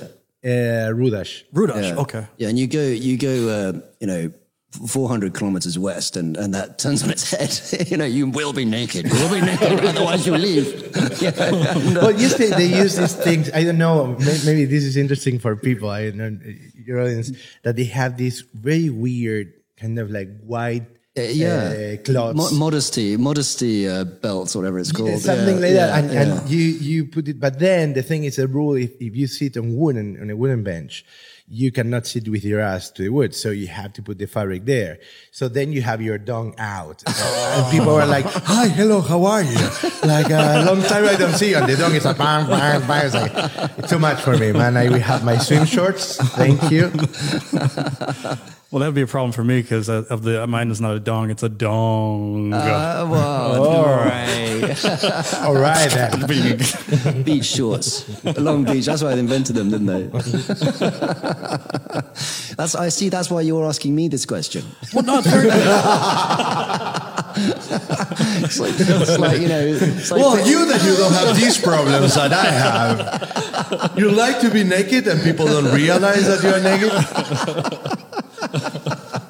uh, 0.45 0.91
Rudas? 0.93 1.45
Rudas. 1.53 1.83
Yeah. 1.91 1.97
Okay. 1.97 2.27
Yeah, 2.37 2.49
and 2.49 2.59
you 2.59 2.67
go, 2.67 2.83
you 2.83 3.17
go, 3.17 3.49
uh, 3.49 3.73
you 4.01 4.07
know, 4.07 4.33
400 4.73 5.35
kilometers 5.35 5.79
west, 5.79 6.17
and, 6.17 6.37
and 6.37 6.55
that 6.55 6.79
turns 6.79 7.03
on 7.03 7.11
its 7.11 7.31
head. 7.31 7.89
you 7.91 7.97
know, 7.97 8.05
you 8.05 8.27
will 8.27 8.53
be 8.53 8.65
naked. 8.65 9.07
You 9.07 9.15
will 9.15 9.31
be 9.31 9.41
naked, 9.41 9.85
otherwise 9.85 10.27
you 10.27 10.37
leave. 10.37 10.67
yeah, 11.23 11.31
and, 11.37 11.99
uh, 11.99 12.01
well, 12.01 12.13
they 12.13 12.67
use 12.67 12.97
these 12.97 13.15
things. 13.15 13.51
I 13.53 13.65
don't 13.65 13.79
know. 13.79 14.17
Maybe 14.19 14.65
this 14.65 14.85
is 14.85 14.97
interesting 14.97 15.39
for 15.39 15.57
people. 15.57 15.91
I 15.91 16.11
don't 16.11 16.19
know 16.19 16.39
your 16.75 17.01
audience 17.03 17.33
that 17.63 17.77
they 17.77 17.85
have 17.85 18.17
this 18.17 18.41
very 18.55 18.91
weird 18.91 19.53
kind 19.77 19.99
of 19.99 20.11
like 20.11 20.29
white 20.43 20.87
uh, 21.17 21.23
yeah, 21.23 21.97
uh, 21.99 22.03
cloths. 22.03 22.37
Mo- 22.37 22.59
modesty, 22.59 23.17
modesty 23.19 23.87
uh, 23.87 24.05
belts, 24.05 24.57
whatever 24.57 24.79
it's 24.79 24.93
called. 24.93 25.21
something 25.21 25.57
Yeah, 25.57 25.61
like 25.61 25.71
yeah, 25.73 25.87
that. 25.87 26.05
And, 26.05 26.41
and 26.41 26.49
you, 26.49 26.59
you 26.59 27.05
put 27.05 27.29
it, 27.29 27.39
but 27.39 27.59
then 27.59 27.93
the 27.93 28.03
thing 28.03 28.25
is 28.25 28.39
a 28.39 28.47
rule 28.47 28.75
if, 28.77 28.93
if 29.01 29.15
you 29.15 29.27
sit 29.27 29.59
on 29.59 29.77
wooden, 29.77 30.19
on 30.21 30.31
a 30.31 30.37
wooden 30.37 30.63
bench, 30.63 31.05
you 31.53 31.71
cannot 31.71 32.07
sit 32.07 32.27
with 32.29 32.45
your 32.45 32.61
ass 32.61 32.91
to 32.91 33.03
the 33.03 33.11
wood. 33.11 33.35
So 33.35 33.51
you 33.51 33.67
have 33.67 33.93
to 33.95 34.03
put 34.03 34.17
the 34.17 34.27
fabric 34.27 34.65
there. 34.65 34.99
So 35.33 35.49
then 35.49 35.71
you 35.71 35.83
have 35.83 36.01
your 36.01 36.17
dong 36.17 36.55
out. 36.59 37.03
Oh. 37.25 37.63
and 37.63 37.71
people 37.71 37.95
are 37.95 38.07
like, 38.07 38.25
hi, 38.25 38.69
hello, 38.69 39.01
how 39.01 39.25
are 39.27 39.43
you? 39.43 39.59
like 40.03 40.31
uh, 40.31 40.63
a 40.63 40.65
long 40.65 40.83
time 40.83 41.05
I 41.05 41.15
don't 41.15 41.35
see 41.35 41.51
you. 41.51 41.57
And 41.59 41.69
the 41.69 41.77
dong 41.77 41.95
is 41.95 42.05
like, 42.05 42.17
bang, 42.19 42.47
bang, 42.47 42.81
bang. 42.87 43.07
It's 43.07 43.15
like, 43.15 43.33
it's 43.79 43.91
too 43.91 43.99
much 43.99 44.21
for 44.21 44.37
me, 44.37 44.53
man. 44.53 44.77
I 44.77 44.89
will 44.89 44.99
have 44.99 45.25
my 45.25 45.37
swim 45.37 45.65
shorts. 45.67 46.17
Thank 46.17 46.71
you. 46.71 46.91
Well, 48.73 48.81
that 48.81 48.87
would 48.87 48.95
be 48.95 49.03
a 49.03 49.07
problem 49.07 49.33
for 49.33 49.45
me 49.45 49.61
because 49.61 49.91
uh, 49.91 50.05
of 50.09 50.23
the 50.23 50.47
mine 50.47 50.71
is 50.71 50.81
not 50.81 50.97
a 50.97 50.99
dong; 50.99 51.29
it's 51.29 51.43
a 51.43 51.51
dong. 51.51 52.55
Uh, 52.55 53.07
well, 53.11 53.67
all 53.67 53.85
right. 53.85 54.63
All 55.45 55.55
right 55.55 55.91
then. 55.91 57.23
beach 57.23 57.45
shorts, 57.45 58.09
Long 58.39 58.65
Beach. 58.65 58.87
That's 58.87 59.03
why 59.03 59.13
they 59.15 59.21
invented 59.21 59.57
them, 59.57 59.69
didn't 59.69 59.89
they? 59.89 60.05
that's 62.57 62.75
I 62.75 62.89
see. 62.89 63.11
That's 63.11 63.31
why 63.31 63.43
you're 63.43 63.67
asking 63.67 63.95
me 63.95 64.09
this 64.09 64.25
question. 64.25 64.65
well, 64.95 65.05
no, 65.05 65.19
it's 65.19 65.27
very, 65.27 65.51
It's 68.43 68.59
like, 68.59 68.73
it's 68.79 69.19
like 69.19 69.39
you 69.39 69.49
know. 69.49 69.61
It's 69.61 70.11
like 70.11 70.19
Well, 70.19 70.49
you 70.49 70.65
that 70.65 70.83
you 70.83 70.97
don't 70.97 71.13
have 71.13 71.37
these 71.37 71.59
problems 71.59 72.15
that 72.15 72.33
I 72.33 72.47
have. 72.47 73.99
You 73.99 74.11
like 74.11 74.41
to 74.41 74.49
be 74.51 74.65
naked 74.65 75.07
and 75.09 75.23
people 75.23 75.45
don't 75.45 75.75
realize 75.75 76.27
that 76.27 76.43
you're 76.43 76.59
naked? 76.63 78.09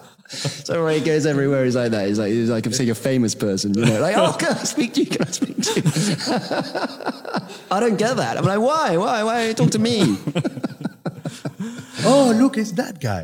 So 0.65 0.83
Ray 0.83 1.01
goes 1.01 1.27
everywhere. 1.27 1.63
He's 1.67 1.77
like 1.77 1.91
that. 1.91 2.09
He's 2.09 2.19
like, 2.19 2.31
he's 2.33 2.49
like, 2.49 2.65
I'm 2.65 2.73
seeing 2.73 2.89
a 2.89 2.95
famous 2.95 3.35
person, 3.35 3.75
you 3.75 3.85
know, 3.85 4.01
like, 4.01 4.17
oh, 4.17 4.33
can 4.39 4.57
I 4.57 4.63
speak 4.63 4.95
to 4.95 5.01
you? 5.01 5.07
Can 5.07 5.23
I 5.27 5.31
speak 5.31 5.61
to 5.61 5.81
you? 5.81 5.83
I 7.71 7.81
don't 7.81 7.99
get 7.99 8.17
that. 8.17 8.39
I'm 8.39 8.45
like, 8.45 8.59
why? 8.59 8.97
Why? 8.97 9.23
Why 9.25 9.53
talk 9.53 9.71
to 9.73 9.79
me? 9.79 10.17
Oh, 12.05 12.33
look, 12.37 12.59
it's 12.59 12.73
that 12.73 12.99
guy. 13.01 13.23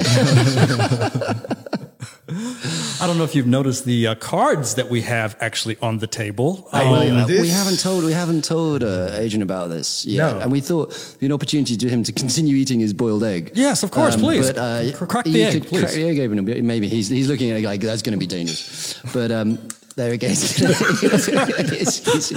I 2.31 3.07
don't 3.07 3.17
know 3.17 3.25
if 3.25 3.35
you've 3.35 3.47
noticed 3.47 3.85
the 3.87 4.09
uh, 4.09 4.15
cards 4.17 4.75
that 4.75 4.91
we 4.91 5.01
have 5.03 5.37
actually 5.41 5.77
on 5.81 5.99
the 5.99 6.07
table. 6.07 6.69
Um, 6.73 6.91
will. 6.91 7.17
Uh, 7.19 7.27
This- 7.27 7.41
we 7.41 7.49
haven't 7.49 7.79
told 7.81 8.05
we 8.05 8.13
haven't 8.13 8.45
told 8.45 8.83
uh, 8.85 9.11
Adrian 9.15 9.43
about 9.43 9.71
this 9.71 10.05
yet, 10.05 10.33
No. 10.35 10.41
and 10.41 10.53
we 10.53 10.61
thought 10.61 10.91
it'd 10.91 11.19
be 11.21 11.27
an 11.27 11.33
opportunity 11.33 11.77
to 11.79 11.89
him 11.89 12.03
to 12.05 12.13
continue 12.13 12.55
eating 12.57 12.81
his 12.81 12.93
boiled 12.93 13.25
egg. 13.25 13.53
Yes, 13.55 13.83
of 13.83 13.91
course, 13.91 14.17
please. 14.17 14.47
But, 14.53 14.59
uh, 14.59 14.97
Cr- 14.97 15.07
crack 15.07 15.25
the 15.25 15.43
egg, 15.43 15.53
could 15.55 15.67
please. 15.69 15.81
Crack 15.83 15.95
the 15.95 16.05
egg 16.09 16.19
open. 16.21 16.67
Maybe 16.67 16.89
he's 16.89 17.09
he's 17.09 17.29
looking 17.29 17.51
at 17.51 17.59
it 17.59 17.65
like 17.65 17.81
that's 17.81 18.03
going 18.03 18.13
to 18.13 18.19
be 18.19 18.27
dangerous. 18.27 19.01
But 19.15 19.31
um, 19.31 19.59
there 19.97 20.13
he 20.13 20.19
goes. 20.19 20.43
he's, 20.57 22.05
he's, 22.07 22.31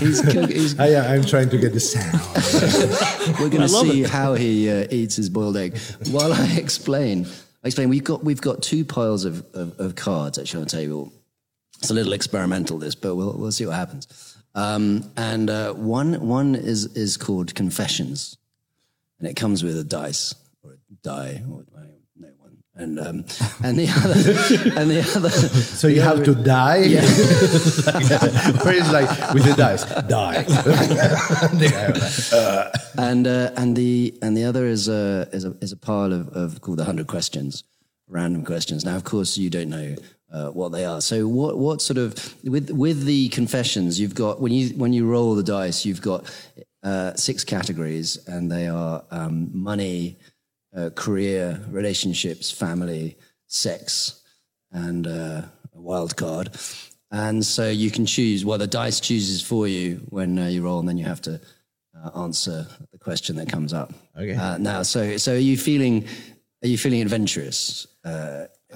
he's, 0.00 0.20
cook- 0.22 0.50
he's- 0.50 0.78
I, 0.78 1.14
I'm 1.14 1.24
trying 1.24 1.50
to 1.50 1.58
get 1.58 1.72
the 1.72 1.80
sound. 1.80 2.20
we're 3.40 3.48
going 3.50 3.62
to 3.62 3.68
see 3.68 4.02
it. 4.02 4.10
how 4.10 4.34
he 4.34 4.70
uh, 4.70 4.86
eats 4.90 5.16
his 5.16 5.28
boiled 5.28 5.56
egg. 5.56 5.76
While 6.10 6.32
I 6.32 6.46
explain, 6.56 7.26
I 7.66 7.68
explain 7.68 7.88
we've 7.88 8.04
got 8.04 8.22
we've 8.22 8.40
got 8.40 8.62
two 8.62 8.84
piles 8.84 9.24
of, 9.24 9.44
of, 9.52 9.80
of 9.80 9.96
cards 9.96 10.38
actually 10.38 10.58
on 10.58 10.64
the 10.66 10.70
table. 10.70 11.12
It's 11.80 11.90
a 11.90 11.94
little 11.94 12.12
experimental, 12.12 12.78
this, 12.78 12.94
but 12.94 13.16
we'll 13.16 13.36
we'll 13.36 13.50
see 13.50 13.66
what 13.66 13.74
happens. 13.74 14.36
Um, 14.54 15.10
and 15.16 15.50
uh, 15.50 15.72
one 15.72 16.28
one 16.28 16.54
is 16.54 16.84
is 16.94 17.16
called 17.16 17.56
Confessions, 17.56 18.36
and 19.18 19.26
it 19.28 19.34
comes 19.34 19.64
with 19.64 19.76
a 19.76 19.82
dice 19.82 20.32
or 20.62 20.74
a 20.74 20.76
die 21.02 21.42
or 21.50 21.64
and 22.76 22.98
um, 22.98 23.24
and 23.62 23.78
the 23.78 23.88
other 23.88 24.80
and 24.80 24.90
the 24.90 25.00
other. 25.16 25.30
So 25.76 25.88
you 25.88 26.00
have 26.00 26.24
to 26.24 26.34
die. 26.34 26.88
Where 28.64 28.74
is 28.74 28.90
like 28.90 29.08
with 29.34 29.44
the 29.44 29.54
dice, 29.56 29.84
die. 30.08 30.42
The 30.42 31.68
guy 31.70 31.90
was 31.90 32.32
like, 32.32 32.40
uh, 32.40 32.70
and 32.98 33.26
uh, 33.26 33.50
and 33.56 33.76
the 33.76 34.14
and 34.22 34.36
the 34.36 34.44
other 34.44 34.66
is 34.66 34.88
a 34.88 35.28
is 35.32 35.44
a 35.44 35.56
is 35.60 35.72
a 35.72 35.76
pile 35.76 36.12
of, 36.12 36.28
of 36.28 36.60
called 36.60 36.78
the 36.78 36.84
hundred 36.84 37.06
questions, 37.06 37.64
random 38.08 38.44
questions. 38.44 38.84
Now, 38.84 38.96
of 38.96 39.04
course, 39.04 39.36
you 39.36 39.50
don't 39.50 39.68
know 39.68 39.96
uh, 40.32 40.48
what 40.48 40.72
they 40.72 40.84
are. 40.84 41.00
So, 41.00 41.28
what 41.28 41.58
what 41.58 41.82
sort 41.82 41.98
of 41.98 42.34
with 42.44 42.70
with 42.70 43.04
the 43.04 43.28
confessions 43.28 44.00
you've 44.00 44.14
got 44.14 44.40
when 44.40 44.52
you 44.52 44.70
when 44.76 44.92
you 44.92 45.06
roll 45.06 45.34
the 45.34 45.42
dice, 45.42 45.84
you've 45.84 46.02
got 46.02 46.24
uh, 46.82 47.14
six 47.14 47.44
categories, 47.44 48.18
and 48.26 48.50
they 48.50 48.68
are 48.68 49.04
um, 49.10 49.50
money, 49.52 50.18
uh, 50.76 50.90
career, 50.90 51.60
relationships, 51.70 52.50
family, 52.50 53.16
sex, 53.46 54.22
and 54.70 55.06
uh, 55.06 55.42
a 55.74 55.80
wild 55.80 56.16
card. 56.16 56.50
And 57.10 57.44
so 57.44 57.68
you 57.68 57.90
can 57.90 58.04
choose. 58.04 58.44
Well, 58.44 58.58
the 58.58 58.66
dice 58.66 59.00
chooses 59.00 59.40
for 59.40 59.66
you 59.66 60.06
when 60.10 60.38
uh, 60.38 60.46
you 60.48 60.62
roll, 60.62 60.78
and 60.80 60.88
then 60.88 60.98
you 60.98 61.06
have 61.06 61.22
to 61.22 61.40
uh, 61.94 62.20
answer 62.20 62.66
the 62.92 62.98
question 62.98 63.36
that 63.36 63.48
comes 63.48 63.72
up. 63.72 63.92
Okay. 64.18 64.34
Uh, 64.34 64.58
now, 64.58 64.82
so 64.82 65.16
so 65.16 65.34
are 65.34 65.38
you 65.38 65.56
feeling 65.56 66.06
are 66.62 66.68
you 66.68 66.76
feeling 66.76 67.00
adventurous? 67.00 67.86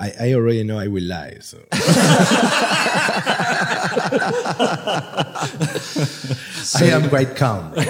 I, 0.01 0.13
I 0.29 0.33
already 0.33 0.63
know 0.65 0.79
I 0.79 0.87
will 0.89 1.03
lie. 1.05 1.37
So 1.41 1.59
I 6.77 6.85
am 6.85 7.09
quite 7.09 7.37
calm. 7.37 7.75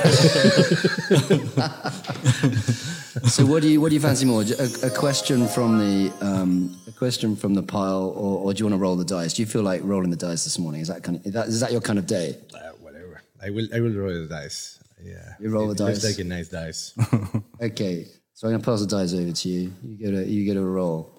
so 3.28 3.46
what 3.46 3.62
do 3.62 3.68
you 3.68 3.80
what 3.80 3.88
do 3.90 3.94
you 3.94 4.00
fancy 4.00 4.24
more? 4.26 4.42
A, 4.42 4.86
a 4.86 4.90
question 4.90 5.46
from 5.46 5.78
the 5.78 6.12
um, 6.20 6.76
a 6.88 6.92
question 6.92 7.36
from 7.36 7.54
the 7.54 7.62
pile, 7.62 8.12
or, 8.16 8.38
or 8.44 8.52
do 8.54 8.58
you 8.60 8.64
want 8.66 8.74
to 8.74 8.78
roll 8.78 8.96
the 8.96 9.04
dice? 9.04 9.34
Do 9.34 9.42
you 9.42 9.46
feel 9.46 9.62
like 9.62 9.82
rolling 9.84 10.10
the 10.10 10.16
dice 10.16 10.44
this 10.44 10.58
morning? 10.58 10.80
Is 10.80 10.88
that 10.88 11.02
kind 11.02 11.16
of 11.18 11.26
is 11.26 11.32
that, 11.32 11.48
is 11.48 11.60
that 11.60 11.72
your 11.72 11.80
kind 11.80 11.98
of 11.98 12.06
day? 12.06 12.36
Uh, 12.54 12.70
whatever. 12.80 13.22
I 13.42 13.50
will. 13.50 13.68
I 13.74 13.80
will 13.80 13.92
roll 13.92 14.12
the 14.22 14.26
dice. 14.28 14.78
Yeah. 15.02 15.34
You 15.38 15.50
roll 15.50 15.68
the 15.72 15.74
It 15.82 15.86
looks 15.86 16.02
dice. 16.02 16.18
like 16.18 16.26
a 16.26 16.28
nice 16.28 16.48
dice. 16.48 16.92
Okay, 17.62 18.06
so 18.32 18.48
I'm 18.48 18.54
gonna 18.54 18.64
pass 18.64 18.80
the 18.80 18.86
dice 18.86 19.12
over 19.12 19.32
to 19.32 19.48
you. 19.48 19.72
You 19.84 19.96
get 19.98 20.14
a 20.14 20.24
you 20.26 20.44
get 20.46 20.56
a 20.56 20.64
roll. 20.64 21.12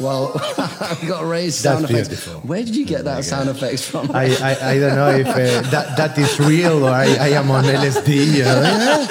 Well, 0.00 0.32
I've 0.58 1.04
got 1.06 1.20
to 1.20 1.26
raise 1.26 1.56
sound 1.56 1.84
effects. 1.84 2.26
Where 2.44 2.62
did 2.62 2.76
you 2.76 2.86
get 2.86 3.04
that 3.04 3.24
sound 3.24 3.48
effects 3.48 3.88
from? 3.88 4.10
I, 4.12 4.26
I, 4.36 4.70
I 4.70 4.78
don't 4.78 4.94
know 4.94 5.10
if 5.10 5.26
uh, 5.26 5.70
that, 5.70 5.96
that 5.96 6.18
is 6.18 6.38
real 6.38 6.84
or 6.84 6.90
I, 6.90 7.06
I 7.06 7.28
am 7.28 7.50
on 7.50 7.64
LSD. 7.64 8.36
You 8.36 8.44
know? 8.44 9.06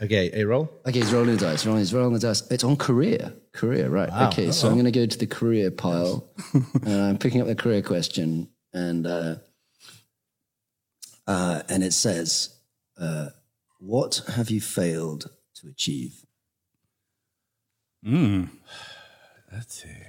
okay, 0.02 0.30
a 0.34 0.46
roll. 0.46 0.70
Okay, 0.86 1.00
he's 1.00 1.12
rolling 1.12 1.36
the 1.36 1.40
dice. 1.40 1.66
Rolling, 1.66 1.80
he's 1.80 1.92
rolling 1.92 2.12
the 2.14 2.20
dice. 2.20 2.48
It's 2.50 2.64
on 2.64 2.76
career. 2.76 3.32
Career, 3.52 3.88
right. 3.88 4.08
Wow. 4.08 4.28
Okay, 4.28 4.52
so 4.52 4.68
I'm 4.68 4.74
going 4.74 4.84
to 4.84 4.92
go 4.92 5.06
to 5.06 5.18
the 5.18 5.26
career 5.26 5.70
pile. 5.70 6.28
and 6.52 7.00
I'm 7.02 7.18
picking 7.18 7.40
up 7.40 7.46
the 7.46 7.56
career 7.56 7.82
question. 7.82 8.50
And, 8.72 9.06
uh, 9.06 9.36
uh, 11.26 11.62
and 11.68 11.82
it 11.82 11.92
says, 11.92 12.54
uh, 13.00 13.30
What 13.80 14.22
have 14.34 14.50
you 14.50 14.60
failed 14.60 15.30
to 15.56 15.68
achieve? 15.68 16.25
That's 18.02 19.84
it. 19.84 20.06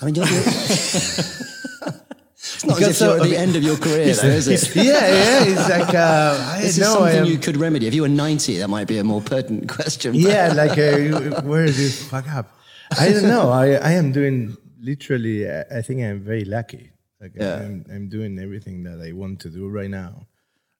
I 0.00 0.04
mean, 0.06 0.14
you're, 0.14 0.24
it's 0.28 2.64
not 2.64 2.80
as 2.80 3.00
if 3.00 3.06
you're 3.06 3.16
at 3.16 3.22
the 3.22 3.36
end 3.36 3.56
of 3.56 3.62
your 3.62 3.76
career, 3.76 4.14
though, 4.14 4.28
is 4.28 4.48
it? 4.48 4.76
yeah, 4.84 4.84
yeah. 4.84 5.44
It's 5.44 5.68
like 5.68 5.94
uh, 5.94 6.52
I 6.54 6.60
This 6.60 6.78
is 6.78 6.80
know. 6.80 6.94
Something 6.94 7.18
am, 7.18 7.24
you 7.26 7.38
could 7.38 7.56
remedy. 7.56 7.86
If 7.86 7.94
you 7.94 8.02
were 8.02 8.08
90, 8.08 8.58
that 8.58 8.68
might 8.68 8.86
be 8.86 8.98
a 8.98 9.04
more 9.04 9.20
pertinent 9.20 9.68
question. 9.76 10.14
yeah, 10.14 10.52
like 10.52 10.78
uh, 10.78 11.42
where 11.42 11.64
is 11.64 11.76
this 11.76 12.02
fuck 12.08 12.28
up? 12.30 12.56
I 12.98 13.10
don't 13.12 13.24
know. 13.28 13.50
I 13.50 13.72
I 13.74 13.92
am 13.92 14.12
doing 14.12 14.56
literally. 14.80 15.48
I 15.50 15.64
I 15.78 15.82
think 15.82 16.02
I'm 16.02 16.20
very 16.20 16.44
lucky. 16.44 16.90
Like 17.20 17.32
Yeah. 17.34 17.56
I'm 17.56 17.84
I'm 17.90 18.08
doing 18.08 18.38
everything 18.38 18.82
that 18.84 19.00
I 19.00 19.12
want 19.12 19.40
to 19.40 19.50
do 19.50 19.68
right 19.68 19.90
now. 19.90 20.26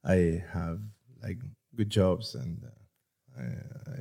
I 0.04 0.42
have 0.52 0.80
like 1.22 1.38
good 1.74 1.90
jobs 1.90 2.34
and 2.34 2.62
uh, 3.38 3.42
I, 3.90 3.94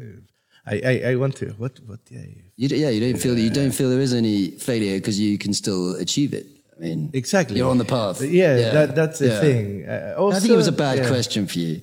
I 0.66 0.82
I 0.86 1.02
I 1.12 1.16
want 1.16 1.36
to. 1.38 1.46
What 1.58 1.80
what? 1.86 2.00
Yeah. 2.10 2.22
You, 2.56 2.68
d- 2.70 2.78
yeah, 2.78 2.90
you 2.90 3.00
don't 3.12 3.20
feel 3.22 3.38
you 3.38 3.50
don't 3.50 3.72
feel 3.72 3.90
there 3.90 4.00
is 4.02 4.14
any 4.14 4.52
failure 4.52 4.98
because 5.00 5.20
you 5.20 5.38
can 5.38 5.54
still 5.54 5.96
achieve 5.96 6.34
it. 6.34 6.46
I 6.78 6.80
mean, 6.80 7.10
Exactly. 7.14 7.58
You're 7.58 7.70
on 7.70 7.78
the 7.78 7.86
path. 7.86 8.22
Yeah, 8.22 8.72
That, 8.72 8.96
that's 8.96 9.20
the 9.20 9.28
Yeah. 9.28 9.40
thing. 9.42 9.86
Uh, 9.88 10.16
also, 10.18 10.38
I 10.38 10.40
think 10.40 10.54
it 10.54 10.58
was 10.58 10.68
a 10.68 10.72
bad 10.72 10.98
yeah. 10.98 11.08
question 11.08 11.46
for 11.48 11.60
you. 11.60 11.82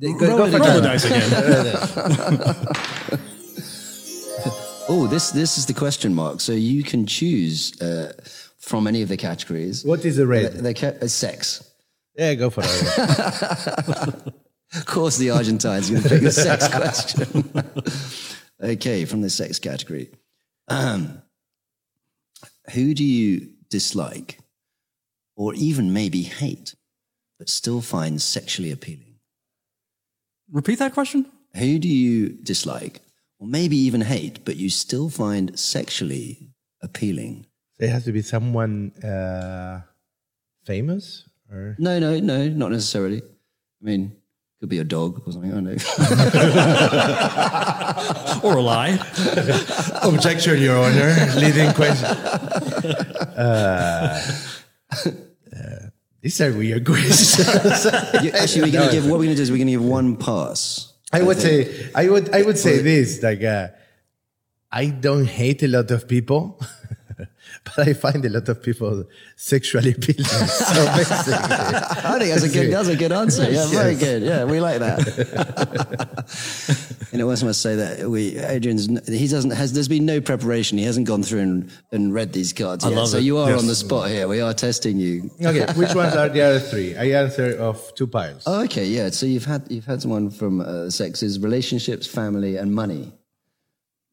Go, 0.00 0.12
go 0.18 0.26
Roll, 0.38 0.50
for 0.50 0.58
roll 0.58 0.74
the 0.74 0.80
that. 0.80 0.82
dice 0.82 1.04
again. 1.04 3.20
Oh, 4.92 5.06
this 5.06 5.30
this 5.30 5.56
is 5.58 5.66
the 5.66 5.74
question 5.74 6.14
mark. 6.14 6.40
So 6.40 6.52
you 6.52 6.82
can 6.82 7.06
choose 7.06 7.80
uh, 7.80 8.12
from 8.58 8.86
any 8.88 9.02
of 9.02 9.08
the 9.08 9.16
categories. 9.16 9.84
What 9.84 10.04
is 10.04 10.16
the 10.16 10.24
They, 10.26 10.42
red? 10.44 10.52
they 10.54 10.74
ca- 10.74 10.94
uh, 11.00 11.06
sex. 11.06 11.62
Yeah, 12.16 12.34
go 12.34 12.50
for 12.50 12.62
it. 12.64 14.34
Of 14.72 14.86
course, 14.86 15.16
the 15.18 15.30
Argentines 15.30 15.90
are 15.90 15.94
going 15.94 16.02
to 16.04 16.08
pick 16.08 16.22
the 16.22 16.30
sex 16.30 16.68
question. 16.68 17.42
Okay, 18.62 19.04
from 19.04 19.20
the 19.22 19.30
sex 19.30 19.58
category. 19.58 20.10
Um, 20.68 21.22
who 22.72 22.94
do 22.94 23.04
you 23.04 23.50
dislike, 23.68 24.38
or 25.36 25.54
even 25.54 25.92
maybe 25.92 26.22
hate, 26.22 26.74
but 27.38 27.48
still 27.48 27.80
find 27.80 28.20
sexually 28.20 28.70
appealing? 28.70 29.18
Repeat 30.50 30.78
that 30.78 30.94
question. 30.94 31.26
Who 31.56 31.78
do 31.78 31.88
you 31.88 32.28
dislike, 32.28 33.00
or 33.38 33.46
maybe 33.46 33.76
even 33.76 34.02
hate, 34.02 34.44
but 34.44 34.56
you 34.56 34.70
still 34.70 35.08
find 35.08 35.58
sexually 35.58 36.50
appealing? 36.82 37.46
So 37.78 37.86
it 37.86 37.90
has 37.90 38.04
to 38.04 38.12
be 38.12 38.22
someone 38.22 38.92
uh, 39.02 39.82
famous, 40.64 41.28
or 41.50 41.76
No, 41.78 41.98
no, 41.98 42.20
no, 42.20 42.48
not 42.48 42.70
necessarily. 42.70 43.22
I 43.22 43.84
mean, 43.84 44.16
could 44.60 44.68
be 44.68 44.78
a 44.78 44.84
dog 44.84 45.22
or 45.26 45.32
something. 45.32 45.50
I 45.50 45.54
don't 45.54 45.64
know. 45.64 45.76
Or 48.48 48.56
a 48.56 48.62
lie. 48.62 48.98
objection, 50.02 50.60
Your 50.60 50.78
Honor. 50.78 51.14
Leading 51.36 51.72
question. 51.72 52.06
Uh, 52.06 54.20
uh, 54.92 54.98
these 56.22 56.40
are 56.40 56.52
weird 56.52 56.84
questions. 56.86 57.86
Actually, 57.86 58.62
we're 58.62 58.72
going 58.72 58.88
to 58.88 58.92
give. 58.92 59.04
What 59.06 59.18
we're 59.18 59.26
going 59.26 59.30
to 59.30 59.36
do 59.36 59.42
is 59.42 59.50
we're 59.50 59.58
going 59.58 59.66
to 59.68 59.72
give 59.72 59.84
one 59.84 60.16
pass. 60.16 60.92
I 61.12 61.22
would 61.22 61.38
say, 61.38 61.90
I 61.94 62.08
would, 62.08 62.34
I 62.34 62.42
would 62.42 62.58
say 62.58 62.78
this. 62.82 63.22
Like, 63.22 63.42
uh, 63.42 63.68
I 64.70 64.86
don't 64.86 65.26
hate 65.26 65.62
a 65.62 65.68
lot 65.68 65.90
of 65.90 66.06
people, 66.08 66.60
but 67.64 67.88
I 67.88 67.92
find 67.92 68.24
a 68.24 68.28
lot 68.28 68.48
of 68.48 68.62
people 68.62 69.04
sexually 69.36 69.92
appealing. 69.92 70.24
So 70.24 70.86
basically, 70.96 71.34
I 71.34 72.16
think 72.18 72.30
that's 72.32 72.42
a 72.44 72.48
good. 72.48 72.72
That's 72.72 72.88
a 72.88 72.96
good 72.96 73.12
answer. 73.12 73.50
Yeah, 73.50 73.66
very 73.68 73.94
good. 73.96 74.22
Yeah, 74.22 74.44
we 74.44 74.60
like 74.60 74.78
that. 74.80 75.00
you 77.12 77.18
know, 77.18 77.26
once 77.26 77.42
I 77.42 77.46
must 77.46 77.60
say 77.62 77.76
that 77.76 78.08
we 78.08 78.36
Adrian's 78.38 78.86
he 79.08 79.26
doesn't 79.28 79.50
has 79.52 79.72
there's 79.72 79.88
been 79.88 80.06
no 80.06 80.20
preparation. 80.20 80.78
He 80.78 80.84
hasn't 80.84 81.06
gone 81.06 81.22
through 81.22 81.40
and, 81.40 81.70
and 81.92 82.14
read 82.14 82.32
these 82.32 82.52
cards 82.52 82.84
yet. 82.84 82.94
love 82.94 83.08
so 83.08 83.18
it. 83.18 83.24
you 83.24 83.38
are 83.38 83.50
Yes. 83.50 83.60
on 83.60 83.66
the 83.66 83.74
spot 83.74 84.08
here. 84.10 84.28
We 84.28 84.40
are 84.40 84.54
testing 84.54 84.98
you. 84.98 85.30
okay, 85.44 85.66
which 85.76 85.94
ones 85.94 86.14
are 86.14 86.28
the 86.28 86.40
other 86.42 86.60
three? 86.60 86.96
I 86.96 87.06
answer 87.22 87.56
of 87.58 87.94
two 87.94 88.06
piles. 88.06 88.44
Oh, 88.46 88.62
okay, 88.64 88.86
yeah. 88.86 89.10
So 89.10 89.26
you've 89.26 89.44
had 89.46 89.66
you've 89.70 89.86
had 89.86 90.00
someone 90.02 90.30
from 90.30 90.60
uh, 90.60 90.90
sexes, 90.90 91.38
relationships, 91.40 92.06
family, 92.06 92.56
and 92.56 92.72
money. 92.74 93.12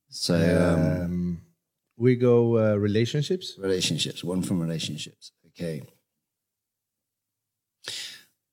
So 0.09 0.33
um, 0.35 1.01
Um, 1.03 1.41
we 1.98 2.16
go 2.16 2.58
uh, 2.58 2.76
relationships. 2.76 3.58
relationships. 3.60 4.24
One 4.24 4.41
from 4.41 4.62
relationships. 4.62 5.34
Okay. 5.48 5.82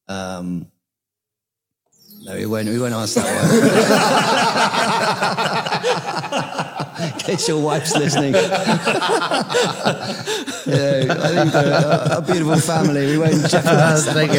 Um. 0.09 0.67
No, 2.23 2.35
we 2.35 2.47
won't. 2.47 2.69
We 2.69 2.79
won't 2.79 2.95
ask 2.95 3.15
that 3.17 3.27
one. 3.27 3.35
In 7.13 7.13
case 7.19 7.49
your 7.49 7.61
wife's 7.63 7.95
listening. 7.97 8.33
yeah, 8.35 8.43
I 11.11 11.29
think 11.29 11.55
uh, 11.55 12.17
a 12.19 12.23
beautiful 12.23 12.57
family. 12.57 13.07
We 13.07 13.19
won't 13.19 13.47
jeopardize 13.49 14.07
That's 14.07 14.17
like, 14.17 14.31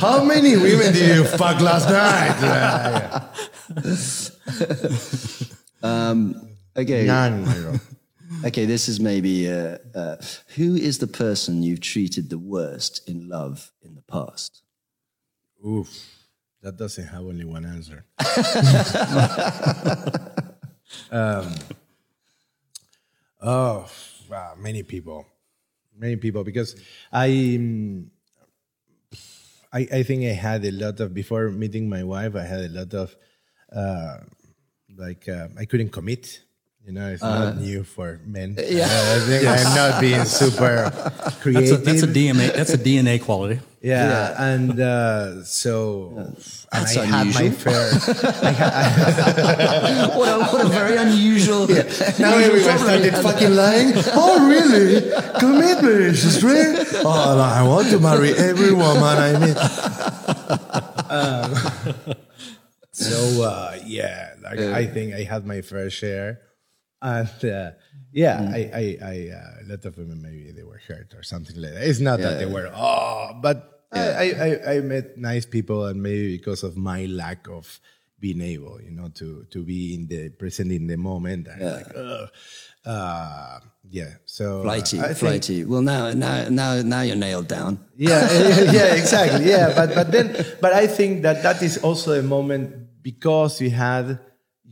how 0.00 0.24
many 0.24 0.56
women 0.56 0.92
did 0.94 1.16
you 1.16 1.24
fuck 1.24 1.60
last 1.60 1.88
night? 1.90 3.20
Okay. 6.76 7.06
None. 7.06 7.80
Okay, 8.44 8.64
this 8.64 8.88
is 8.88 9.00
maybe 9.00 9.50
uh, 9.50 9.78
uh, 9.94 10.16
who 10.56 10.74
is 10.74 10.98
the 10.98 11.06
person 11.06 11.62
you've 11.62 11.80
treated 11.80 12.30
the 12.30 12.38
worst 12.38 13.08
in 13.08 13.28
love 13.28 13.72
in 13.82 13.94
the 13.94 14.02
past? 14.02 14.62
Oof, 15.66 15.88
that 16.62 16.76
doesn't 16.76 17.06
have 17.06 17.22
only 17.22 17.44
one 17.44 17.64
answer. 17.64 18.04
Um, 21.10 21.54
oh, 23.40 23.88
wow, 24.30 24.54
many 24.58 24.82
people, 24.82 25.26
many 25.96 26.16
people. 26.16 26.44
Because 26.44 26.76
I, 27.12 27.56
um, 27.58 28.10
I, 29.72 29.88
I 29.92 30.02
think 30.02 30.24
I 30.24 30.34
had 30.34 30.64
a 30.64 30.70
lot 30.70 31.00
of 31.00 31.14
before 31.14 31.50
meeting 31.50 31.88
my 31.88 32.04
wife. 32.04 32.36
I 32.36 32.44
had 32.44 32.60
a 32.60 32.68
lot 32.68 32.94
of, 32.94 33.16
uh, 33.74 34.18
like 34.96 35.28
uh, 35.28 35.48
I 35.58 35.64
couldn't 35.64 35.90
commit. 35.90 36.43
You 36.86 36.92
know, 36.92 37.08
it's 37.12 37.22
not 37.22 37.56
new 37.56 37.82
for 37.82 38.20
men. 38.26 38.56
Yeah, 38.58 38.84
I 38.84 39.18
think 39.20 39.46
I'm 39.46 39.74
not 39.74 40.00
being 40.02 40.24
super 40.26 40.90
That's 40.90 41.36
a, 41.36 41.40
creative. 41.40 41.82
that's 41.84 42.02
a 42.02 42.06
DNA. 42.06 42.52
That's 42.52 42.74
a 42.74 42.78
DNA 42.78 43.22
quality. 43.22 43.60
Yeah, 43.80 44.34
and 44.38 44.78
uh, 44.80 45.44
so 45.44 46.12
and 46.16 46.36
That's 46.72 46.96
I 46.96 47.04
had 47.04 47.26
my 47.34 47.40
unusual. 47.40 47.72
fair. 47.72 47.90
what, 50.16 50.28
a, 50.28 50.38
what 50.44 50.64
a 50.64 50.68
very 50.68 50.96
unusual. 50.96 51.66
now 51.68 52.34
everyone 52.36 52.78
started 52.78 53.14
fucking 53.16 53.54
lying. 53.54 53.92
Oh, 54.12 54.48
really? 54.48 55.00
Commitment, 55.38 56.42
right? 56.42 56.86
Oh, 57.04 57.34
no, 57.36 57.42
I 57.42 57.62
want 57.66 57.88
to 57.90 57.98
marry 58.00 58.32
every 58.34 58.72
woman 58.72 59.02
I 59.02 59.38
meet. 59.40 59.56
Um, 61.10 61.54
so 62.92 63.42
uh, 63.42 63.76
yeah, 63.84 64.34
like 64.42 64.58
I 64.60 64.86
think 64.86 65.14
I 65.14 65.22
had 65.24 65.44
my 65.46 65.60
fair 65.60 65.90
share, 65.90 66.40
and 67.04 67.44
uh, 67.44 67.70
yeah, 68.12 68.40
I, 68.52 68.60
I, 68.72 68.98
I 69.02 69.14
uh, 69.36 69.62
a 69.62 69.64
lot 69.68 69.84
of 69.84 69.96
women 69.98 70.22
maybe 70.22 70.50
they 70.52 70.64
were 70.64 70.80
hurt 70.88 71.14
or 71.14 71.22
something 71.22 71.60
like 71.60 71.74
that. 71.74 71.82
It's 71.86 72.00
not 72.00 72.18
that 72.20 72.38
they 72.38 72.46
were 72.46 72.70
oh, 72.74 73.38
but 73.40 73.84
I, 73.92 74.00
I, 74.00 74.24
I, 74.24 74.74
I 74.76 74.80
met 74.80 75.18
nice 75.18 75.46
people, 75.46 75.86
and 75.86 76.02
maybe 76.02 76.36
because 76.36 76.62
of 76.64 76.76
my 76.76 77.06
lack 77.06 77.46
of 77.48 77.80
being 78.18 78.40
able, 78.40 78.80
you 78.80 78.90
know, 78.90 79.08
to 79.20 79.44
to 79.50 79.62
be 79.62 79.94
in 79.94 80.06
the 80.08 80.30
present 80.30 80.72
in 80.72 80.86
the 80.86 80.96
moment. 80.96 81.46
I'm 81.52 81.60
like, 81.60 81.92
Ugh. 81.94 82.28
uh, 82.86 83.58
yeah. 83.90 84.14
So 84.24 84.60
uh, 84.60 84.62
Flighty, 84.62 84.98
think- 84.98 85.16
flighty. 85.18 85.64
Well, 85.64 85.82
now, 85.82 86.10
now, 86.12 86.48
now, 86.48 86.82
now 86.82 87.02
you're 87.02 87.16
nailed 87.16 87.48
down. 87.48 87.84
yeah, 87.96 88.26
yeah, 88.72 88.94
exactly. 89.00 89.46
Yeah, 89.46 89.74
but 89.76 89.94
but 89.94 90.10
then, 90.10 90.34
but 90.60 90.72
I 90.72 90.86
think 90.86 91.22
that 91.22 91.42
that 91.42 91.62
is 91.62 91.78
also 91.78 92.18
a 92.18 92.22
moment 92.22 93.02
because 93.02 93.60
you 93.60 93.70
had 93.70 94.18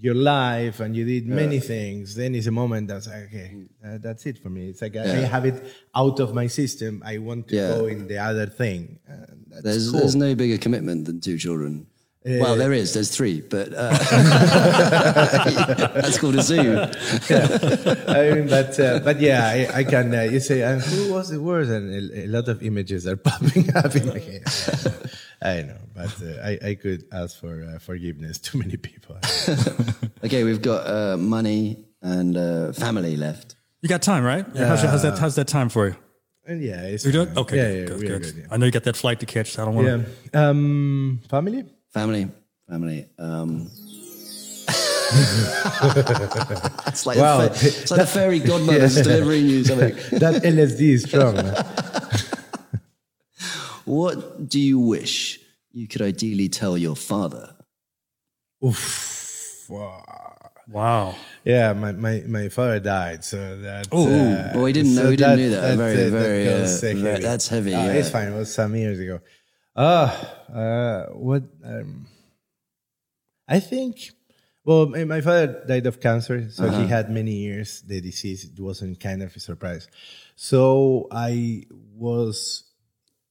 your 0.02 0.14
life 0.16 0.80
and 0.80 0.96
you 0.96 1.04
did 1.04 1.26
many 1.28 1.60
things. 1.60 2.14
Then 2.16 2.34
it's 2.34 2.48
a 2.48 2.50
moment 2.62 2.88
that's 2.88 3.06
like, 3.06 3.24
okay, 3.28 3.50
uh, 3.86 3.98
that's 4.00 4.26
it 4.26 4.36
for 4.42 4.50
me. 4.50 4.68
It's 4.70 4.82
like 4.82 4.96
I, 4.96 5.02
I 5.02 5.24
have 5.36 5.44
it 5.46 5.62
out 5.94 6.18
of 6.20 6.34
my 6.34 6.48
system. 6.48 7.02
I 7.06 7.18
want 7.18 7.48
to 7.48 7.56
Yeah. 7.56 7.68
go 7.68 7.86
in 7.86 8.08
the 8.08 8.18
other 8.18 8.46
thing. 8.46 8.98
Uh, 9.08 9.26
that's 9.48 9.62
There's, 9.64 9.90
cool. 9.90 10.00
there's 10.00 10.16
no 10.16 10.34
bigger 10.34 10.58
commitment 10.58 11.04
than 11.06 11.20
two 11.20 11.38
children. 11.38 11.86
Well, 12.24 12.56
there 12.56 12.72
is. 12.72 12.94
There's 12.94 13.14
three, 13.14 13.40
but 13.40 13.72
uh, 13.74 13.90
that's 15.94 16.18
called 16.18 16.36
a 16.36 16.42
zoo. 16.42 16.78
I 18.08 18.30
mean, 18.34 18.48
but 18.48 18.78
uh, 18.78 19.00
but 19.00 19.20
yeah, 19.20 19.46
I, 19.46 19.78
I 19.78 19.84
can. 19.84 20.14
Uh, 20.14 20.22
you 20.22 20.40
say, 20.40 20.62
and 20.62 20.80
who 20.80 21.12
was 21.12 21.30
the 21.30 21.40
worst? 21.40 21.70
And 21.70 21.90
a, 21.92 22.24
a 22.24 22.28
lot 22.28 22.48
of 22.48 22.62
images 22.62 23.06
are 23.06 23.16
popping 23.16 23.74
up 23.76 23.96
in 23.96 24.06
my 24.06 24.18
head. 24.18 24.44
I 25.42 25.62
know, 25.62 25.78
but 25.94 26.14
uh, 26.22 26.40
I 26.44 26.58
I 26.70 26.74
could 26.74 27.04
ask 27.12 27.38
for 27.38 27.64
uh, 27.64 27.78
forgiveness 27.80 28.38
to 28.38 28.58
many 28.58 28.76
people. 28.76 29.16
Okay, 30.24 30.44
we've 30.44 30.62
got 30.62 30.86
uh, 30.86 31.16
money 31.16 31.84
and 32.00 32.36
uh, 32.36 32.72
family 32.72 33.16
left. 33.16 33.56
You 33.80 33.88
got 33.88 34.02
time, 34.02 34.22
right? 34.22 34.46
Yeah. 34.54 34.66
How's, 34.66 34.82
how's 34.82 35.02
that? 35.02 35.18
How's 35.18 35.34
that 35.34 35.48
time 35.48 35.68
for 35.68 35.88
you? 35.88 35.96
And 36.46 36.62
yeah, 36.62 36.82
it's 36.82 37.04
You're 37.04 37.12
doing 37.12 37.36
okay. 37.36 37.56
Yeah, 37.56 37.62
good, 37.62 37.78
yeah, 37.78 37.86
good, 37.86 38.00
we 38.00 38.06
good. 38.06 38.22
good, 38.22 38.48
I 38.50 38.56
know 38.56 38.66
you 38.66 38.72
got 38.72 38.84
that 38.84 38.96
flight 38.96 39.20
to 39.20 39.26
catch. 39.26 39.52
So 39.52 39.62
I 39.62 39.64
don't 39.64 39.74
want 39.74 39.88
yeah. 39.88 40.02
yeah. 40.32 40.48
Um, 40.48 41.20
family. 41.28 41.64
Family, 41.92 42.28
family. 42.68 43.06
Um, 43.18 43.68
it's 46.86 47.04
like 47.06 47.18
Wow. 47.18 47.48
the, 47.48 47.50
fa- 47.54 47.66
it's 47.66 47.90
like 47.90 48.00
the 48.00 48.06
fairy 48.06 48.38
godmother's 48.38 48.94
delivering 48.94 49.46
you 49.46 49.64
something. 49.64 49.94
That 50.18 50.42
LSD 50.42 50.80
is 50.80 51.02
strong. 51.04 51.34
man. 51.36 51.54
What 53.84 54.48
do 54.48 54.60
you 54.60 54.78
wish 54.78 55.40
you 55.72 55.88
could 55.88 56.02
ideally 56.02 56.48
tell 56.48 56.78
your 56.78 56.94
father? 56.94 57.56
Oof. 58.64 59.66
Wow. 59.68 60.04
Wow. 60.68 61.16
Yeah, 61.44 61.72
my, 61.72 61.90
my, 61.90 62.22
my 62.28 62.48
father 62.48 62.78
died, 62.78 63.24
so 63.24 63.58
that. 63.58 63.88
Oh, 63.90 64.06
uh, 64.06 64.52
well, 64.54 64.62
we 64.62 64.72
didn't 64.72 64.94
know. 64.94 65.02
so 65.02 65.08
We 65.10 65.16
didn't 65.16 65.36
know 65.40 65.50
that. 65.50 65.76
Very, 65.76 65.96
that 65.96 66.10
very. 66.12 66.44
goes, 66.44 66.82
uh, 66.84 66.86
uh, 66.86 66.94
very- 66.94 67.18
that's 67.22 67.48
heavy. 67.48 67.74
Uh, 67.74 67.84
yeah. 67.86 67.92
It's 67.94 68.08
fine. 68.10 68.28
It 68.28 68.36
was 68.36 68.54
some 68.54 68.74
years 68.76 69.00
ago. 69.00 69.18
Ah, 69.76 70.12
uh, 70.52 71.06
what? 71.14 71.44
Um, 71.64 72.06
I 73.48 73.60
think. 73.60 74.10
Well, 74.64 74.86
my 74.86 75.04
my 75.04 75.20
father 75.20 75.64
died 75.66 75.86
of 75.86 75.98
cancer, 75.98 76.48
so 76.50 76.66
Uh-huh. 76.66 76.82
he 76.82 76.86
had 76.86 77.10
many 77.10 77.34
years 77.34 77.82
the 77.82 78.00
disease. 78.00 78.44
It 78.44 78.60
wasn't 78.60 79.00
kind 79.00 79.20
of 79.22 79.34
a 79.34 79.40
surprise. 79.40 79.88
So 80.36 81.08
I 81.10 81.64
was 81.98 82.62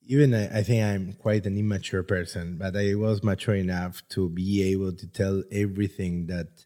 even 0.05 0.33
I, 0.33 0.59
I 0.59 0.63
think 0.63 0.83
I'm 0.83 1.13
quite 1.13 1.45
an 1.45 1.57
immature 1.57 2.03
person, 2.03 2.57
but 2.57 2.75
I 2.75 2.95
was 2.95 3.23
mature 3.23 3.55
enough 3.55 4.03
to 4.09 4.27
be 4.29 4.61
able 4.73 4.91
to 4.91 5.07
tell 5.07 5.43
everything 5.51 6.27
that 6.27 6.65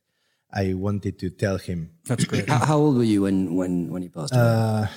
I 0.52 0.74
wanted 0.74 1.20
to 1.20 1.30
tell 1.30 1.60
him. 1.60 1.92
That's 2.06 2.26
great. 2.26 2.50
How, 2.50 2.66
how 2.66 2.78
old 2.80 2.98
were 2.98 3.04
you 3.06 3.22
when 3.22 3.54
when 3.54 3.92
when 3.94 4.02
he 4.02 4.10
passed 4.10 4.34
away? 4.34 4.42
Uh, 4.42 4.88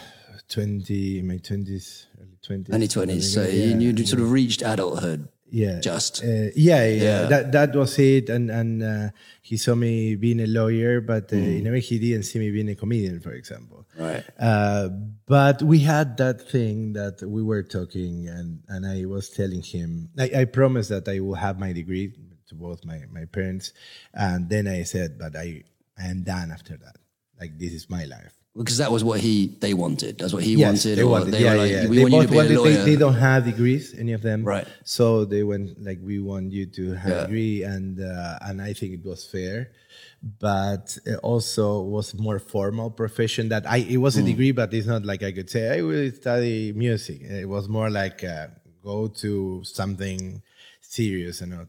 twenty, 0.49 1.21
my 1.21 1.37
twenties, 1.45 2.08
early 2.51 2.65
twenties, 2.65 2.75
Early 2.75 2.89
twenties. 2.89 3.35
So 3.35 3.43
you, 3.43 3.91
you 3.93 4.07
sort 4.07 4.23
of 4.23 4.31
reached 4.33 4.63
adulthood. 4.63 5.29
yeah, 5.51 5.81
just. 5.81 6.23
uh, 6.23 6.53
yeah, 6.55 6.85
yeah, 6.85 7.03
Yeah. 7.03 7.23
That 7.33 7.53
that 7.53 7.71
was 7.75 7.99
it, 7.99 8.29
and 8.29 8.51
and 8.51 8.83
uh, 8.83 9.09
he 9.41 9.57
saw 9.57 9.75
me 9.75 10.15
being 10.17 10.41
a 10.41 10.47
lawyer, 10.47 11.01
but 11.01 11.33
uh, 11.33 11.37
Mm. 11.37 11.59
in 11.61 11.67
a 11.67 11.71
way 11.73 11.81
he 11.81 11.99
didn't 11.99 12.25
see 12.25 12.39
me 12.39 12.51
being 12.51 12.69
a 12.69 12.75
comedian, 12.77 13.21
for 13.21 13.33
example. 13.33 13.87
Right. 13.97 14.25
Uh, 14.39 14.89
but 15.27 15.63
we 15.63 15.79
had 15.81 16.17
that 16.19 16.43
thing 16.55 16.93
that 17.01 17.23
we 17.23 17.43
were 17.43 17.63
talking, 17.65 18.29
and, 18.29 18.61
and 18.69 18.85
I 18.87 19.05
was 19.07 19.31
telling 19.31 19.63
him, 19.63 20.11
I, 20.19 20.31
I 20.41 20.45
promised 20.45 20.91
that 20.91 21.09
I 21.09 21.21
will 21.21 21.35
have 21.47 21.59
my 21.59 21.73
degree 21.73 22.13
to 22.49 22.55
both 22.55 22.85
my, 22.85 23.01
my 23.11 23.25
parents. 23.27 23.73
And 24.15 24.49
then 24.49 24.69
I 24.69 24.85
said, 24.85 25.19
but 25.19 25.35
I, 25.37 25.65
I 25.99 26.05
am 26.13 26.23
done 26.23 26.51
after 26.53 26.77
that. 26.77 26.97
Like, 27.41 27.59
this 27.59 27.73
is 27.73 27.91
my 27.91 28.05
life. 28.05 28.35
Because 28.57 28.79
that 28.79 28.91
was 28.91 29.05
what 29.05 29.21
he 29.21 29.57
they 29.61 29.73
wanted. 29.73 30.19
That's 30.19 30.33
what 30.33 30.43
he 30.43 30.55
Yes, 30.57 30.85
wanted. 30.85 30.99
they 30.99 31.05
wanted. 31.05 31.31
They 31.33 31.45
yeah, 31.45 31.53
like, 31.55 31.71
yeah. 31.71 31.87
we 31.87 31.97
they 31.99 32.03
want 32.03 32.15
you 32.15 32.23
to 32.23 32.29
both 32.35 32.49
be 32.49 32.55
a 32.55 32.59
wanted- 32.61 32.77
They, 32.79 32.85
they 32.91 32.97
don't 32.97 33.15
have 33.15 33.45
degrees, 33.45 33.95
any 33.97 34.13
of 34.15 34.23
them. 34.23 34.45
Right. 34.45 34.67
So 34.85 35.25
they 35.25 35.45
went 35.45 35.81
like, 35.81 36.01
we 36.03 36.19
want 36.19 36.51
you 36.53 36.67
to 36.67 36.93
have 36.95 37.11
Yeah. 37.11 37.19
a 37.19 37.27
degree, 37.27 37.63
and 37.63 38.01
uh, 38.01 38.39
and 38.43 38.61
I 38.61 38.73
think 38.73 38.95
it 38.95 39.05
was 39.05 39.25
fair, 39.25 39.71
but 40.41 40.99
it 41.07 41.17
also 41.23 41.83
was 41.83 42.15
more 42.15 42.39
formal 42.41 42.91
profession 42.91 43.49
that 43.51 43.65
I. 43.71 43.79
It 43.79 43.99
was 43.99 44.17
a 44.17 44.23
degree, 44.23 44.51
but 44.53 44.75
it's 44.75 44.87
not 44.89 45.05
like 45.05 45.23
I 45.23 45.31
could 45.31 45.51
say 45.51 45.79
I 45.79 45.83
will 45.83 46.11
study 46.11 46.73
music. 46.73 47.21
It 47.23 47.49
was 47.49 47.69
more 47.69 47.91
like 47.91 48.25
uh, 48.25 48.49
go 48.83 49.07
to 49.23 49.63
something 49.65 50.43
serious 50.81 51.41
and 51.43 51.53
not. 51.53 51.67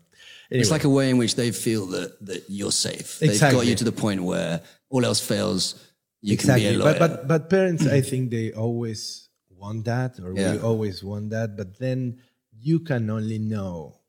Anyway, 0.51 0.61
It's 0.61 0.71
like 0.71 0.85
a 0.85 0.89
way 0.89 1.11
in 1.11 1.17
which 1.17 1.35
they 1.35 1.51
feel 1.51 1.85
that 1.87 2.25
that 2.25 2.45
you're 2.49 2.71
safe. 2.71 3.19
They've 3.19 3.39
got 3.39 3.67
you 3.67 3.75
to 3.75 3.83
the 3.83 3.91
point 3.91 4.23
where 4.23 4.61
all 4.89 5.05
else 5.05 5.19
fails, 5.19 5.75
you 6.21 6.33
exactly. 6.33 6.63
can 6.65 6.73
be 6.73 6.75
a 6.75 6.83
lawyer. 6.83 6.99
But 6.99 6.99
but 6.99 7.27
but 7.27 7.49
parents, 7.49 7.85
I 7.87 8.01
think 8.09 8.31
they 8.31 8.51
always 8.51 9.29
want 9.49 9.85
that, 9.85 10.19
or 10.19 10.33
Yeah. 10.33 10.53
we 10.53 10.59
always 10.59 11.03
want 11.03 11.29
that. 11.31 11.55
But 11.57 11.79
then 11.79 12.21
you 12.59 12.79
can 12.79 13.09
only 13.09 13.39
know 13.39 13.99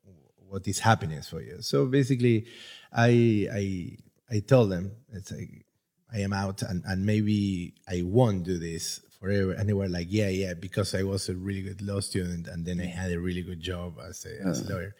what 0.48 0.66
is 0.66 0.80
happiness 0.80 1.28
for 1.28 1.40
you. 1.40 1.62
So 1.62 1.86
basically, 1.86 2.46
I 2.92 3.48
I 3.52 3.96
I 4.36 4.40
told 4.40 4.70
them 4.70 4.92
it's 5.12 5.30
like 5.30 5.66
I 6.12 6.20
am 6.20 6.32
out, 6.32 6.62
and 6.62 6.82
and 6.86 7.06
maybe 7.06 7.74
I 7.88 8.02
won't 8.02 8.42
do 8.44 8.58
this 8.58 9.00
forever. 9.20 9.52
And 9.52 9.68
they 9.68 9.72
were 9.72 9.88
like, 9.88 10.08
yeah, 10.10 10.28
yeah, 10.28 10.54
because 10.54 10.94
I 10.94 11.02
was 11.04 11.28
a 11.28 11.34
really 11.34 11.62
good 11.62 11.82
law 11.82 12.00
student, 12.00 12.48
and 12.48 12.66
then 12.66 12.80
I 12.80 12.86
had 12.86 13.12
a 13.12 13.20
really 13.20 13.42
good 13.42 13.60
job 13.60 13.98
as 14.08 14.24
a, 14.26 14.48
as 14.48 14.68
a 14.68 14.72
lawyer. 14.72 14.94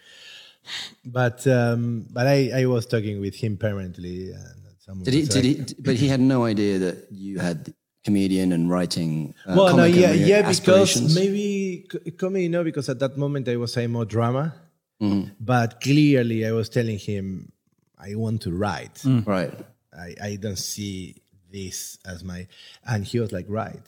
But 1.04 1.46
um, 1.46 2.06
but 2.12 2.26
I, 2.26 2.50
I 2.54 2.66
was 2.66 2.86
talking 2.86 3.20
with 3.20 3.34
him 3.34 3.56
permanently. 3.56 4.32
And 4.32 4.59
someone 4.90 5.04
did 5.04 5.14
he? 5.14 5.22
Did 5.34 5.44
he? 5.44 5.74
But 5.86 5.96
he 6.02 6.08
had 6.08 6.20
no 6.20 6.44
idea 6.44 6.78
that 6.86 6.96
you 7.10 7.38
had 7.38 7.72
comedian 8.04 8.52
and 8.52 8.70
writing. 8.70 9.34
Uh, 9.46 9.54
well, 9.56 9.76
no, 9.76 9.84
yeah, 9.84 10.12
yeah, 10.12 10.42
because 10.50 11.14
maybe 11.14 11.86
c- 11.92 12.10
comedy, 12.12 12.48
no, 12.48 12.64
because 12.64 12.88
at 12.88 12.98
that 12.98 13.16
moment 13.16 13.48
I 13.48 13.56
was 13.56 13.72
saying 13.72 13.90
more 13.92 14.04
drama, 14.16 14.54
Mm-hmm. 15.02 15.30
but 15.40 15.80
clearly 15.80 16.44
I 16.44 16.52
was 16.52 16.68
telling 16.68 16.98
him 16.98 17.52
I 17.98 18.14
want 18.16 18.42
to 18.42 18.50
write. 18.52 19.00
right. 19.24 19.54
I, 20.06 20.08
I 20.22 20.36
don't 20.36 20.58
see 20.58 21.16
this 21.50 21.98
as 22.06 22.22
my, 22.22 22.46
and 22.86 23.04
he 23.04 23.18
was 23.18 23.32
like, 23.32 23.46
right, 23.48 23.80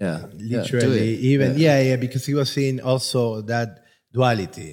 Yeah. 0.00 0.26
Yeah, 0.36 0.60
literally, 0.62 1.12
it. 1.14 1.20
even 1.32 1.58
yeah. 1.58 1.80
yeah, 1.88 1.96
because 1.96 2.24
he 2.26 2.34
was 2.34 2.48
seeing 2.50 2.80
also 2.80 3.42
that 3.52 3.84
duality, 4.16 4.70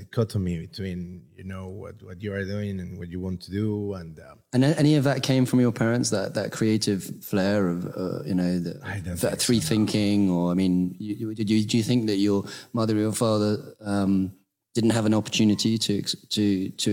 dichotomy 0.00 0.54
between 0.66 1.00
you 1.38 1.46
know 1.52 1.66
what 1.82 1.96
what 2.08 2.18
you 2.24 2.30
are 2.36 2.46
doing 2.54 2.74
and 2.82 2.90
what 2.98 3.08
you 3.12 3.20
want 3.26 3.38
to 3.46 3.50
do, 3.50 3.94
and. 4.00 4.14
Uh, 4.18 4.34
And 4.54 4.62
any 4.84 4.94
of 5.00 5.04
that 5.08 5.18
came 5.30 5.44
from 5.50 5.60
your 5.66 5.74
parents? 5.84 6.08
That 6.16 6.28
that 6.38 6.48
creative 6.58 7.00
flair 7.30 7.60
of 7.74 7.78
uh, 8.02 8.20
you 8.30 8.36
know 8.40 8.52
the, 8.66 8.74
that 9.24 9.36
think 9.38 9.42
free 9.48 9.62
thinking, 9.72 10.18
or 10.34 10.42
I 10.52 10.54
mean, 10.54 10.74
you, 11.06 11.12
you, 11.20 11.26
did 11.40 11.48
you 11.52 11.58
do 11.70 11.76
you 11.80 11.86
think 11.90 12.06
that 12.10 12.20
your 12.28 12.40
mother 12.72 12.94
or 12.96 13.02
your 13.08 13.16
father 13.26 13.52
um, 13.94 14.12
didn't 14.76 14.94
have 14.98 15.06
an 15.10 15.14
opportunity 15.20 15.78
to 15.86 15.92
ex- 15.98 16.26
to 16.36 16.44
to 16.84 16.92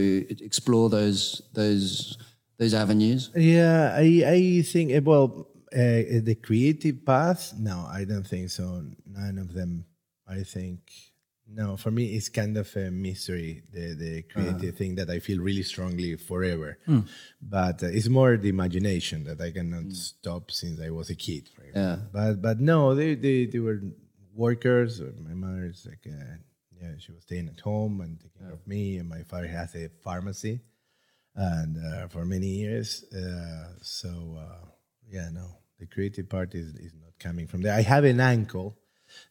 explore 0.50 0.90
those 0.98 1.42
those 1.54 2.18
those 2.62 2.74
avenues? 2.84 3.30
Yeah, 3.36 3.96
I, 3.98 4.08
I 4.38 4.62
think, 4.62 4.88
uh, 4.94 5.02
well, 5.04 5.48
uh, 5.74 6.22
the 6.30 6.38
creative 6.48 6.98
path, 7.06 7.54
no, 7.58 7.78
I 8.00 8.06
don't 8.06 8.28
think 8.34 8.50
so. 8.50 8.66
None 9.06 9.38
of 9.40 9.54
them, 9.54 9.86
I 10.28 10.44
think. 10.44 10.80
No, 11.54 11.76
for 11.76 11.92
me, 11.92 12.16
it's 12.16 12.30
kind 12.30 12.58
of 12.58 12.74
a 12.76 12.90
mystery, 12.92 13.64
the, 13.74 13.94
the 13.94 14.22
creative 14.24 14.78
thing 14.78 14.96
that 14.96 15.10
I 15.10 15.20
feel 15.20 15.40
really 15.40 15.64
strongly 15.64 16.16
forever. 16.16 16.78
But 17.42 17.84
uh, 17.84 17.88
it's 17.88 18.08
more 18.08 18.38
the 18.38 18.50
imagination 18.50 19.26
that 19.26 19.42
I 19.42 19.52
cannot 19.52 19.92
stop 19.92 20.52
since 20.52 20.80
I 20.80 20.90
was 20.92 21.10
a 21.10 21.16
kid. 21.16 21.50
For 21.56 21.64
example. 21.64 22.08
But 22.14 22.42
but 22.42 22.60
no, 22.60 22.96
they, 22.96 23.16
they, 23.16 23.46
they 23.46 23.60
were 23.60 23.82
workers. 24.34 25.02
My 25.02 25.34
mother 25.34 25.66
is 25.66 25.86
like, 25.90 26.06
uh, 26.08 26.36
yeah, 26.82 26.94
she 27.00 27.12
was 27.12 27.24
staying 27.24 27.50
at 27.50 27.60
home 27.60 28.02
and 28.02 28.20
taking 28.20 28.42
care 28.42 28.54
of 28.54 28.66
me. 28.66 28.98
And 28.98 29.10
my 29.10 29.24
father 29.24 29.48
has 29.48 29.76
a 29.76 29.90
pharmacy 30.04 30.62
and 31.36 31.78
uh, 31.78 32.08
for 32.08 32.26
many 32.26 32.48
years. 32.48 33.04
Uh, 33.14 33.74
so 33.82 34.38
uh, 34.40 34.66
yeah, 35.10 35.30
no, 35.34 35.58
the 35.80 35.86
creative 35.86 36.30
part 36.30 36.56
is, 36.56 36.76
is 36.76 36.94
not 36.94 37.12
coming 37.20 37.48
from 37.48 37.62
there. 37.62 37.74
I 37.74 37.82
have 37.82 38.06
an 38.06 38.20
uncle 38.20 38.78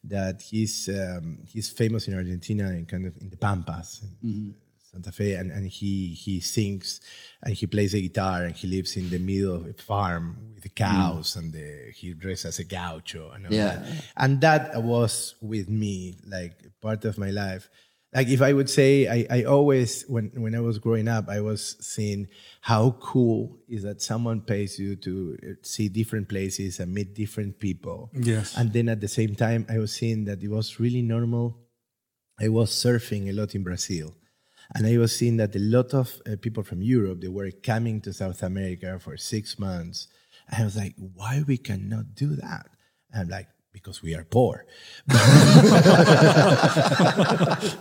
that 0.04 0.42
he's 0.42 0.88
um, 0.88 1.38
he's 1.46 1.68
famous 1.70 2.08
in 2.08 2.14
Argentina 2.14 2.64
and 2.68 2.88
kind 2.88 3.06
of 3.06 3.16
in 3.20 3.30
the 3.30 3.36
Pampas. 3.36 4.02
in 4.22 4.54
Santa 4.90 5.12
Fe, 5.12 5.34
and, 5.34 5.52
and 5.52 5.68
he 5.68 6.08
he 6.08 6.40
sings 6.40 7.00
and 7.44 7.54
he 7.54 7.66
plays 7.66 7.94
a 7.94 8.00
guitar 8.00 8.42
and 8.42 8.56
he 8.56 8.66
lives 8.66 8.96
in 8.96 9.08
the 9.08 9.18
middle 9.20 9.54
of 9.54 9.66
a 9.66 9.72
farm 9.74 10.36
with 10.54 10.64
the 10.64 10.68
cows 10.68 11.36
and 11.36 11.52
the, 11.52 11.92
he 11.94 12.12
dresses 12.12 12.46
as 12.46 12.58
a 12.58 12.64
gaucho 12.64 13.30
and 13.30 13.46
all 13.46 13.52
Yeah. 13.52 13.76
that. 13.76 14.04
And 14.16 14.40
that 14.40 14.82
was 14.82 15.36
with 15.40 15.68
me 15.68 16.16
like 16.26 16.54
part 16.80 17.04
of 17.04 17.18
my 17.18 17.30
life 17.30 17.70
like 18.12 18.28
if 18.28 18.42
I 18.42 18.52
would 18.52 18.68
say 18.68 19.06
I, 19.06 19.26
I 19.38 19.44
always 19.44 20.02
when 20.08 20.32
when 20.34 20.54
I 20.54 20.60
was 20.60 20.78
growing 20.78 21.08
up 21.08 21.28
I 21.28 21.40
was 21.40 21.76
seeing 21.80 22.28
how 22.60 22.96
cool 23.00 23.58
is 23.68 23.82
that 23.84 24.02
someone 24.02 24.40
pays 24.40 24.78
you 24.78 24.96
to 24.96 25.38
uh, 25.42 25.46
see 25.62 25.88
different 25.88 26.28
places 26.28 26.80
and 26.80 26.92
meet 26.92 27.14
different 27.14 27.58
people. 27.58 28.10
Yes. 28.12 28.56
And 28.56 28.72
then 28.72 28.88
at 28.88 29.00
the 29.00 29.08
same 29.08 29.34
time 29.34 29.66
I 29.68 29.78
was 29.78 29.92
seeing 29.92 30.24
that 30.24 30.42
it 30.42 30.48
was 30.48 30.80
really 30.80 31.02
normal. 31.02 31.58
I 32.40 32.48
was 32.48 32.70
surfing 32.70 33.28
a 33.28 33.32
lot 33.32 33.54
in 33.54 33.62
Brazil. 33.62 34.14
And 34.74 34.86
I 34.86 34.98
was 34.98 35.16
seeing 35.16 35.36
that 35.38 35.54
a 35.56 35.58
lot 35.58 35.94
of 35.94 36.20
uh, 36.26 36.36
people 36.40 36.62
from 36.62 36.80
Europe 36.82 37.20
they 37.20 37.28
were 37.28 37.50
coming 37.50 38.00
to 38.02 38.12
South 38.12 38.42
America 38.42 38.98
for 38.98 39.16
six 39.16 39.58
months. 39.58 40.08
And 40.48 40.62
I 40.62 40.64
was 40.64 40.76
like, 40.76 40.94
why 40.96 41.44
we 41.46 41.58
cannot 41.58 42.14
do 42.14 42.34
that? 42.36 42.66
And 43.12 43.22
I'm 43.22 43.28
like, 43.28 43.48
because 43.72 44.02
we 44.02 44.14
are 44.14 44.24
poor. 44.24 44.66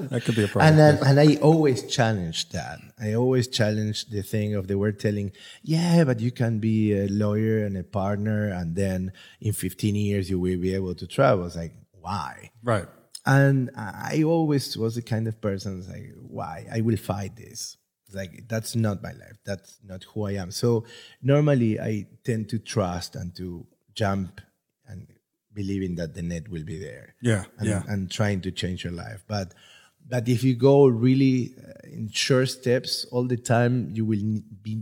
That 0.10 0.24
could 0.26 0.36
be 0.36 0.44
a 0.44 0.48
problem. 0.48 0.74
And 0.74 0.74
um, 0.74 0.78
then, 0.78 0.98
and 1.08 1.20
I 1.20 1.36
always 1.42 1.84
challenge 1.84 2.50
that. 2.50 2.80
I 3.00 3.14
always 3.14 3.48
challenge 3.48 4.06
the 4.08 4.22
thing 4.24 4.56
of 4.56 4.68
they 4.68 4.76
were 4.76 4.92
telling, 4.92 5.32
yeah, 5.64 6.04
but 6.04 6.20
you 6.20 6.32
can 6.32 6.60
be 6.60 6.94
a 6.94 7.08
lawyer 7.08 7.66
and 7.66 7.78
a 7.78 7.84
partner, 7.84 8.50
and 8.50 8.76
then 8.76 9.14
in 9.42 9.54
15 9.54 9.96
years 9.96 10.30
you 10.30 10.40
will 10.40 10.60
be 10.60 10.74
able 10.74 10.96
to 10.96 11.08
travel. 11.08 11.42
I 11.42 11.46
was 11.46 11.56
like, 11.56 11.74
why? 11.92 12.52
right. 12.64 12.88
And 13.26 13.70
I 13.76 14.24
always 14.24 14.76
was 14.78 14.96
the 14.96 15.04
kind 15.04 15.28
of 15.28 15.40
person 15.40 15.86
like, 15.88 16.14
why? 16.18 16.66
I 16.72 16.82
will 16.82 16.98
fight 16.98 17.36
this. 17.36 17.78
It's 18.08 18.16
like 18.16 18.48
that's 18.48 18.76
not 18.76 19.04
my 19.04 19.12
life. 19.12 19.38
That's 19.46 19.78
not 19.86 20.04
who 20.06 20.26
I 20.26 20.32
am. 20.32 20.50
So 20.50 20.86
normally 21.22 21.80
I 21.80 22.08
tend 22.24 22.50
to 22.50 22.58
trust 22.58 23.16
and 23.16 23.36
to 23.36 23.68
jump 23.94 24.42
believing 25.62 25.94
that 26.00 26.12
the 26.18 26.24
net 26.32 26.46
will 26.54 26.66
be 26.74 26.78
there 26.88 27.06
Yeah. 27.30 27.44
and, 27.60 27.68
yeah. 27.72 27.84
and 27.92 28.00
trying 28.20 28.40
to 28.46 28.52
change 28.62 28.80
your 28.86 28.96
life. 29.06 29.22
But 29.36 29.48
but 30.14 30.24
if 30.36 30.40
you 30.48 30.54
go 30.72 30.76
really 31.06 31.36
uh, 31.68 31.96
in 31.98 32.04
short 32.26 32.50
steps 32.60 32.92
all 33.12 33.26
the 33.34 33.42
time, 33.56 33.74
you 33.98 34.04
will 34.12 34.26
be 34.66 34.74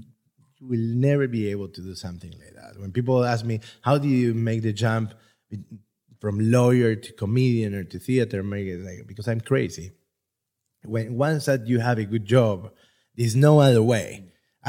you 0.59 0.67
will 0.71 0.87
never 1.09 1.25
be 1.37 1.43
able 1.53 1.69
to 1.75 1.81
do 1.89 1.93
something 2.05 2.31
like 2.41 2.55
that. 2.59 2.71
When 2.81 2.91
people 2.97 3.17
ask 3.33 3.41
me, 3.51 3.57
how 3.87 3.95
do 4.03 4.07
you 4.07 4.29
make 4.49 4.61
the 4.67 4.73
jump 4.85 5.07
from 6.21 6.35
lawyer 6.57 6.91
to 7.05 7.09
comedian 7.23 7.71
or 7.77 7.83
to 7.91 7.97
theater 8.07 8.41
maker? 8.53 8.77
Like, 8.87 8.99
because 9.11 9.27
I'm 9.31 9.41
crazy. 9.51 9.87
When 10.93 11.05
once 11.27 11.45
that 11.49 11.61
you 11.71 11.79
have 11.87 11.97
a 11.99 12.05
good 12.13 12.25
job, 12.25 12.57
there's 13.15 13.35
no 13.35 13.53
other 13.67 13.83
way. 13.93 14.07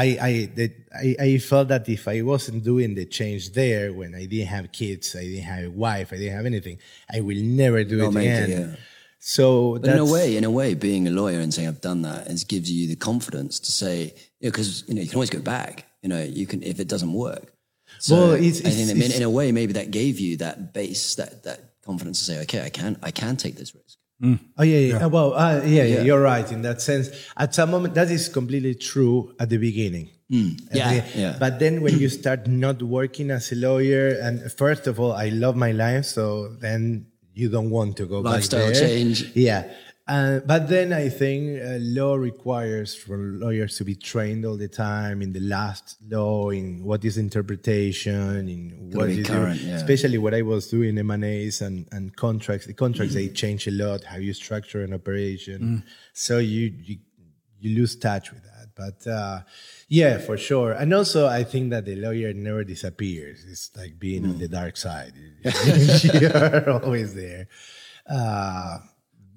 I 0.04 0.06
I, 0.30 0.32
that, 0.58 0.72
I 1.04 1.16
I 1.28 1.38
felt 1.50 1.68
that 1.68 1.88
if 1.88 2.06
I 2.08 2.22
wasn't 2.22 2.62
doing 2.64 2.94
the 2.94 3.04
change 3.18 3.44
there 3.60 3.92
when 3.92 4.14
I 4.14 4.24
didn't 4.32 4.46
have 4.56 4.66
kids, 4.80 5.06
I 5.16 5.24
didn't 5.30 5.48
have 5.54 5.64
a 5.64 5.70
wife, 5.86 6.08
I 6.12 6.16
didn't 6.20 6.36
have 6.40 6.46
anything, 6.46 6.78
I 7.16 7.20
will 7.26 7.36
never 7.62 7.80
do 7.84 7.96
Not 7.98 8.08
it 8.08 8.14
make 8.14 8.26
it, 8.28 8.44
again. 8.44 8.70
yeah. 8.70 8.76
So 9.18 9.78
But 9.78 9.90
in 9.90 9.98
a 9.98 10.04
way, 10.04 10.36
in 10.36 10.44
a 10.44 10.50
way, 10.50 10.74
being 10.74 11.08
a 11.08 11.10
lawyer 11.10 11.40
and 11.40 11.52
saying 11.52 11.66
I've 11.68 11.80
done 11.80 12.02
that, 12.02 12.28
gives 12.46 12.70
you 12.70 12.86
the 12.86 12.96
confidence 13.10 13.58
to 13.66 13.72
say, 13.72 14.14
because 14.40 14.84
you 14.86 14.94
know 14.94 15.02
you 15.02 15.08
can 15.08 15.16
always 15.16 15.30
go 15.30 15.40
back. 15.40 15.74
You 16.02 16.08
know, 16.08 16.22
you 16.22 16.46
can 16.46 16.62
if 16.62 16.78
it 16.78 16.88
doesn't 16.88 17.12
work. 17.12 17.52
So 17.98 18.14
Well, 18.14 18.32
it's- 18.34 18.60
I 18.64 18.70
think 18.70 18.90
it's- 18.90 19.10
in, 19.10 19.16
in 19.20 19.22
a 19.24 19.30
way, 19.38 19.50
maybe 19.50 19.72
that 19.72 19.90
gave 19.90 20.20
you 20.20 20.36
that 20.44 20.72
base, 20.72 21.16
that 21.16 21.42
that 21.42 21.60
confidence 21.84 22.18
to 22.20 22.24
say, 22.24 22.36
okay, 22.44 22.60
I 22.68 22.70
can, 22.70 22.96
I 23.02 23.10
can 23.10 23.36
take 23.36 23.56
this 23.56 23.74
risk. 23.74 23.97
Oh 24.22 24.62
yeah, 24.64 24.78
yeah. 24.78 25.04
Uh, 25.04 25.08
Well, 25.08 25.34
uh, 25.34 25.62
yeah, 25.62 25.84
yeah, 25.84 25.84
Yeah. 25.84 26.02
you're 26.02 26.20
right 26.22 26.50
in 26.50 26.62
that 26.62 26.80
sense. 26.82 27.10
At 27.36 27.54
some 27.54 27.70
moment, 27.70 27.94
that 27.94 28.10
is 28.10 28.28
completely 28.28 28.74
true 28.74 29.32
at 29.38 29.48
the 29.48 29.58
beginning. 29.58 30.08
Hmm. 30.28 30.50
Yeah, 30.74 31.00
the- 31.00 31.18
yeah. 31.20 31.36
But 31.38 31.58
then 31.58 31.80
when 31.82 31.98
you 31.98 32.08
start 32.08 32.46
not 32.48 32.82
working 32.82 33.30
as 33.30 33.52
a 33.52 33.56
lawyer, 33.56 34.08
and 34.20 34.50
first 34.52 34.86
of 34.86 34.98
all, 35.00 35.12
I 35.12 35.28
love 35.30 35.56
my 35.56 35.70
life, 35.72 36.04
so 36.04 36.48
then 36.60 37.06
you 37.34 37.48
don't 37.48 37.70
want 37.70 37.96
to 37.98 38.06
go 38.06 38.20
Lifestyle 38.20 38.66
back 38.66 38.74
there. 38.74 38.88
change. 38.88 39.30
Yeah. 39.34 39.70
Uh, 40.08 40.40
but 40.46 40.68
then 40.68 40.90
I 40.94 41.10
think 41.10 41.60
uh, 41.62 41.76
law 41.80 42.14
requires 42.14 42.94
for 42.94 43.18
lawyers 43.18 43.76
to 43.76 43.84
be 43.84 43.94
trained 43.94 44.46
all 44.46 44.56
the 44.56 44.68
time 44.68 45.20
in 45.20 45.34
the 45.34 45.40
last 45.40 45.98
law, 46.08 46.48
in 46.48 46.82
what 46.82 47.04
is 47.04 47.18
interpretation, 47.18 48.48
in 48.48 48.90
what 48.94 49.10
is 49.10 49.26
current, 49.26 49.60
yeah. 49.60 49.74
especially 49.74 50.16
what 50.16 50.32
I 50.32 50.40
was 50.40 50.68
doing 50.68 50.96
M&As 50.96 51.60
and, 51.60 51.86
and 51.92 52.16
contracts. 52.16 52.66
The 52.66 52.72
contracts, 52.72 53.14
they 53.14 53.28
change 53.28 53.66
a 53.66 53.70
lot, 53.70 54.04
how 54.04 54.16
you 54.16 54.32
structure 54.32 54.82
an 54.82 54.94
operation. 54.94 55.84
So 56.14 56.38
you, 56.38 56.72
you, 56.78 56.96
you 57.60 57.76
lose 57.76 57.94
touch 57.94 58.32
with 58.32 58.44
that. 58.44 58.68
But 58.74 59.10
uh, 59.10 59.40
yeah, 59.88 60.18
for 60.18 60.38
sure. 60.38 60.72
And 60.72 60.94
also, 60.94 61.26
I 61.26 61.44
think 61.44 61.70
that 61.70 61.84
the 61.84 61.96
lawyer 61.96 62.32
never 62.32 62.64
disappears. 62.64 63.44
It's 63.46 63.70
like 63.76 63.98
being 63.98 64.24
on 64.24 64.38
the 64.38 64.48
dark 64.48 64.78
side. 64.78 65.12
You're 65.44 66.70
always 66.70 67.14
there. 67.14 67.48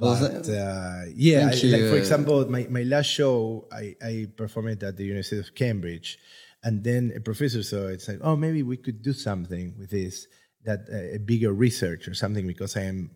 But 0.02 0.50
uh, 0.50 1.02
yeah, 1.14 1.52
I, 1.54 1.68
like 1.76 1.88
for 1.94 1.98
example, 2.04 2.50
my, 2.50 2.66
my 2.70 2.82
last 2.82 3.06
show, 3.06 3.68
I, 3.72 3.96
I 4.02 4.28
performed 4.36 4.82
at 4.84 4.98
the 4.98 5.06
University 5.06 5.40
of 5.40 5.54
Cambridge, 5.54 6.18
and 6.64 6.84
then 6.84 7.14
a 7.16 7.20
professor 7.20 7.62
saw 7.62 7.88
it. 7.88 7.94
It's 7.94 8.08
like, 8.08 8.22
oh, 8.22 8.36
maybe 8.36 8.64
we 8.64 8.78
could 8.78 9.04
do 9.04 9.14
something 9.14 9.76
with 9.78 9.92
this, 9.92 10.28
that 10.66 10.82
uh, 10.92 11.18
a 11.18 11.20
bigger 11.20 11.54
research 11.54 12.08
or 12.08 12.16
something, 12.16 12.48
because 12.48 12.76
I 12.76 12.86
am 12.94 13.12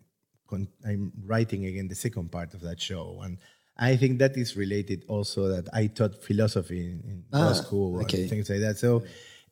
con- 0.48 0.68
I'm 0.86 1.12
writing 1.26 1.66
again 1.66 1.88
the 1.88 1.96
second 1.96 2.30
part 2.30 2.54
of 2.54 2.60
that 2.60 2.80
show, 2.80 3.20
and 3.24 3.38
I 3.76 3.96
think 3.96 4.20
that 4.20 4.36
is 4.36 4.56
related 4.56 5.04
also 5.08 5.48
that 5.48 5.66
I 5.74 5.88
taught 5.88 6.22
philosophy 6.22 6.82
in, 6.92 7.02
in 7.10 7.24
law 7.32 7.52
school 7.52 8.00
okay. 8.02 8.20
and 8.20 8.30
things 8.30 8.48
like 8.48 8.60
that. 8.60 8.78
So 8.78 9.02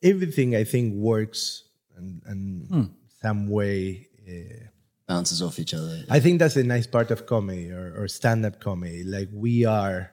everything 0.03 0.55
I 0.55 0.62
think 0.62 0.95
works 0.95 1.64
and, 1.97 2.22
and 2.26 2.91
some 3.20 3.49
way. 3.49 4.07
Uh, 4.28 4.70
Bounces 5.07 5.43
off 5.43 5.59
each 5.59 5.75
other. 5.75 6.03
I 6.09 6.21
think 6.21 6.39
that's 6.39 6.57
a 6.57 6.65
nice 6.65 6.87
part 6.87 7.11
of 7.11 7.27
comedy 7.27 7.71
or, 7.71 7.95
or 7.97 8.09
stand-up 8.09 8.61
comedy. 8.61 9.05
Like 9.05 9.29
we 9.33 9.65
are 9.67 10.13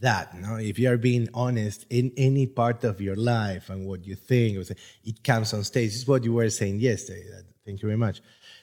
that. 0.00 0.34
No, 0.34 0.56
if 0.56 0.78
you 0.78 0.90
are 0.90 0.98
being 0.98 1.28
honest 1.32 1.86
in 1.90 2.12
any 2.16 2.46
part 2.46 2.84
of 2.84 3.00
your 3.00 3.16
life 3.16 3.70
and 3.70 3.86
what 3.86 4.04
you 4.06 4.14
think, 4.14 4.58
it 5.04 5.24
comes 5.24 5.54
on 5.54 5.64
stage. 5.64 5.94
It's 5.94 6.06
what 6.06 6.24
you 6.24 6.34
were 6.34 6.50
saying 6.50 6.80
yesterday. 6.80 7.24
Thank 7.64 7.82
you 7.82 7.88
very 7.88 7.98
much. 7.98 8.20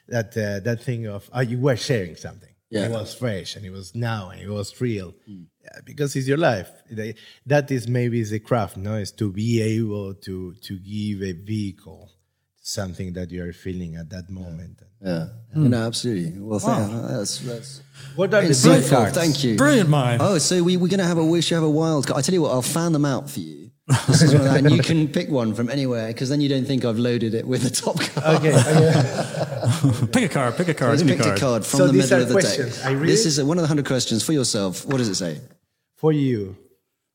That 0.08 0.38
uh, 0.38 0.60
that 0.62 0.82
thing 0.84 1.08
of 1.08 1.30
oh, 1.34 1.42
you 1.42 1.60
were 1.60 1.76
sharing 1.76 2.16
something. 2.16 2.50
Yeah. 2.70 2.88
It 2.88 2.92
was 2.92 3.14
fresh 3.14 3.56
and 3.56 3.66
it 3.66 3.72
was 3.72 3.96
now 3.96 4.30
and 4.30 4.42
it 4.42 4.50
was 4.50 4.80
real 4.82 5.14
Yeah, 5.26 5.80
because 5.86 6.16
it's 6.18 6.28
your 6.28 6.38
life. 6.38 6.70
That 7.46 7.72
is 7.72 7.88
maybe 7.88 8.22
the 8.24 8.40
craft. 8.40 8.76
No, 8.76 8.96
is 8.96 9.12
to 9.14 9.32
be 9.32 9.62
able 9.62 10.14
to 10.16 10.54
to 10.54 10.78
give 10.78 11.24
a 11.24 11.32
vehicle 11.32 12.12
something 12.68 13.14
that 13.14 13.32
you 13.32 13.44
are 13.46 13.54
feeling 13.54 13.96
at 13.96 14.10
that 14.10 14.30
moment. 14.30 14.82
Yeah. 15.02 15.28
Hmm. 15.54 15.70
No, 15.70 15.88
absolutely. 15.88 16.40
Well, 16.40 16.60
thank, 16.60 16.92
that's, 16.92 17.40
that's 17.40 17.82
What 18.16 18.34
are 18.34 18.42
the 18.42 18.80
big 18.82 18.90
cards? 18.90 19.18
Thank 19.18 19.44
you. 19.44 19.56
Brilliant 19.56 19.90
mind. 19.90 20.22
Oh, 20.22 20.38
so 20.38 20.62
we, 20.64 20.76
we're 20.76 20.90
going 20.90 21.00
to 21.00 21.06
have 21.06 21.18
a 21.18 21.26
wish, 21.26 21.50
you 21.50 21.56
have 21.56 21.64
a 21.64 21.70
wild 21.70 22.08
card. 22.08 22.20
I 22.20 22.22
tell 22.22 22.34
you 22.34 22.42
what, 22.42 22.52
I'll 22.52 22.62
fan 22.62 22.92
them 22.92 23.06
out 23.06 23.30
for 23.30 23.40
you. 23.40 23.72
This 24.08 24.22
is 24.22 24.34
one 24.34 24.46
of 24.46 24.52
that, 24.52 24.66
and 24.66 24.76
you 24.76 24.82
can 24.82 25.08
pick 25.18 25.30
one 25.30 25.54
from 25.54 25.70
anywhere 25.70 26.08
because 26.08 26.28
then 26.28 26.42
you 26.42 26.50
don't 26.50 26.66
think 26.66 26.84
I've 26.84 26.98
loaded 27.00 27.34
it 27.34 27.48
with 27.48 27.62
the 27.62 27.70
top 27.70 27.98
card. 28.02 28.40
Okay. 28.40 28.54
okay. 30.02 30.08
Pick 30.12 30.30
a 30.30 30.34
card. 30.34 30.58
Pick 30.58 30.68
a 30.68 30.74
card. 30.74 30.92
Let's 31.00 31.04
pick 31.04 31.20
card. 31.22 31.38
a 31.38 31.40
card 31.40 31.66
from 31.66 31.78
So 31.78 31.88
the 31.88 31.94
middle 31.94 32.22
of 32.22 32.28
the 32.28 32.34
questions. 32.34 32.76
deck. 32.76 32.86
I 32.86 32.92
read 32.92 33.08
This 33.08 33.26
it? 33.26 33.30
is 33.30 33.44
one 33.44 33.58
of 33.58 33.62
the 33.62 33.68
hundred 33.70 33.86
questions 33.86 34.26
for 34.26 34.34
yourself. 34.34 34.86
What 34.86 34.98
does 34.98 35.08
it 35.08 35.16
say? 35.16 35.40
For 35.96 36.12
you. 36.12 36.58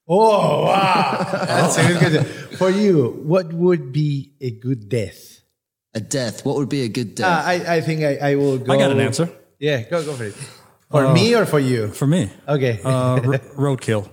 Oh, 0.09 0.65
wow. 0.65 1.29
That's 1.31 1.77
a 1.77 1.87
good 1.87 1.99
question. 1.99 2.57
For 2.57 2.71
you, 2.71 3.21
what 3.23 3.53
would 3.53 3.93
be 3.93 4.33
a 4.41 4.51
good 4.51 4.89
death? 4.89 5.42
A 5.95 6.01
death. 6.01 6.45
What 6.45 6.57
would 6.57 6.69
be 6.69 6.83
a 6.83 6.89
good 6.89 7.15
death? 7.15 7.45
Uh, 7.45 7.49
I, 7.49 7.77
I 7.77 7.81
think 7.83 8.03
I, 8.03 8.31
I 8.31 8.35
will 8.37 8.59
go. 8.59 8.73
I 8.73 8.77
got 8.79 8.91
an 8.93 9.01
answer. 9.01 9.29
Yeah, 9.59 9.83
go, 9.83 10.05
go 10.05 10.15
for 10.15 10.25
it. 10.25 10.35
For 10.91 11.13
me 11.13 11.35
or 11.35 11.47
for 11.47 11.59
you? 11.61 11.89
For 11.89 12.07
me. 12.07 12.31
Okay. 12.49 12.81
Uh, 12.85 13.17
r- 13.17 13.21
roadkill. 13.57 14.09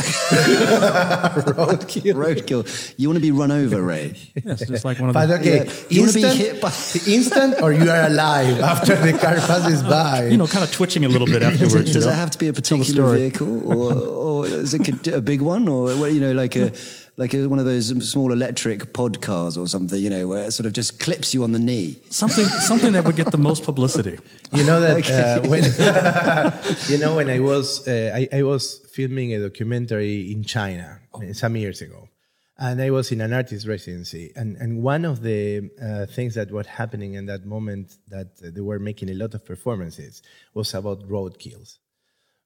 Roadkill. 0.00 2.14
Roadkill. 2.14 2.94
You 2.96 3.08
want 3.08 3.16
to 3.18 3.20
be 3.20 3.30
run 3.32 3.50
over, 3.50 3.82
Ray? 3.82 4.16
Yes, 4.44 4.66
just 4.66 4.84
like 4.84 4.98
one 4.98 5.10
of 5.10 5.14
But 5.14 5.26
the, 5.26 5.34
okay, 5.40 5.66
Yeah. 5.66 5.72
You 5.88 6.00
wanna 6.02 6.12
be 6.12 6.22
instant, 6.22 6.40
hit 6.40 6.60
by- 6.60 6.68
instant, 7.12 7.62
or 7.62 7.72
you 7.72 7.90
are 7.90 8.06
alive 8.06 8.60
after 8.72 8.94
the 8.96 9.12
car 9.12 9.34
passes 9.36 9.82
by. 9.82 10.26
you 10.28 10.36
know, 10.36 10.46
kind 10.46 10.64
of 10.64 10.72
twitching 10.72 11.04
a 11.04 11.08
little 11.08 11.26
bit 11.26 11.42
afterwards. 11.42 11.92
Does 11.92 12.04
you 12.06 12.10
it 12.10 12.14
have 12.14 12.30
to 12.30 12.38
be 12.38 12.48
a 12.48 12.52
the 12.52 12.62
particular 12.62 12.84
story. 12.92 13.18
vehicle, 13.18 13.72
or, 13.72 13.94
or 13.94 14.46
is 14.46 14.74
it 14.74 15.08
a 15.08 15.20
big 15.20 15.42
one, 15.42 15.68
or 15.68 15.94
what, 15.96 16.12
you 16.12 16.20
know, 16.20 16.32
like 16.32 16.56
a 16.56 16.72
like 17.20 17.34
one 17.34 17.58
of 17.58 17.66
those 17.66 17.88
small 18.10 18.32
electric 18.32 18.94
pod 18.94 19.20
cars 19.20 19.58
or 19.58 19.68
something? 19.68 20.00
You 20.00 20.08
know, 20.08 20.26
where 20.26 20.46
it 20.46 20.52
sort 20.52 20.66
of 20.66 20.72
just 20.72 20.98
clips 20.98 21.34
you 21.34 21.44
on 21.44 21.52
the 21.52 21.58
knee. 21.58 22.00
Something, 22.08 22.46
something 22.46 22.92
that 22.94 23.04
would 23.04 23.14
get 23.14 23.30
the 23.30 23.38
most 23.38 23.62
publicity. 23.62 24.18
You 24.52 24.64
know 24.64 24.80
that 24.80 25.10
uh, 25.10 25.46
when 25.46 25.62
you 26.88 26.98
know 26.98 27.14
when 27.14 27.28
I 27.28 27.38
was 27.40 27.86
uh, 27.86 28.12
I, 28.14 28.38
I 28.38 28.42
was 28.42 28.78
filming 28.94 29.34
a 29.34 29.40
documentary 29.48 30.32
in 30.32 30.44
China 30.44 31.00
uh, 31.12 31.34
some 31.34 31.56
years 31.56 31.82
ago, 31.82 32.08
and 32.56 32.80
I 32.80 32.88
was 32.90 33.12
in 33.12 33.20
an 33.20 33.34
artist 33.34 33.66
residency, 33.66 34.32
and 34.34 34.56
and 34.56 34.82
one 34.82 35.04
of 35.04 35.20
the 35.20 35.68
uh, 35.80 36.06
things 36.06 36.34
that 36.36 36.50
was 36.50 36.66
happening 36.66 37.14
in 37.14 37.26
that 37.26 37.44
moment 37.44 37.96
that 38.08 38.28
uh, 38.42 38.48
they 38.50 38.62
were 38.62 38.78
making 38.78 39.10
a 39.10 39.14
lot 39.14 39.34
of 39.34 39.44
performances 39.44 40.22
was 40.54 40.72
about 40.72 41.06
road 41.06 41.38
kills, 41.38 41.80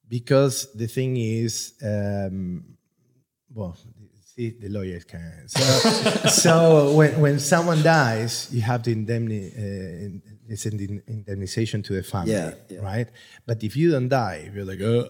because 0.09 0.73
the 0.75 0.89
thing 0.89 1.17
is. 1.17 1.75
Um, 1.81 2.75
well, 3.55 3.77
see, 4.35 4.51
the 4.51 4.69
lawyers 4.69 5.05
can. 5.05 5.49
So, 5.49 5.61
so 6.29 6.93
when, 6.95 7.21
when 7.21 7.39
someone 7.39 7.83
dies, 7.83 8.49
you 8.53 8.63
have 8.63 8.83
the 8.83 8.93
indemni, 8.93 9.49
uh, 9.49 10.19
it's 10.49 10.67
an 10.67 10.79
in- 10.81 11.03
indemnization 11.09 11.85
to 11.85 11.95
the 11.95 12.03
family, 12.03 12.33
Yeah, 12.33 12.55
yeah. 12.69 12.81
right? 12.81 13.09
But 13.47 13.63
if 13.63 13.77
you 13.77 13.91
don't 13.93 14.09
die, 14.09 14.51
you're 14.55 14.65
like, 14.65 14.81
uh, 14.81 15.05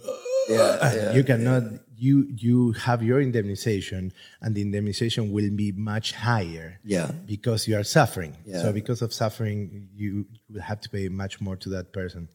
Yeah, 0.48 1.12
you 1.14 1.24
cannot. 1.24 1.62
You 1.96 2.28
you 2.36 2.72
have 2.72 3.02
your 3.02 3.22
indemnization, 3.22 4.12
and 4.42 4.54
the 4.54 4.62
indemnization 4.64 5.30
will 5.32 5.50
be 5.50 5.72
much 5.72 6.12
higher. 6.12 6.80
Yeah. 6.84 7.10
because 7.26 7.66
you 7.68 7.76
are 7.78 7.84
suffering. 7.84 8.36
Yeah. 8.44 8.60
So 8.62 8.72
because 8.72 9.00
of 9.00 9.12
suffering, 9.14 9.88
you 9.94 10.26
will 10.50 10.60
have 10.60 10.80
to 10.82 10.88
pay 10.90 11.08
much 11.08 11.40
more 11.40 11.56
to 11.56 11.68
that 11.70 11.92
person. 11.94 12.28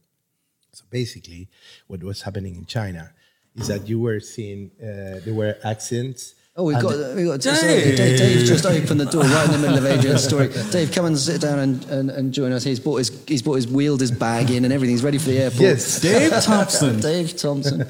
So 0.72 0.86
basically, 0.90 1.50
what 1.88 2.02
was 2.04 2.22
happening 2.24 2.56
in 2.56 2.66
China 2.66 3.12
is 3.56 3.68
that 3.68 3.88
you 3.88 4.00
were 4.00 4.20
seeing 4.22 4.72
uh, 4.82 5.20
there 5.26 5.34
were 5.36 5.58
accidents. 5.64 6.34
Oh, 6.60 6.64
we've 6.64 6.82
got, 6.82 7.16
we've 7.16 7.26
got 7.26 7.40
Dave. 7.40 7.96
Dave, 7.96 8.18
Dave 8.18 8.46
just 8.46 8.66
opened 8.66 9.00
the 9.00 9.06
door 9.06 9.22
right 9.22 9.46
in 9.46 9.52
the 9.54 9.58
middle 9.60 9.78
of 9.78 9.86
Adrian's 9.86 10.26
story. 10.26 10.50
Dave, 10.72 10.92
come 10.92 11.06
and 11.06 11.18
sit 11.18 11.40
down 11.40 11.58
and, 11.58 11.86
and, 11.86 12.10
and 12.10 12.34
join 12.34 12.52
us. 12.52 12.66
He's 12.66 12.82
bought 12.82 12.98
his 12.98 13.24
he's 13.28 13.42
bought 13.42 13.54
his 13.54 13.66
wheeled 13.66 14.02
his 14.02 14.12
bag 14.12 14.52
in 14.52 14.66
and 14.66 14.74
everything. 14.74 14.94
He's 14.94 15.04
ready 15.04 15.20
for 15.20 15.30
the 15.30 15.38
airport. 15.38 15.62
Yes. 15.62 16.02
Dave 16.02 16.34
Thompson, 16.44 17.00
Dave 17.02 17.38
Thompson, 17.38 17.88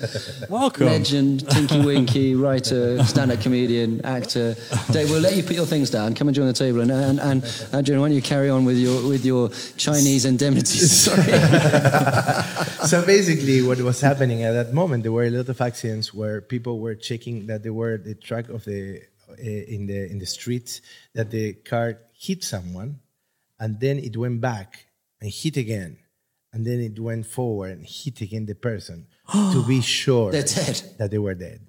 welcome. 0.50 0.86
legend, 0.86 1.50
Tinky 1.50 1.82
Winky, 1.84 2.36
writer, 2.36 3.04
stand-up 3.06 3.42
comedian, 3.42 4.06
actor. 4.06 4.56
Dave, 4.92 5.10
we'll 5.10 5.22
let 5.22 5.36
you 5.36 5.42
put 5.42 5.56
your 5.56 5.66
things 5.66 5.90
down. 5.90 6.14
Come 6.14 6.28
and 6.28 6.36
join 6.36 6.46
the 6.46 6.54
table, 6.54 6.82
and 6.82 6.92
and, 6.92 7.20
and 7.20 7.44
Adrian, 7.74 8.02
why 8.02 8.10
don't 8.10 8.16
you 8.16 8.22
carry 8.22 8.52
on 8.52 8.66
with 8.66 8.78
your 8.78 9.02
with 9.10 9.26
your 9.26 9.50
Chinese 9.78 10.26
indemnity? 10.26 10.78
Sorry. 10.78 11.24
so 12.86 13.04
basically, 13.04 13.64
what 13.64 13.82
was 13.82 14.00
happening 14.00 14.44
at 14.44 14.52
that 14.52 14.76
moment, 14.76 15.02
there 15.02 15.12
were 15.12 15.24
a 15.24 15.32
lot 15.32 15.50
of 15.50 15.60
accidents 15.60 16.14
where 16.14 16.40
people 16.40 16.80
were 16.80 16.94
checking 16.94 17.48
that 17.48 17.64
they 17.64 17.72
were 17.72 17.98
the 17.98 18.14
track 18.14 18.48
of 18.50 18.59
the 18.66 19.02
uh, 19.30 19.34
in 19.42 19.86
the 19.88 20.10
in 20.12 20.20
the 20.20 20.26
streets 20.26 20.82
that 21.14 21.30
the 21.32 21.54
car 21.54 22.00
hit 22.14 22.44
someone, 22.44 23.00
and 23.60 23.80
then 23.80 24.00
it 24.00 24.16
went 24.18 24.42
back 24.42 24.88
and 25.22 25.32
hit 25.32 25.58
again, 25.58 25.98
and 26.54 26.66
then 26.66 26.80
it 26.80 27.00
went 27.00 27.26
forward 27.26 27.72
and 27.72 27.86
hit 27.86 28.22
again 28.22 28.46
the 28.46 28.56
person 28.56 29.08
to 29.54 29.64
be 29.68 29.82
sure 30.00 30.32
They're 30.32 30.44
dead. 30.44 30.82
that 30.98 31.12
they 31.12 31.20
were 31.20 31.36
dead. 31.36 31.62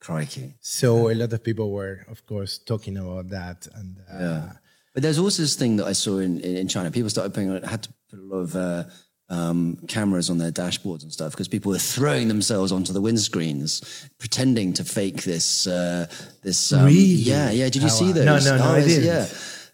Crikey. 0.00 0.54
So 0.60 1.10
a 1.10 1.14
lot 1.14 1.32
of 1.32 1.42
people 1.42 1.70
were, 1.72 2.04
of 2.08 2.24
course, 2.26 2.58
talking 2.58 2.96
about 2.96 3.28
that, 3.30 3.66
and 3.74 3.98
uh, 4.12 4.18
Yeah. 4.20 4.52
But 4.94 5.02
there's 5.02 5.18
also 5.18 5.42
this 5.42 5.56
thing 5.56 5.76
that 5.76 5.86
I 5.86 5.92
saw 5.92 6.18
in, 6.18 6.40
in, 6.40 6.56
in 6.56 6.68
China. 6.68 6.90
People 6.90 7.10
started 7.10 7.34
putting, 7.34 7.50
had 7.62 7.82
to 7.82 7.92
put 8.08 8.18
a 8.18 8.22
lot 8.22 8.38
of 8.38 8.56
uh, 8.56 8.84
um, 9.28 9.76
cameras 9.88 10.30
on 10.30 10.38
their 10.38 10.52
dashboards 10.52 11.02
and 11.02 11.12
stuff 11.12 11.32
because 11.32 11.48
people 11.48 11.72
were 11.72 11.78
throwing 11.78 12.28
themselves 12.28 12.70
onto 12.72 12.92
the 12.92 13.00
windscreens, 13.02 14.08
pretending 14.18 14.72
to 14.74 14.84
fake 14.84 15.22
this. 15.24 15.66
Uh, 15.66 16.06
this 16.42 16.72
um, 16.72 16.84
Really? 16.86 16.98
Yeah, 16.98 17.50
yeah. 17.50 17.64
Did 17.64 17.76
you 17.82 17.88
How- 17.88 17.94
see 17.94 18.12
those? 18.12 18.24
No, 18.24 18.38
no, 18.38 18.58
no, 18.58 18.64
I 18.64 18.78
it's- 18.78 18.86
didn't. 18.94 19.04
Yeah. 19.04 19.26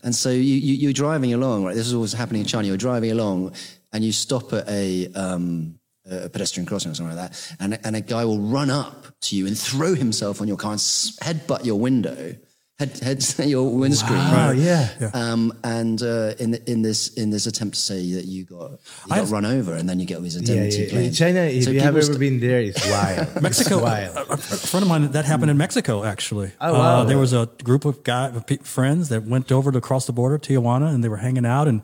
And 0.05 0.15
so 0.15 0.31
you, 0.31 0.41
you, 0.41 0.75
you're 0.75 0.93
driving 0.93 1.33
along, 1.33 1.65
right? 1.65 1.77
This 1.77 1.87
is 1.87 1.95
always 1.95 2.13
happening 2.13 2.41
in 2.41 2.47
China. 2.49 2.67
You're 2.67 2.77
driving 2.77 3.13
along 3.13 3.55
and 3.93 4.03
you 4.05 4.11
stop 4.11 4.53
at 4.53 4.69
a, 4.69 5.07
um, 5.15 5.79
a 6.11 6.29
pedestrian 6.29 6.67
crossing 6.67 6.91
or 6.91 6.95
something 6.95 7.17
like 7.17 7.31
that. 7.31 7.57
And, 7.61 7.79
and 7.85 7.95
a 7.95 8.01
guy 8.01 8.25
will 8.25 8.41
run 8.41 8.69
up 8.69 9.07
to 9.21 9.37
you 9.37 9.47
and 9.47 9.57
throw 9.57 9.95
himself 9.95 10.41
on 10.41 10.49
your 10.49 10.57
car 10.57 10.73
and 10.73 10.81
headbutt 10.81 11.65
your 11.65 11.79
window, 11.79 12.35
head, 12.83 12.99
head 13.39 13.49
your 13.49 13.69
windscreen. 13.71 14.19
oh 14.19 14.51
yeah. 14.53 15.11
Um, 15.15 15.53
and 15.65 16.03
uh, 16.03 16.35
in 16.39 16.55
in 16.67 16.83
this 16.83 17.09
in 17.15 17.31
this 17.31 17.47
attempt 17.47 17.75
to 17.77 17.81
say 17.81 18.13
that 18.15 18.25
you 18.27 18.45
got 18.45 18.71
you 19.07 19.17
got 19.17 19.29
run 19.31 19.45
over 19.47 19.75
and 19.75 19.89
then 19.89 19.99
you 20.01 20.07
get 20.07 20.17
all 20.17 20.23
these 20.23 20.35
Yeah, 20.37 20.41
indemnity 20.41 20.77
yeah. 20.79 20.85
In 20.85 20.91
claims. 20.91 21.19
China, 21.19 21.41
if 21.41 21.65
So 21.65 21.71
you 21.71 21.81
have 21.81 21.95
ever 21.97 22.03
st- 22.03 22.19
been 22.19 22.41
there, 22.41 22.61
it's 22.61 22.85
wild. 22.97 23.43
Mexico, 23.43 23.77
It's 23.77 23.83
a, 23.83 23.85
wild. 23.85 24.17
a- 24.17 24.33
a 24.33 24.37
friend 24.37 24.83
of 24.85 24.89
mine 24.89 25.11
that 25.13 25.25
happened 25.25 25.51
in 25.51 25.57
Mexico 25.57 26.05
actually. 26.05 26.51
Oh, 26.61 26.73
wow. 26.73 26.81
Uh, 27.01 27.05
there 27.05 27.19
was 27.19 27.33
a 27.33 27.49
group 27.65 27.85
of 27.85 28.03
guy 28.05 28.31
friends 28.63 29.09
that 29.11 29.23
went 29.25 29.51
over 29.53 29.73
to 29.73 29.81
cross 29.81 30.07
the 30.07 30.13
border, 30.13 30.39
to 30.39 30.53
Tijuana, 30.61 30.93
and 30.95 31.03
they 31.05 31.09
were 31.09 31.19
hanging 31.19 31.47
out 31.47 31.69
and 31.69 31.83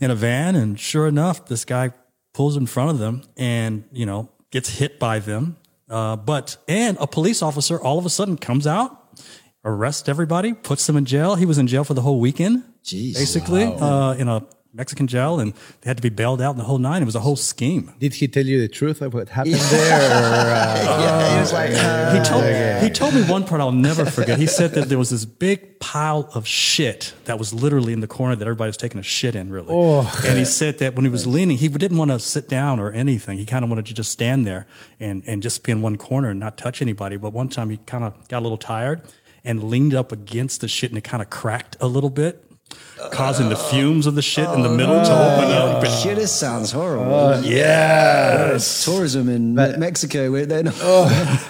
in 0.00 0.10
a 0.10 0.14
van. 0.14 0.54
And 0.56 0.78
sure 0.78 1.06
enough, 1.06 1.46
this 1.46 1.64
guy 1.64 1.92
pulls 2.32 2.56
in 2.56 2.66
front 2.66 2.90
of 2.90 2.98
them 2.98 3.22
and 3.36 3.84
you 3.92 4.06
know 4.06 4.28
gets 4.50 4.68
hit 4.78 4.98
by 4.98 5.18
them. 5.20 5.56
Uh, 5.88 6.16
but 6.16 6.56
and 6.66 6.96
a 7.00 7.06
police 7.06 7.42
officer 7.42 7.78
all 7.80 7.98
of 7.98 8.06
a 8.06 8.10
sudden 8.10 8.36
comes 8.38 8.66
out, 8.66 9.03
arrests 9.64 10.08
everybody, 10.08 10.52
puts 10.52 10.86
them 10.86 10.96
in 10.96 11.04
jail. 11.04 11.34
He 11.34 11.46
was 11.46 11.58
in 11.58 11.66
jail 11.66 11.84
for 11.84 11.94
the 11.94 12.02
whole 12.02 12.20
weekend, 12.20 12.62
Jeez. 12.84 13.14
basically 13.14 13.64
uh, 13.64 14.14
in 14.14 14.28
a 14.28 14.44
Mexican 14.74 15.06
jail, 15.06 15.38
and 15.38 15.54
they 15.80 15.90
had 15.90 15.96
to 15.96 16.02
be 16.02 16.08
bailed 16.08 16.42
out 16.42 16.50
in 16.50 16.58
the 16.58 16.64
whole 16.64 16.78
nine. 16.78 17.00
It 17.00 17.04
was 17.04 17.14
a 17.14 17.20
whole 17.20 17.36
scheme. 17.36 17.92
Did 18.00 18.14
he 18.14 18.26
tell 18.26 18.44
you 18.44 18.60
the 18.60 18.66
truth 18.66 19.00
of 19.02 19.14
what 19.14 19.28
happened 19.28 19.54
there? 19.54 20.10
Or, 20.10 20.50
uh, 20.50 20.84
yeah, 21.00 21.32
he 21.32 21.40
was 21.40 21.52
like, 21.52 21.70
uh, 21.70 22.12
he 22.12 22.20
told 22.28 22.82
he 22.82 22.90
told 22.90 23.14
me 23.14 23.22
one 23.22 23.44
part 23.44 23.60
I'll 23.60 23.70
never 23.70 24.04
forget. 24.04 24.38
He 24.38 24.48
said 24.48 24.72
that 24.72 24.88
there 24.88 24.98
was 24.98 25.10
this 25.10 25.24
big 25.24 25.78
pile 25.78 26.28
of 26.34 26.46
shit 26.46 27.14
that 27.26 27.38
was 27.38 27.54
literally 27.54 27.92
in 27.92 28.00
the 28.00 28.08
corner 28.08 28.34
that 28.34 28.44
everybody 28.44 28.68
was 28.68 28.76
taking 28.76 28.98
a 28.98 29.04
shit 29.04 29.36
in, 29.36 29.48
really. 29.50 29.72
And 30.26 30.38
he 30.38 30.44
said 30.44 30.78
that 30.78 30.96
when 30.96 31.04
he 31.04 31.10
was 31.10 31.24
leaning, 31.24 31.56
he 31.56 31.68
didn't 31.68 31.96
want 31.96 32.10
to 32.10 32.18
sit 32.18 32.48
down 32.48 32.80
or 32.80 32.90
anything. 32.90 33.38
He 33.38 33.46
kind 33.46 33.64
of 33.64 33.70
wanted 33.70 33.86
to 33.86 33.94
just 33.94 34.10
stand 34.10 34.44
there 34.44 34.66
and 34.98 35.22
and 35.24 35.40
just 35.40 35.62
be 35.62 35.70
in 35.70 35.82
one 35.82 35.96
corner 35.96 36.30
and 36.30 36.40
not 36.40 36.58
touch 36.58 36.82
anybody. 36.82 37.16
But 37.16 37.32
one 37.32 37.48
time 37.48 37.70
he 37.70 37.76
kind 37.76 38.02
of 38.02 38.26
got 38.26 38.40
a 38.40 38.44
little 38.44 38.58
tired 38.58 39.02
and 39.44 39.64
leaned 39.64 39.94
up 39.94 40.10
against 40.12 40.60
the 40.60 40.68
shit 40.68 40.90
and 40.90 40.98
it 40.98 41.04
kind 41.04 41.22
of 41.22 41.30
cracked 41.30 41.76
a 41.80 41.86
little 41.86 42.10
bit. 42.10 42.40
Causing 43.12 43.50
the 43.50 43.56
fumes 43.56 44.06
of 44.06 44.14
the 44.14 44.22
shit 44.22 44.48
in 44.48 44.62
the 44.62 44.70
middle 44.70 44.94
to 44.96 45.12
open 45.12 45.50
up. 45.52 45.84
And 45.84 45.92
Shit, 45.92 46.16
this 46.16 46.32
sounds 46.32 46.72
horrible. 46.72 47.42
yeah. 47.44 48.58
Tourism 48.82 49.28
in 49.28 49.54
But- 49.54 49.78
Mexico, 49.78 50.30
where 50.32 50.46
they're 50.46 50.62
not. 50.64 50.74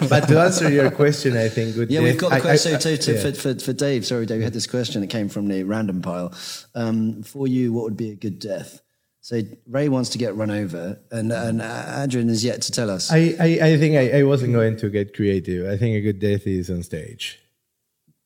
but 0.09 0.27
to 0.27 0.39
answer 0.39 0.69
your 0.69 0.91
question, 0.91 1.37
I 1.37 1.47
think 1.47 1.75
good. 1.75 1.89
Yeah, 1.89 2.01
we've 2.01 2.17
got 2.17 2.29
the 2.29 2.35
I- 2.35 2.39
I- 2.39 2.41
question 2.41 2.75
I- 2.75 2.79
so, 2.79 2.95
to, 2.97 3.13
yeah. 3.13 3.19
for, 3.21 3.31
for, 3.33 3.59
for 3.59 3.73
Dave. 3.73 4.05
Sorry, 4.05 4.25
Dave, 4.25 4.39
we 4.39 4.43
had 4.43 4.53
this 4.53 4.67
question 4.67 5.01
that 5.01 5.07
came 5.07 5.29
from 5.29 5.47
the 5.47 5.63
random 5.63 6.01
pile. 6.01 6.33
Um, 6.75 7.23
for 7.23 7.47
you, 7.47 7.71
what 7.73 7.85
would 7.85 7.97
be 7.97 8.11
a 8.11 8.15
good 8.15 8.39
death? 8.39 8.81
So 9.21 9.41
Ray 9.67 9.87
wants 9.89 10.09
to 10.11 10.17
get 10.19 10.35
run 10.35 10.51
over, 10.51 10.99
and, 11.11 11.31
and 11.31 11.59
Adrian 11.61 12.29
is 12.29 12.43
yet 12.43 12.61
to 12.63 12.71
tell 12.71 12.91
us. 12.91 13.11
I, 13.11 13.35
I, 13.39 13.45
I 13.69 13.77
think 13.77 13.95
I, 13.95 14.19
I 14.19 14.23
wasn't 14.23 14.53
going 14.53 14.77
to 14.77 14.89
get 14.89 15.15
creative. 15.15 15.67
I 15.67 15.77
think 15.77 15.95
a 15.95 16.01
good 16.01 16.19
death 16.19 16.45
is 16.45 16.69
on 16.69 16.83
stage. 16.83 17.39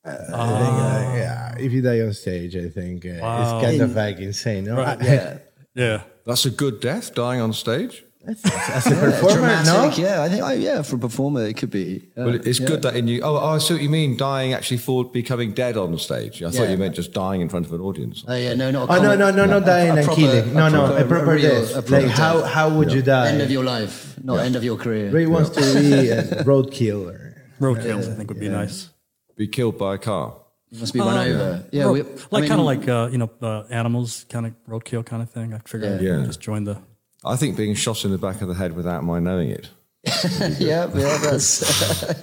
Uh, 0.04 0.10
I 0.10 0.12
think, 0.14 0.32
uh, 0.32 1.16
yeah, 1.16 1.54
if 1.58 1.72
you 1.72 1.82
die 1.82 2.00
on 2.00 2.12
stage, 2.14 2.56
I 2.56 2.68
think 2.68 3.04
uh, 3.04 3.08
it's 3.10 3.64
kind 3.66 3.80
of 3.82 3.94
like 3.94 4.18
insane. 4.18 4.64
No? 4.64 4.80
I- 4.80 4.96
yeah. 5.00 5.38
yeah. 5.74 6.02
That's 6.26 6.46
a 6.46 6.50
good 6.50 6.80
death, 6.80 7.14
dying 7.14 7.40
on 7.40 7.52
stage. 7.52 8.04
as 8.26 8.86
a 8.86 8.90
performer, 9.00 9.62
no? 9.64 9.90
Yeah, 9.96 10.22
I 10.22 10.28
think, 10.28 10.42
oh, 10.44 10.50
yeah, 10.50 10.82
for 10.82 10.96
a 10.96 10.98
performer, 10.98 11.46
it 11.46 11.56
could 11.56 11.70
be. 11.70 12.08
Uh, 12.16 12.24
But 12.26 12.46
it's 12.46 12.60
yeah. 12.60 12.66
good 12.66 12.82
that 12.82 12.94
in 12.96 13.08
you. 13.08 13.20
Oh, 13.22 13.36
oh, 13.36 13.54
I 13.56 13.58
see 13.58 13.74
what 13.74 13.82
you 13.82 13.88
mean. 13.88 14.16
Dying 14.16 14.52
actually 14.52 14.76
for 14.76 15.04
becoming 15.04 15.52
dead 15.52 15.76
on 15.78 15.96
stage. 15.98 16.42
I 16.42 16.50
thought 16.50 16.68
you 16.68 16.76
meant 16.76 16.94
just 16.94 17.12
dying 17.12 17.40
in 17.40 17.48
front 17.48 17.66
of 17.66 17.72
an 17.72 17.80
audience. 17.80 18.22
Oh, 18.28 18.34
yeah, 18.34 18.54
no, 18.54 18.70
not 18.70 18.90
Oh 18.90 18.94
no 18.94 19.00
comic- 19.16 19.18
no 19.18 19.30
no 19.32 19.44
no 19.46 19.60
dying 19.60 19.96
a 19.98 20.00
and 20.02 20.10
killing. 20.10 20.54
No 20.54 20.68
no 20.68 20.94
a 20.96 21.04
proper 21.04 21.38
death. 21.38 21.90
like 21.90 22.06
how 22.08 22.40
death. 22.40 22.50
how 22.50 22.68
would 22.76 22.92
you 22.92 23.00
die? 23.02 23.28
End 23.32 23.40
of 23.42 23.50
your 23.50 23.64
life, 23.64 24.16
not 24.22 24.40
end 24.40 24.54
of 24.56 24.64
your 24.64 24.76
career. 24.76 25.10
Ray 25.10 25.26
wants 25.26 25.50
to 25.50 25.60
be 25.80 26.10
a 26.10 26.22
roadkill. 26.44 27.08
Or, 27.08 27.34
Roadkill, 27.58 27.98
I 27.98 28.14
think 28.16 28.28
would 28.30 28.40
be 28.40 28.48
nice. 28.48 28.90
Be 29.36 29.48
killed 29.48 29.78
by 29.78 29.94
a 29.94 29.98
car. 29.98 30.36
You 30.70 30.80
must 30.80 30.92
be 30.92 31.00
run 31.00 31.16
over. 31.28 31.64
Yeah, 31.72 31.84
Ro- 31.84 31.92
we, 31.92 32.02
like 32.30 32.46
kind 32.46 32.60
of 32.60 32.66
like 32.66 32.86
uh, 32.88 33.08
you 33.10 33.18
know 33.18 33.30
uh, 33.42 33.64
animals, 33.70 34.24
kind 34.28 34.46
of 34.46 34.54
roadkill 34.68 35.04
kind 35.04 35.22
of 35.22 35.30
thing. 35.30 35.52
I 35.54 35.58
figured 35.66 36.00
Yeah. 36.00 36.20
I'd 36.20 36.26
just 36.26 36.40
join 36.40 36.64
the. 36.64 36.78
I 37.24 37.36
think 37.36 37.56
being 37.56 37.74
shot 37.74 38.04
in 38.04 38.10
the 38.12 38.18
back 38.18 38.40
of 38.40 38.48
the 38.48 38.54
head 38.54 38.74
without 38.76 39.02
my 39.04 39.18
knowing 39.18 39.50
it. 39.50 39.68
yeah, 40.58 40.88
yeah, 40.96 41.18
that's 41.20 41.60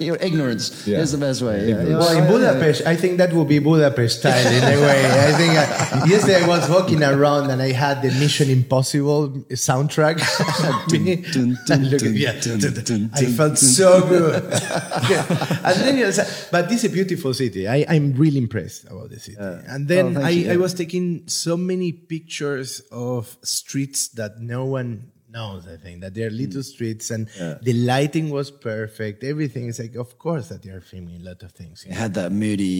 your 0.00 0.16
ignorance 0.16 0.84
Yeah. 0.84 0.98
is 0.98 1.12
the 1.12 1.18
best 1.18 1.42
way. 1.42 1.68
Yeah, 1.68 1.82
yeah. 1.86 1.98
Well, 1.98 2.10
in 2.18 2.26
Budapest, 2.26 2.84
I 2.84 2.96
think 2.96 3.18
that 3.18 3.32
would 3.32 3.46
be 3.46 3.60
Budapest 3.60 4.18
style 4.18 4.46
in 4.52 4.64
a 4.64 4.82
way. 4.82 5.06
I 5.06 5.32
think 5.38 5.52
uh, 5.54 6.04
yesterday 6.10 6.42
I 6.42 6.48
was 6.48 6.68
walking 6.68 7.04
around 7.04 7.50
and 7.50 7.62
I 7.62 7.70
had 7.70 8.02
the 8.02 8.10
Mission 8.18 8.50
Impossible 8.50 9.28
soundtrack. 9.54 10.18
dun, 10.88 11.56
dun, 11.66 11.90
dun, 11.96 12.14
yeah, 12.14 13.10
I 13.14 13.24
felt 13.26 13.58
so 13.58 14.00
good. 14.08 14.42
and 14.42 15.76
then, 15.78 15.98
you 15.98 16.06
know, 16.10 16.12
but 16.50 16.68
this 16.68 16.82
is 16.82 16.90
a 16.90 16.92
beautiful 16.92 17.32
city. 17.32 17.68
I, 17.68 17.86
I'm 17.88 18.12
really 18.14 18.38
impressed 18.38 18.86
about 18.90 19.10
the 19.10 19.20
city. 19.20 19.36
and 19.38 19.86
then 19.86 20.16
Oh, 20.16 20.22
I, 20.22 20.30
you, 20.30 20.46
yeah. 20.46 20.54
I 20.54 20.56
was 20.56 20.74
taking 20.74 21.28
so 21.28 21.56
many 21.56 21.92
pictures 21.92 22.80
of 22.90 23.36
streets 23.44 24.08
that 24.18 24.40
no 24.40 24.64
one 24.64 25.12
knows. 25.38 25.62
I 25.74 25.76
think 25.84 25.96
that 26.02 26.12
they're 26.16 26.32
Mm. 26.34 26.42
little 26.42 26.64
streets 26.74 27.06
and 27.14 27.22
the 27.68 27.74
lighting 27.92 28.26
was 28.38 28.48
perfect. 28.72 29.18
Everything 29.32 29.64
is 29.70 29.76
like, 29.84 29.94
of 30.04 30.10
course, 30.24 30.46
that 30.50 30.60
they're 30.64 30.84
filming 30.92 31.16
a 31.22 31.24
lot 31.30 31.40
of 31.46 31.50
things. 31.60 31.76
It 31.84 31.90
know. 31.90 31.96
had 32.04 32.12
that 32.20 32.30
moody, 32.42 32.78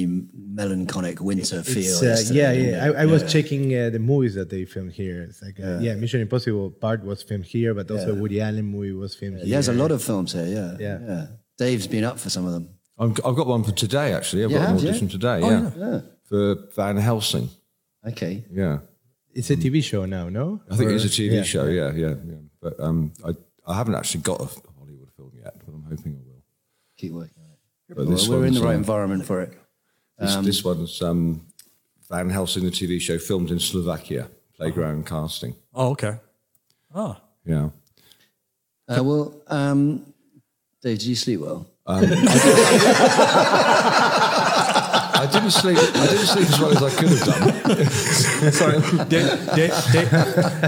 melancholic 0.60 1.16
winter 1.30 1.60
feel. 1.74 1.96
It's, 2.02 2.30
uh, 2.30 2.34
yeah, 2.40 2.52
yeah. 2.52 2.86
it? 2.86 2.96
I, 2.96 3.02
I 3.02 3.06
was 3.14 3.22
checking 3.34 3.64
uh, 3.80 3.90
the 3.96 4.02
movies 4.10 4.34
that 4.40 4.48
they 4.52 4.62
filmed 4.74 4.92
here. 5.02 5.18
It's 5.28 5.40
like, 5.46 5.58
uh, 5.68 5.78
yeah. 5.86 5.94
Mission 6.02 6.20
Impossible 6.26 6.70
part 6.84 7.00
was 7.10 7.18
filmed 7.28 7.46
here, 7.56 7.72
but 7.78 7.86
also 7.94 8.10
Woody 8.22 8.40
Allen 8.46 8.66
movie 8.74 8.92
was 9.04 9.12
filmed 9.20 9.36
Yeah, 9.38 9.56
there's 9.56 9.68
a 9.76 9.78
lot 9.82 9.90
of 9.96 10.00
films 10.10 10.30
here. 10.38 10.48
Yeah, 10.58 10.72
Yeah. 10.86 11.26
Dave's 11.64 11.88
been 11.96 12.04
up 12.10 12.18
for 12.24 12.30
some 12.36 12.44
of 12.48 12.52
them. 12.56 12.66
I'm, 13.00 13.10
I've 13.26 13.36
got 13.40 13.46
one 13.56 13.62
for 13.68 13.72
today, 13.72 14.08
actually. 14.18 14.42
I've 14.44 14.50
You 14.52 14.58
got 14.58 14.68
an 14.68 14.74
have, 14.74 14.82
yeah? 14.84 14.90
audition 14.90 15.08
today, 15.16 15.38
Oh, 15.42 15.50
yeah. 15.50 15.70
yeah. 15.84 16.00
For 16.28 16.42
Van 16.76 16.96
Helsing. 17.08 17.48
Okay. 18.10 18.34
Yeah. 18.62 18.78
It's 19.34 19.50
a 19.50 19.56
TV 19.56 19.82
show 19.84 20.04
now, 20.06 20.28
no? 20.28 20.60
I 20.70 20.76
think 20.76 20.88
Or- 20.88 20.92
it 20.92 20.96
is 20.96 21.04
a 21.04 21.08
TV 21.08 21.32
yeah. 21.36 21.42
show, 21.42 21.66
yeah, 21.66 21.92
yeah, 21.92 22.14
yeah. 22.26 22.36
But 22.60 22.80
um, 22.80 23.12
I, 23.24 23.34
I 23.66 23.74
haven't 23.76 23.94
actually 23.94 24.22
got 24.22 24.40
a 24.40 24.46
Hollywood 24.78 25.10
film 25.16 25.32
yet, 25.36 25.54
but 25.64 25.72
I'm 25.74 25.82
hoping 25.88 26.14
I 26.14 26.22
will. 26.26 26.42
Keep 26.96 27.12
working 27.12 27.42
on 27.44 27.50
it. 27.52 27.96
But 27.96 28.08
this 28.08 28.28
We're 28.28 28.46
in 28.46 28.54
the 28.54 28.60
right 28.62 28.74
um, 28.74 28.78
environment 28.80 29.24
for 29.24 29.40
it. 29.42 29.52
This, 30.18 30.34
this 30.36 30.64
one's 30.64 31.00
um, 31.00 31.46
Van 32.10 32.28
Helsing, 32.30 32.64
the 32.64 32.70
TV 32.70 33.00
show, 33.00 33.18
filmed 33.18 33.50
in 33.52 33.60
Slovakia, 33.60 34.28
playground 34.56 35.06
casting. 35.06 35.54
Oh, 35.72 35.90
okay. 35.90 36.18
Oh, 36.94 37.16
Yeah. 37.44 37.70
Uh, 38.88 39.04
well, 39.04 39.34
um, 39.48 40.02
Dave, 40.82 40.98
did 40.98 41.06
you 41.06 41.14
sleep 41.14 41.40
well? 41.40 41.66
I 45.18 45.26
didn't 45.26 45.50
sleep. 45.50 45.78
I 45.78 46.06
didn't 46.06 46.26
sleep 46.26 46.48
as 46.48 46.60
well 46.60 46.70
as 46.70 46.82
I 46.82 46.90
could 46.98 47.08
have 47.08 47.24
done. 47.24 47.86
sorry. 48.52 48.80
Dave, 49.08 49.28
Dave, 49.54 49.72
Dave, 49.92 50.08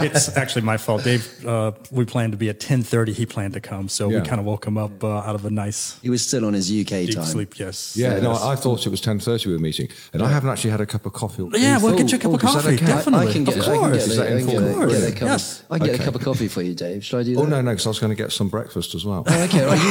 it's 0.03 0.37
actually 0.37 0.63
my 0.63 0.77
fault. 0.77 1.05
Dave, 1.05 1.27
uh, 1.47 1.73
we 1.91 2.05
planned 2.05 2.33
to 2.33 2.39
be 2.39 2.49
at 2.49 2.61
ten 2.61 2.83
thirty. 2.83 3.13
He 3.13 3.27
planned 3.27 3.55
to 3.55 3.61
come, 3.61 3.89
so 3.89 4.09
Yeah. 4.11 4.21
we 4.21 4.27
kind 4.27 4.41
of 4.41 4.47
woke 4.47 4.67
him 4.67 4.77
up 4.79 5.03
uh, 5.05 5.09
out 5.19 5.35
of 5.35 5.45
a 5.45 5.51
nice 5.51 5.99
He 6.03 6.11
was 6.11 6.27
still 6.27 6.45
on 6.45 6.55
his 6.55 6.71
UK 6.71 7.07
deep 7.07 7.15
time. 7.15 7.25
sleep. 7.25 7.59
Yes. 7.59 7.97
Yeah, 7.97 8.19
no, 8.21 8.33
I 8.33 8.57
thought 8.57 8.87
it 8.87 8.91
was 8.91 9.01
ten 9.01 9.19
thirty 9.21 9.49
we 9.49 9.55
were 9.55 9.61
meeting, 9.61 9.89
and 10.13 10.23
I 10.23 10.29
haven't 10.31 10.51
actually 10.51 10.71
had 10.71 10.81
a 10.81 10.87
cup 10.87 11.07
of 11.07 11.13
coffee. 11.13 11.47
Yeah, 11.53 11.79
we'll 11.79 11.97
get 11.97 12.11
you 12.11 12.19
a 12.19 12.21
cup 12.21 12.33
of 12.35 12.43
is 12.45 12.55
that 12.55 12.63
coffee. 12.63 12.75
okay? 12.77 12.87
Definitely. 12.87 13.29
I 13.29 13.33
can 13.33 13.45
get, 13.45 13.57
of 13.57 13.63
I 13.63 13.65
can 13.67 13.79
course. 13.79 13.97
get, 13.97 14.07
Is 14.07 14.19
a- 14.19 14.21
that 14.21 14.27
I 14.27 14.29
can 14.39 14.47
get, 14.47 14.55
informal? 14.63 14.89
get 14.91 15.03
a 15.09 15.13
cup. 15.13 15.29
Yes. 15.29 15.63
I 15.71 15.79
can 15.79 15.87
get 15.87 15.95
Okay. 15.95 16.03
a 16.03 16.07
cup 16.07 16.15
of 16.17 16.23
coffee 16.23 16.49
for 16.49 16.63
you, 16.63 16.75
Dave. 16.75 17.05
Should 17.05 17.21
I 17.21 17.23
do 17.23 17.35
that? 17.37 17.41
Oh 17.41 17.45
no, 17.47 17.61
no, 17.63 17.71
because 17.71 17.87
I 17.87 17.91
was 17.91 17.99
going 17.99 18.11
to 18.17 18.23
get 18.23 18.33
some 18.33 18.49
breakfast 18.49 18.95
as 18.95 19.05
well. 19.05 19.21
Okay, 19.21 19.65
right. 19.65 19.81
You, 19.81 19.89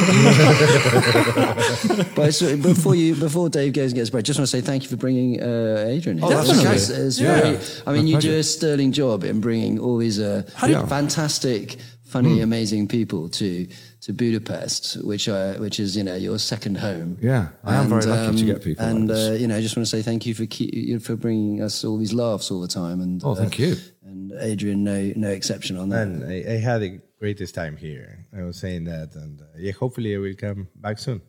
you, 1.97 2.03
but 2.15 2.33
so 2.33 2.55
before 2.57 2.95
you, 2.95 3.15
before 3.15 3.49
Dave 3.49 3.73
goes 3.73 3.91
and 3.91 3.95
gets 3.95 4.09
bread, 4.09 4.25
just 4.25 4.39
want 4.39 4.48
to 4.48 4.48
say 4.49 4.61
thank 4.61 4.83
you 4.83 4.89
for 4.89 4.97
bringing 4.97 5.41
uh, 5.41 5.85
Adrian. 5.87 6.17
here. 6.17 6.27
Oh, 6.27 6.29
that's 6.29 6.49
It's- 6.49 6.89
It's, 6.89 6.89
it's 6.89 7.19
Yeah. 7.19 7.41
very, 7.41 7.57
I 7.87 7.93
mean, 7.93 8.05
My 8.05 8.11
you 8.11 8.19
do 8.21 8.33
a 8.39 8.43
sterling 8.43 8.91
job 8.91 9.23
in 9.23 9.39
bringing 9.39 9.79
all 9.79 9.97
these 9.97 10.19
uh, 10.19 10.43
you- 10.67 10.85
fantastic, 10.87 11.77
funny, 12.03 12.41
amazing 12.41 12.87
people 12.87 13.29
to 13.29 13.67
to 14.01 14.13
Budapest, 14.13 15.03
which 15.03 15.27
uh, 15.27 15.53
which 15.55 15.79
is 15.79 15.95
you 15.97 16.03
know 16.03 16.15
your 16.15 16.39
second 16.39 16.77
home. 16.77 17.17
Yeah, 17.21 17.49
I 17.63 17.75
am 17.75 17.89
very 17.89 18.05
lucky 18.05 18.37
to 18.39 18.45
get 18.45 18.63
people 18.63 18.85
like 18.85 18.95
And 18.95 19.09
this. 19.09 19.29
uh, 19.29 19.33
you 19.41 19.47
know, 19.47 19.57
I 19.57 19.61
just 19.61 19.75
want 19.75 19.85
to 19.87 19.89
say 19.97 20.01
thank 20.01 20.25
you 20.25 20.33
for 20.33 20.45
keep, 20.45 21.01
for 21.01 21.15
bringing 21.15 21.61
us 21.61 21.83
all 21.83 21.97
these 21.97 22.13
laughs 22.13 22.49
all 22.51 22.61
the 22.61 22.67
time. 22.81 23.01
And 23.01 23.21
Oh, 23.23 23.35
thank 23.35 23.59
you. 23.59 23.75
And 24.05 24.31
Adrian, 24.39 24.83
no 24.83 25.11
no 25.15 25.29
exception 25.29 25.75
on 25.77 25.89
that. 25.89 26.07
And 26.07 26.23
I, 26.23 26.53
I 26.55 26.57
had 26.67 26.79
the 26.81 26.99
greatest 27.19 27.53
time 27.55 27.75
here. 27.77 28.25
I 28.33 28.43
was 28.43 28.57
saying 28.57 28.85
that, 28.85 29.09
and 29.15 29.41
uh, 29.41 29.45
yeah, 29.57 29.73
hopefully 29.73 30.15
I 30.15 30.19
will 30.19 30.35
come 30.35 30.67
back 30.75 30.97
soon. 30.99 31.21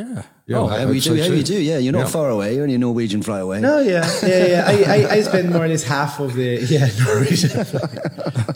Yeah. 0.00 0.22
Yeah, 0.46 0.58
oh, 0.58 0.66
I 0.66 0.78
yeah, 0.78 0.86
we 0.86 1.00
do. 1.00 1.14
Yeah, 1.14 1.26
too. 1.26 1.32
we 1.32 1.42
do. 1.42 1.60
Yeah, 1.60 1.78
you're 1.78 1.92
not 1.92 2.06
Yeah. 2.06 2.06
far 2.18 2.28
away. 2.30 2.54
You're 2.54 2.64
only 2.64 2.74
a 2.74 2.78
Norwegian 2.78 3.22
flight 3.22 3.42
away. 3.42 3.60
No, 3.60 3.78
yeah, 3.80 4.04
yeah, 4.22 4.46
yeah. 4.46 4.64
I, 4.66 4.74
I, 4.96 5.10
I 5.16 5.22
spend 5.22 5.50
more 5.50 5.64
or 5.64 5.68
less 5.68 5.84
half 5.84 6.18
of 6.20 6.34
the 6.34 6.50
yeah 6.74 6.88
Norwegian. 7.04 7.50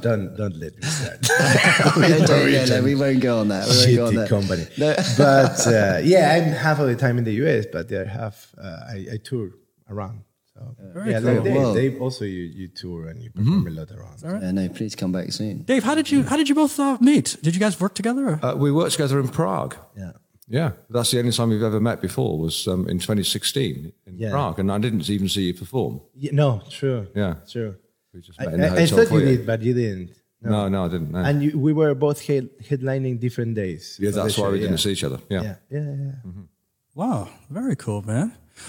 don't 0.00 0.36
don't 0.36 0.56
let 0.56 0.72
me 0.76 0.82
start. 0.82 1.18
no, 1.98 2.26
don't- 2.26 2.52
no, 2.52 2.64
no, 2.66 2.82
we 2.82 2.94
won't 2.94 3.20
go 3.20 3.38
on 3.40 3.48
that. 3.48 3.68
We 3.68 3.74
won't 3.76 3.96
go 3.96 4.06
on 4.06 4.12
Shitty 4.12 4.16
that. 4.16 4.28
company. 4.28 4.66
No. 4.78 4.94
But 5.18 5.66
uh, 5.66 6.00
yeah, 6.02 6.34
I'm 6.34 6.52
half 6.52 6.78
of 6.80 6.86
the 6.88 6.96
time 6.96 7.18
in 7.18 7.24
the 7.24 7.34
US, 7.44 7.66
but 7.72 7.88
the 7.88 8.00
other 8.00 8.10
half 8.10 8.54
uh, 8.58 8.66
I, 8.94 9.06
I 9.14 9.16
tour 9.22 9.50
around. 9.88 10.22
So 10.54 10.60
yeah, 11.06 11.20
cool. 11.20 11.34
like 11.34 11.42
Dave, 11.44 11.56
Well- 11.56 11.74
Dave 11.74 12.00
also 12.02 12.24
you, 12.24 12.42
you 12.60 12.68
tour 12.68 13.08
and 13.08 13.20
you 13.22 13.30
perform 13.30 13.66
a 13.66 13.70
lot 13.70 13.90
around. 13.90 14.18
Yeah, 14.42 14.50
no, 14.52 14.68
please 14.68 14.94
come 14.94 15.12
back 15.12 15.32
soon. 15.32 15.62
Dave, 15.62 15.82
how 15.84 15.94
did 15.94 16.10
you 16.10 16.22
how 16.24 16.36
did 16.36 16.48
you 16.48 16.54
both 16.54 16.78
uh, 16.78 16.96
meet? 17.00 17.36
Did 17.42 17.54
you 17.54 17.60
guys 17.60 17.78
work 17.80 17.94
together? 17.94 18.38
Uh, 18.42 18.54
we 18.56 18.70
worked 18.72 18.92
together 18.92 19.18
in 19.20 19.28
Prague. 19.28 19.76
Yeah. 19.96 20.12
Yeah, 20.54 20.70
that's 20.88 21.10
the 21.10 21.18
only 21.18 21.32
time 21.32 21.48
we've 21.50 21.62
ever 21.72 21.80
met 21.80 22.00
before 22.00 22.38
was 22.38 22.68
um, 22.68 22.88
in 22.88 22.98
2016 22.98 23.92
in 24.06 24.18
Yeah. 24.18 24.30
Prague, 24.30 24.60
and 24.60 24.70
I 24.70 24.78
didn't 24.78 25.10
even 25.10 25.28
see 25.28 25.44
you 25.48 25.54
perform. 25.54 26.00
Yeah, 26.14 26.30
no, 26.32 26.62
true. 26.70 27.08
Yeah. 27.22 27.34
true. 27.50 27.74
We 28.12 28.20
just 28.20 28.40
I, 28.40 28.44
met 28.44 28.54
in 28.54 28.60
the 28.60 28.66
I, 28.68 28.82
I 28.82 28.86
thought 28.86 29.00
you 29.00 29.06
foyer. 29.06 29.24
did, 29.24 29.46
but 29.50 29.60
you 29.62 29.74
didn't. 29.74 30.10
No, 30.42 30.68
no, 30.68 30.84
I 30.86 30.88
didn't. 30.94 31.10
No. 31.10 31.18
And 31.28 31.42
you, 31.42 31.58
we 31.58 31.72
were 31.72 31.94
both 31.94 32.20
head, 32.28 32.50
headlining 32.68 33.18
different 33.18 33.54
days. 33.56 33.98
yeah, 34.00 34.10
that's 34.12 34.38
why 34.38 34.44
show, 34.44 34.52
we 34.52 34.58
didn't 34.60 34.78
yeah. 34.78 34.84
see 34.84 34.92
each 34.92 35.04
other. 35.08 35.18
Yeah. 35.28 35.42
Yeah, 35.42 35.56
yeah, 35.70 35.96
yeah. 36.06 36.30
Wow, 36.94 37.28
very 37.50 37.76
cool, 37.76 38.02
man. 38.02 38.28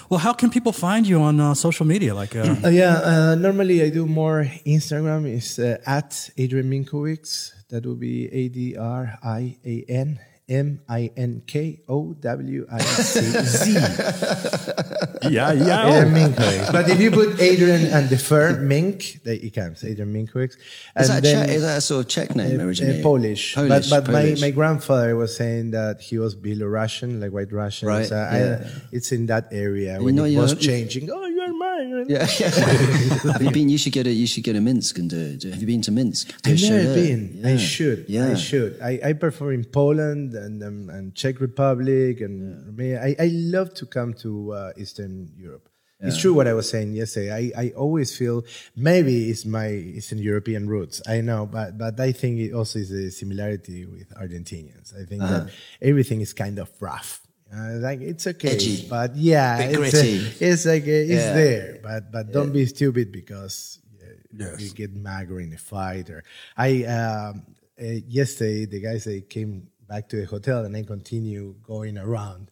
Well, 0.10 0.22
how 0.28 0.34
can 0.34 0.50
people 0.50 0.72
find 0.72 1.06
you 1.06 1.22
on 1.22 1.40
uh, 1.40 1.54
social 1.54 1.86
media? 1.86 2.16
Like, 2.16 2.36
uh, 2.36 2.56
Uh, 2.64 2.70
yeah, 2.82 2.96
uh, 3.12 3.36
normally 3.36 3.84
I 3.84 3.90
do 3.92 4.08
more 4.08 4.50
Instagram 4.66 5.22
is 5.32 5.60
uh, 5.60 5.78
at 5.86 6.32
Adrian 6.38 6.68
Minkowicz. 6.74 7.52
That 7.70 7.86
would 7.86 8.00
be 8.00 8.26
A 8.42 8.50
D 8.50 8.76
R 8.76 9.20
I 9.22 9.58
A 9.64 9.86
N 9.88 10.20
M 10.48 10.82
I 10.88 11.10
N 11.18 11.42
K 11.48 11.82
O 11.90 12.14
W 12.14 12.68
I 12.72 12.80
C 12.82 13.20
Z. 13.22 13.74
yeah, 15.30 15.52
yeah. 15.54 15.88
Adrian 15.90 16.14
Minkowicz. 16.14 16.72
But 16.72 16.88
if 16.90 17.00
you 17.00 17.10
put 17.10 17.40
Adrian 17.40 17.88
and 17.88 18.10
the 18.10 18.18
fur, 18.18 18.60
Mink, 18.60 19.22
that 19.24 19.44
it 19.44 19.52
comes, 19.56 19.84
Adrian 19.84 20.14
Minkowicz. 20.14 20.52
Is 20.54 20.58
And 20.96 21.08
that, 21.10 21.24
then- 21.24 21.48
Czech, 21.48 21.56
is 21.56 21.62
that 21.64 21.78
a 21.78 21.82
sort 21.82 22.06
of 22.06 22.12
Czech 22.12 22.36
name 22.36 22.60
uh, 22.60 22.64
originally? 22.66 23.00
uh, 23.00 23.04
Polish. 23.04 23.56
Polish. 23.56 23.90
But, 23.90 24.04
but 24.06 24.12
Polish. 24.14 24.40
My, 24.42 24.48
my 24.48 24.52
grandfather 24.52 25.16
was 25.16 25.36
saying 25.36 25.72
that 25.72 26.00
he 26.02 26.20
was 26.20 26.36
Belarusian, 26.36 27.20
like 27.20 27.32
white 27.32 27.52
Russian. 27.52 27.88
Right, 27.88 28.06
So 28.06 28.16
I- 28.16 28.70
it's 28.92 29.12
in 29.12 29.26
that 29.28 29.48
area 29.52 30.00
when 30.02 30.16
know, 30.16 30.26
it 30.26 30.38
was 30.38 30.54
changing. 30.56 31.10
Oh, 31.12 31.26
you're 31.46 31.58
mine. 31.58 32.06
Yeah. 32.08 32.26
have 33.34 33.42
you 33.42 33.52
been? 33.52 33.70
You 33.70 33.78
should 33.78 33.94
get 33.94 34.08
a. 34.08 34.12
You 34.12 34.28
should 34.28 34.44
go 34.44 34.54
to 34.54 34.62
Minsk 34.62 34.98
and 34.98 35.10
do. 35.10 35.38
do 35.38 35.50
have 35.50 35.60
you 35.60 35.68
been 35.68 35.82
to 35.82 35.92
Minsk? 35.92 36.28
Do 36.42 36.52
a 36.52 36.54
I've 36.54 36.62
never 36.62 36.84
there. 36.84 36.96
been. 36.96 37.46
I 37.46 37.58
should. 37.58 38.06
Yeah. 38.08 38.30
I 38.30 38.36
should. 38.36 38.80
I, 38.82 39.00
I 39.04 39.14
perform 39.14 39.54
in 39.54 39.66
Poland 39.66 40.34
and 40.34 40.64
um, 40.64 40.90
and 40.90 41.16
Czech 41.16 41.40
Republic 41.40 42.22
and 42.22 42.66
Romania. 42.68 43.04
I, 43.04 43.16
I 43.20 43.28
love 43.34 43.74
to 43.76 43.86
come 43.86 44.14
to 44.16 44.54
uh, 44.54 44.72
Eastern 44.78 45.32
Europe. 45.38 45.70
It's 46.00 46.22
true 46.22 46.34
what 46.34 46.48
I 46.48 46.54
was 46.54 46.70
saying 46.70 46.94
yesterday. 46.94 47.52
I, 47.56 47.64
I 47.64 47.70
always 47.70 48.16
feel 48.16 48.46
maybe 48.76 49.30
it's 49.30 49.46
my 49.46 49.70
Eastern 49.72 50.20
European 50.20 50.68
roots. 50.68 51.02
I 51.08 51.22
know, 51.22 51.46
but 51.46 51.78
but 51.78 52.00
I 52.00 52.12
think 52.12 52.40
it 52.40 52.54
also 52.54 52.80
is 52.80 52.92
a 52.92 53.10
similarity 53.10 53.86
with 53.86 54.14
Argentinians. 54.14 54.94
I 54.94 55.06
think 55.06 55.22
that 55.22 55.50
everything 55.82 56.22
is 56.22 56.34
kind 56.34 56.60
of 56.60 56.70
rough. 56.80 57.25
Uh, 57.56 57.78
like 57.80 58.02
it's 58.02 58.28
okay, 58.28 58.50
Edgy. 58.50 58.86
but 58.90 59.16
yeah, 59.16 59.60
it's, 59.60 59.78
gritty. 59.78 60.18
it's 60.46 60.66
like 60.66 60.84
uh, 60.84 60.92
it's 60.92 61.10
Yeah. 61.12 61.34
there. 61.34 61.80
But 61.82 62.12
but 62.12 62.32
don't 62.32 62.52
be 62.52 62.66
stupid 62.66 63.12
because 63.12 63.80
uh, 64.04 64.58
you 64.58 64.70
get 64.72 64.94
mad 64.96 65.32
or 65.32 65.40
in 65.40 65.54
a 65.54 65.58
fight. 65.58 66.10
Or 66.10 66.24
I 66.58 66.84
um, 66.84 67.46
uh, 67.80 67.86
yesterday 68.08 68.66
the 68.66 68.82
guys 68.82 69.06
they 69.06 69.22
came 69.22 69.68
back 69.88 70.10
to 70.10 70.18
the 70.18 70.26
hotel 70.26 70.66
and 70.66 70.76
I 70.76 70.84
continue 70.84 71.56
going 71.64 71.98
around, 71.98 72.52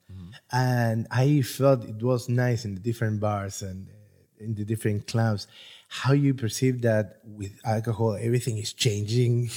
and 0.51 1.07
I 1.11 1.41
felt 1.41 1.83
it 1.83 2.01
was 2.01 2.29
nice 2.29 2.63
in 2.63 2.75
the 2.75 2.79
different 2.81 3.19
bars 3.19 3.61
and 3.61 3.89
uh, 3.89 4.43
in 4.45 4.55
the 4.55 4.63
different 4.63 5.07
clubs. 5.07 5.47
How 5.95 6.13
you 6.13 6.33
perceive 6.33 6.81
that 6.81 7.19
with 7.23 7.51
alcohol, 7.63 8.17
everything 8.19 8.57
is 8.57 8.73
changing, 8.73 9.51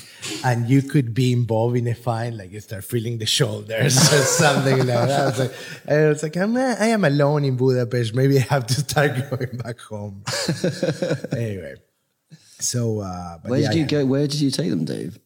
and 0.44 0.68
you 0.68 0.82
could 0.82 1.14
be 1.14 1.32
involved 1.32 1.78
in 1.78 1.86
a 1.88 1.94
fight, 1.94 2.34
like 2.34 2.52
you 2.52 2.60
start 2.60 2.84
feeling 2.84 3.16
the 3.16 3.24
shoulders 3.24 3.96
or 4.12 4.22
something 4.42 4.78
like 4.78 4.86
that. 4.86 5.20
I 5.20 5.24
was 5.24 5.38
like, 5.38 5.54
I 5.88 6.08
was 6.08 6.22
like, 6.22 6.36
I'm, 6.36 6.54
I 6.56 6.88
am 6.88 7.04
alone 7.06 7.44
in 7.44 7.56
Budapest. 7.56 8.14
Maybe 8.14 8.36
I 8.36 8.42
have 8.42 8.66
to 8.66 8.74
start 8.74 9.12
going 9.30 9.56
back 9.56 9.80
home. 9.80 10.24
anyway, 11.32 11.76
so 12.60 13.00
uh, 13.00 13.38
but 13.38 13.50
Where 13.50 13.60
yeah, 13.60 13.68
did 13.68 13.76
you 13.76 13.82
yeah. 13.82 14.04
go? 14.04 14.06
Where 14.06 14.26
did 14.26 14.40
you 14.40 14.50
take 14.50 14.68
them, 14.68 14.84
Dave? 14.84 15.18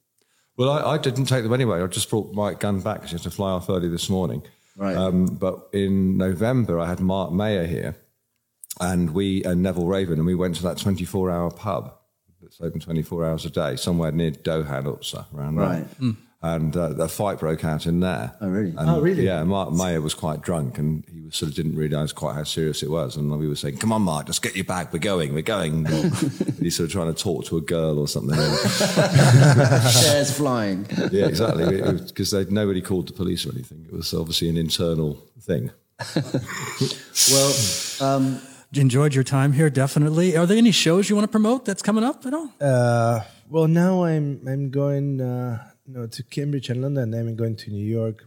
Well, 0.57 0.71
I, 0.71 0.93
I 0.93 0.99
didn't 0.99 1.25
take 1.25 1.43
them 1.43 1.53
anyway. 1.53 1.83
I 1.83 1.87
just 1.89 2.09
brought 2.09 2.33
my 2.35 2.55
gun 2.55 2.81
back 2.81 2.99
because 2.99 3.11
you 3.13 3.19
had 3.19 3.25
to 3.25 3.31
fly 3.33 3.51
off 3.51 3.69
early 3.69 3.89
this 3.89 4.09
morning. 4.09 4.43
Right. 4.77 4.97
Um, 4.97 5.27
but 5.27 5.69
in 5.73 6.17
November, 6.17 6.79
I 6.79 6.87
had 6.87 7.01
Mark 7.01 7.33
Mayer 7.33 7.67
here, 7.67 7.97
and 8.79 9.11
we 9.11 9.43
and 9.45 9.63
Neville 9.63 9.87
Raven, 9.87 10.19
and 10.19 10.27
we 10.27 10.35
went 10.35 10.57
to 10.57 10.63
that 10.65 10.77
24-hour 10.77 11.51
pub 11.53 11.95
that's 12.43 12.61
open 12.61 12.81
24 12.81 13.27
hours 13.27 13.45
a 13.45 13.51
day, 13.51 13.77
somewhere 13.77 14.13
near 14.13 14.31
Dohány 14.31 14.85
utca, 14.99 15.27
around 15.35 15.57
Right. 15.57 15.87
there. 16.01 16.13
and 16.43 16.75
uh, 16.75 16.95
a 16.99 17.07
fight 17.09 17.39
broke 17.39 17.65
out 17.67 17.85
in 17.87 18.01
there. 18.01 18.33
Oh, 18.41 18.49
really? 18.49 18.71
And, 18.71 18.89
Oh, 18.89 18.99
really? 19.03 19.27
Yeah, 19.27 19.43
Mark 19.45 19.73
Mayer 19.73 20.01
was 20.01 20.15
quite 20.15 20.41
drunk, 20.41 20.79
and 20.79 21.05
he 21.13 21.21
was, 21.21 21.37
sort 21.37 21.51
of 21.51 21.55
didn't 21.57 21.77
realise 21.77 22.13
quite 22.13 22.35
how 22.35 22.45
serious 22.45 22.83
it 22.83 22.89
was. 22.91 23.17
And 23.17 23.31
we 23.39 23.47
were 23.47 23.57
saying, 23.57 23.77
"Come 23.77 23.93
on, 23.93 24.01
Mark, 24.03 24.27
just 24.27 24.41
get 24.41 24.57
your 24.57 24.65
bag. 24.65 24.89
We're 24.91 25.01
going. 25.01 25.35
We're 25.35 25.43
going." 25.43 25.87
And 25.91 26.59
he's 26.67 26.77
sort 26.77 26.87
of 26.89 26.93
trying 26.93 27.13
to 27.15 27.23
talk 27.23 27.45
to 27.47 27.59
a 27.59 27.61
girl 27.61 27.99
or 27.99 28.09
something. 28.09 28.37
Shares 29.91 30.35
flying. 30.35 30.87
yeah, 31.13 31.27
exactly. 31.27 31.83
Because 31.83 32.33
nobody 32.51 32.81
called 32.81 33.09
the 33.09 33.13
police 33.13 33.45
or 33.47 33.51
anything. 33.53 33.85
It 33.87 33.93
was 33.95 34.15
obviously 34.15 34.49
an 34.49 34.57
internal 34.57 35.19
thing. 35.41 35.71
Well, 37.31 37.53
um, 38.01 38.41
Enjoyed 38.75 39.15
your 39.15 39.25
time 39.25 39.53
here, 39.53 39.69
definitely. 39.69 40.37
Are 40.37 40.47
there 40.47 40.57
any 40.57 40.71
shows 40.71 41.09
you 41.11 41.17
want 41.17 41.25
to 41.25 41.31
promote 41.31 41.65
that's 41.65 41.83
coming 41.83 42.05
up 42.05 42.25
at 42.25 42.33
all? 42.35 42.51
Uh, 42.61 43.21
well, 43.49 43.67
now 43.67 44.05
I'm 44.05 44.41
I'm 44.47 44.71
going 44.71 45.21
uh, 45.21 45.59
no 45.89 46.07
to 46.07 46.23
Cambridge 46.23 46.71
and 46.71 46.81
London. 46.81 47.11
Then 47.11 47.27
I'm 47.29 47.35
going 47.37 47.57
to 47.57 47.71
New 47.71 47.85
York. 47.85 48.25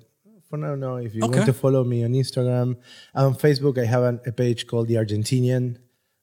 For 0.49 0.57
now, 0.57 0.75
no. 0.75 0.97
If 0.97 1.15
you 1.15 1.23
Okay. 1.23 1.35
want 1.37 1.45
to 1.45 1.53
follow 1.53 1.83
me 1.85 2.03
on 2.03 2.11
Instagram, 2.11 2.75
on 3.15 3.35
Facebook, 3.35 3.77
I 3.81 3.85
have 3.85 4.03
an, 4.03 4.19
a 4.25 4.31
page 4.33 4.67
called 4.67 4.89
The 4.89 4.95
Argentinian. 4.95 5.77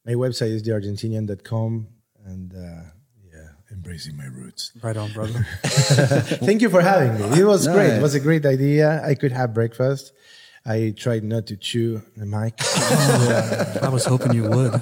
My 0.05 0.13
website 0.13 0.51
is 0.51 0.63
theargentinian.com, 0.63 1.89
and 2.27 2.53
uh, 2.55 2.83
yeah, 3.25 3.49
embracing 3.73 4.17
my 4.19 4.27
roots. 4.27 4.73
Right 4.83 4.97
on, 4.99 5.13
brother. 5.13 5.47
Thank 5.65 6.61
you 6.63 6.69
for 6.69 6.83
having 6.83 7.15
me. 7.19 7.41
It 7.41 7.45
was 7.45 7.67
No, 7.67 7.73
great. 7.73 7.95
It 7.95 8.03
was 8.03 8.15
a 8.15 8.21
great 8.21 8.45
idea. 8.45 9.03
I 9.03 9.15
could 9.15 9.33
have 9.33 9.55
breakfast. 9.55 10.13
I 10.67 10.95
tried 10.97 11.25
not 11.25 11.47
to 11.47 11.57
chew 11.57 12.03
the 12.17 12.27
mic. 12.27 12.55
I 13.83 13.89
was 13.89 14.05
hoping 14.05 14.35
you 14.35 14.49
would. 14.49 14.73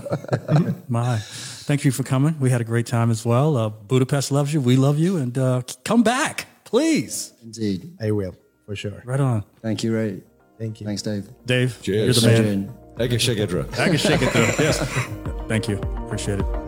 My. 0.88 1.18
Thank 1.18 1.84
you 1.84 1.92
for 1.92 2.02
coming. 2.02 2.38
We 2.40 2.50
had 2.50 2.60
a 2.60 2.64
great 2.64 2.86
time 2.86 3.10
as 3.10 3.24
well. 3.24 3.56
Uh, 3.56 3.68
Budapest 3.68 4.32
loves 4.32 4.52
you. 4.52 4.60
We 4.60 4.76
love 4.76 4.98
you. 4.98 5.18
And 5.18 5.36
uh, 5.38 5.62
come 5.84 6.02
back, 6.02 6.46
please. 6.64 7.32
indeed. 7.42 7.96
I 8.00 8.10
will 8.10 8.34
for 8.66 8.74
sure. 8.74 9.02
Right 9.04 9.20
on. 9.20 9.44
Thank 9.62 9.84
you, 9.84 9.94
Ray. 9.94 10.22
Thank 10.58 10.80
you. 10.80 10.86
Thanks, 10.86 11.02
Dave. 11.02 11.28
Dave, 11.46 11.78
Cheers. 11.82 12.22
you're 12.22 12.32
the 12.32 12.42
man. 12.42 12.74
Adrian. 12.98 13.18
Ege 13.18 13.36
Shegedra. 13.36 13.78
I 13.78 13.88
can 13.88 13.96
shake 13.96 14.22
it 14.22 14.30
through. 14.30 14.64
Yes. 14.64 14.78
Thank 15.46 15.68
you. 15.68 15.78
Appreciate 15.78 16.40
it. 16.40 16.67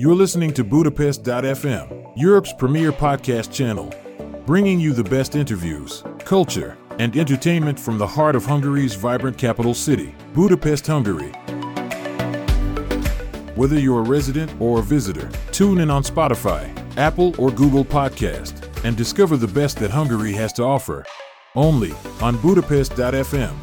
You're 0.00 0.14
listening 0.14 0.54
to 0.54 0.64
Budapest.fm, 0.64 2.12
Europe's 2.16 2.54
premier 2.54 2.90
podcast 2.90 3.52
channel, 3.52 3.92
bringing 4.46 4.80
you 4.80 4.94
the 4.94 5.04
best 5.04 5.36
interviews, 5.36 6.02
culture, 6.20 6.78
and 6.98 7.14
entertainment 7.14 7.78
from 7.78 7.98
the 7.98 8.06
heart 8.06 8.34
of 8.34 8.46
Hungary's 8.46 8.94
vibrant 8.94 9.36
capital 9.36 9.74
city, 9.74 10.14
Budapest, 10.32 10.86
Hungary. 10.86 11.32
Whether 13.56 13.78
you're 13.78 14.00
a 14.00 14.08
resident 14.08 14.58
or 14.58 14.78
a 14.78 14.82
visitor, 14.82 15.30
tune 15.52 15.80
in 15.80 15.90
on 15.90 16.02
Spotify, 16.02 16.74
Apple, 16.96 17.34
or 17.38 17.50
Google 17.50 17.84
Podcast 17.84 18.66
and 18.84 18.96
discover 18.96 19.36
the 19.36 19.48
best 19.48 19.76
that 19.80 19.90
Hungary 19.90 20.32
has 20.32 20.54
to 20.54 20.62
offer. 20.62 21.04
Only 21.54 21.92
on 22.22 22.38
Budapest.fm. 22.38 23.54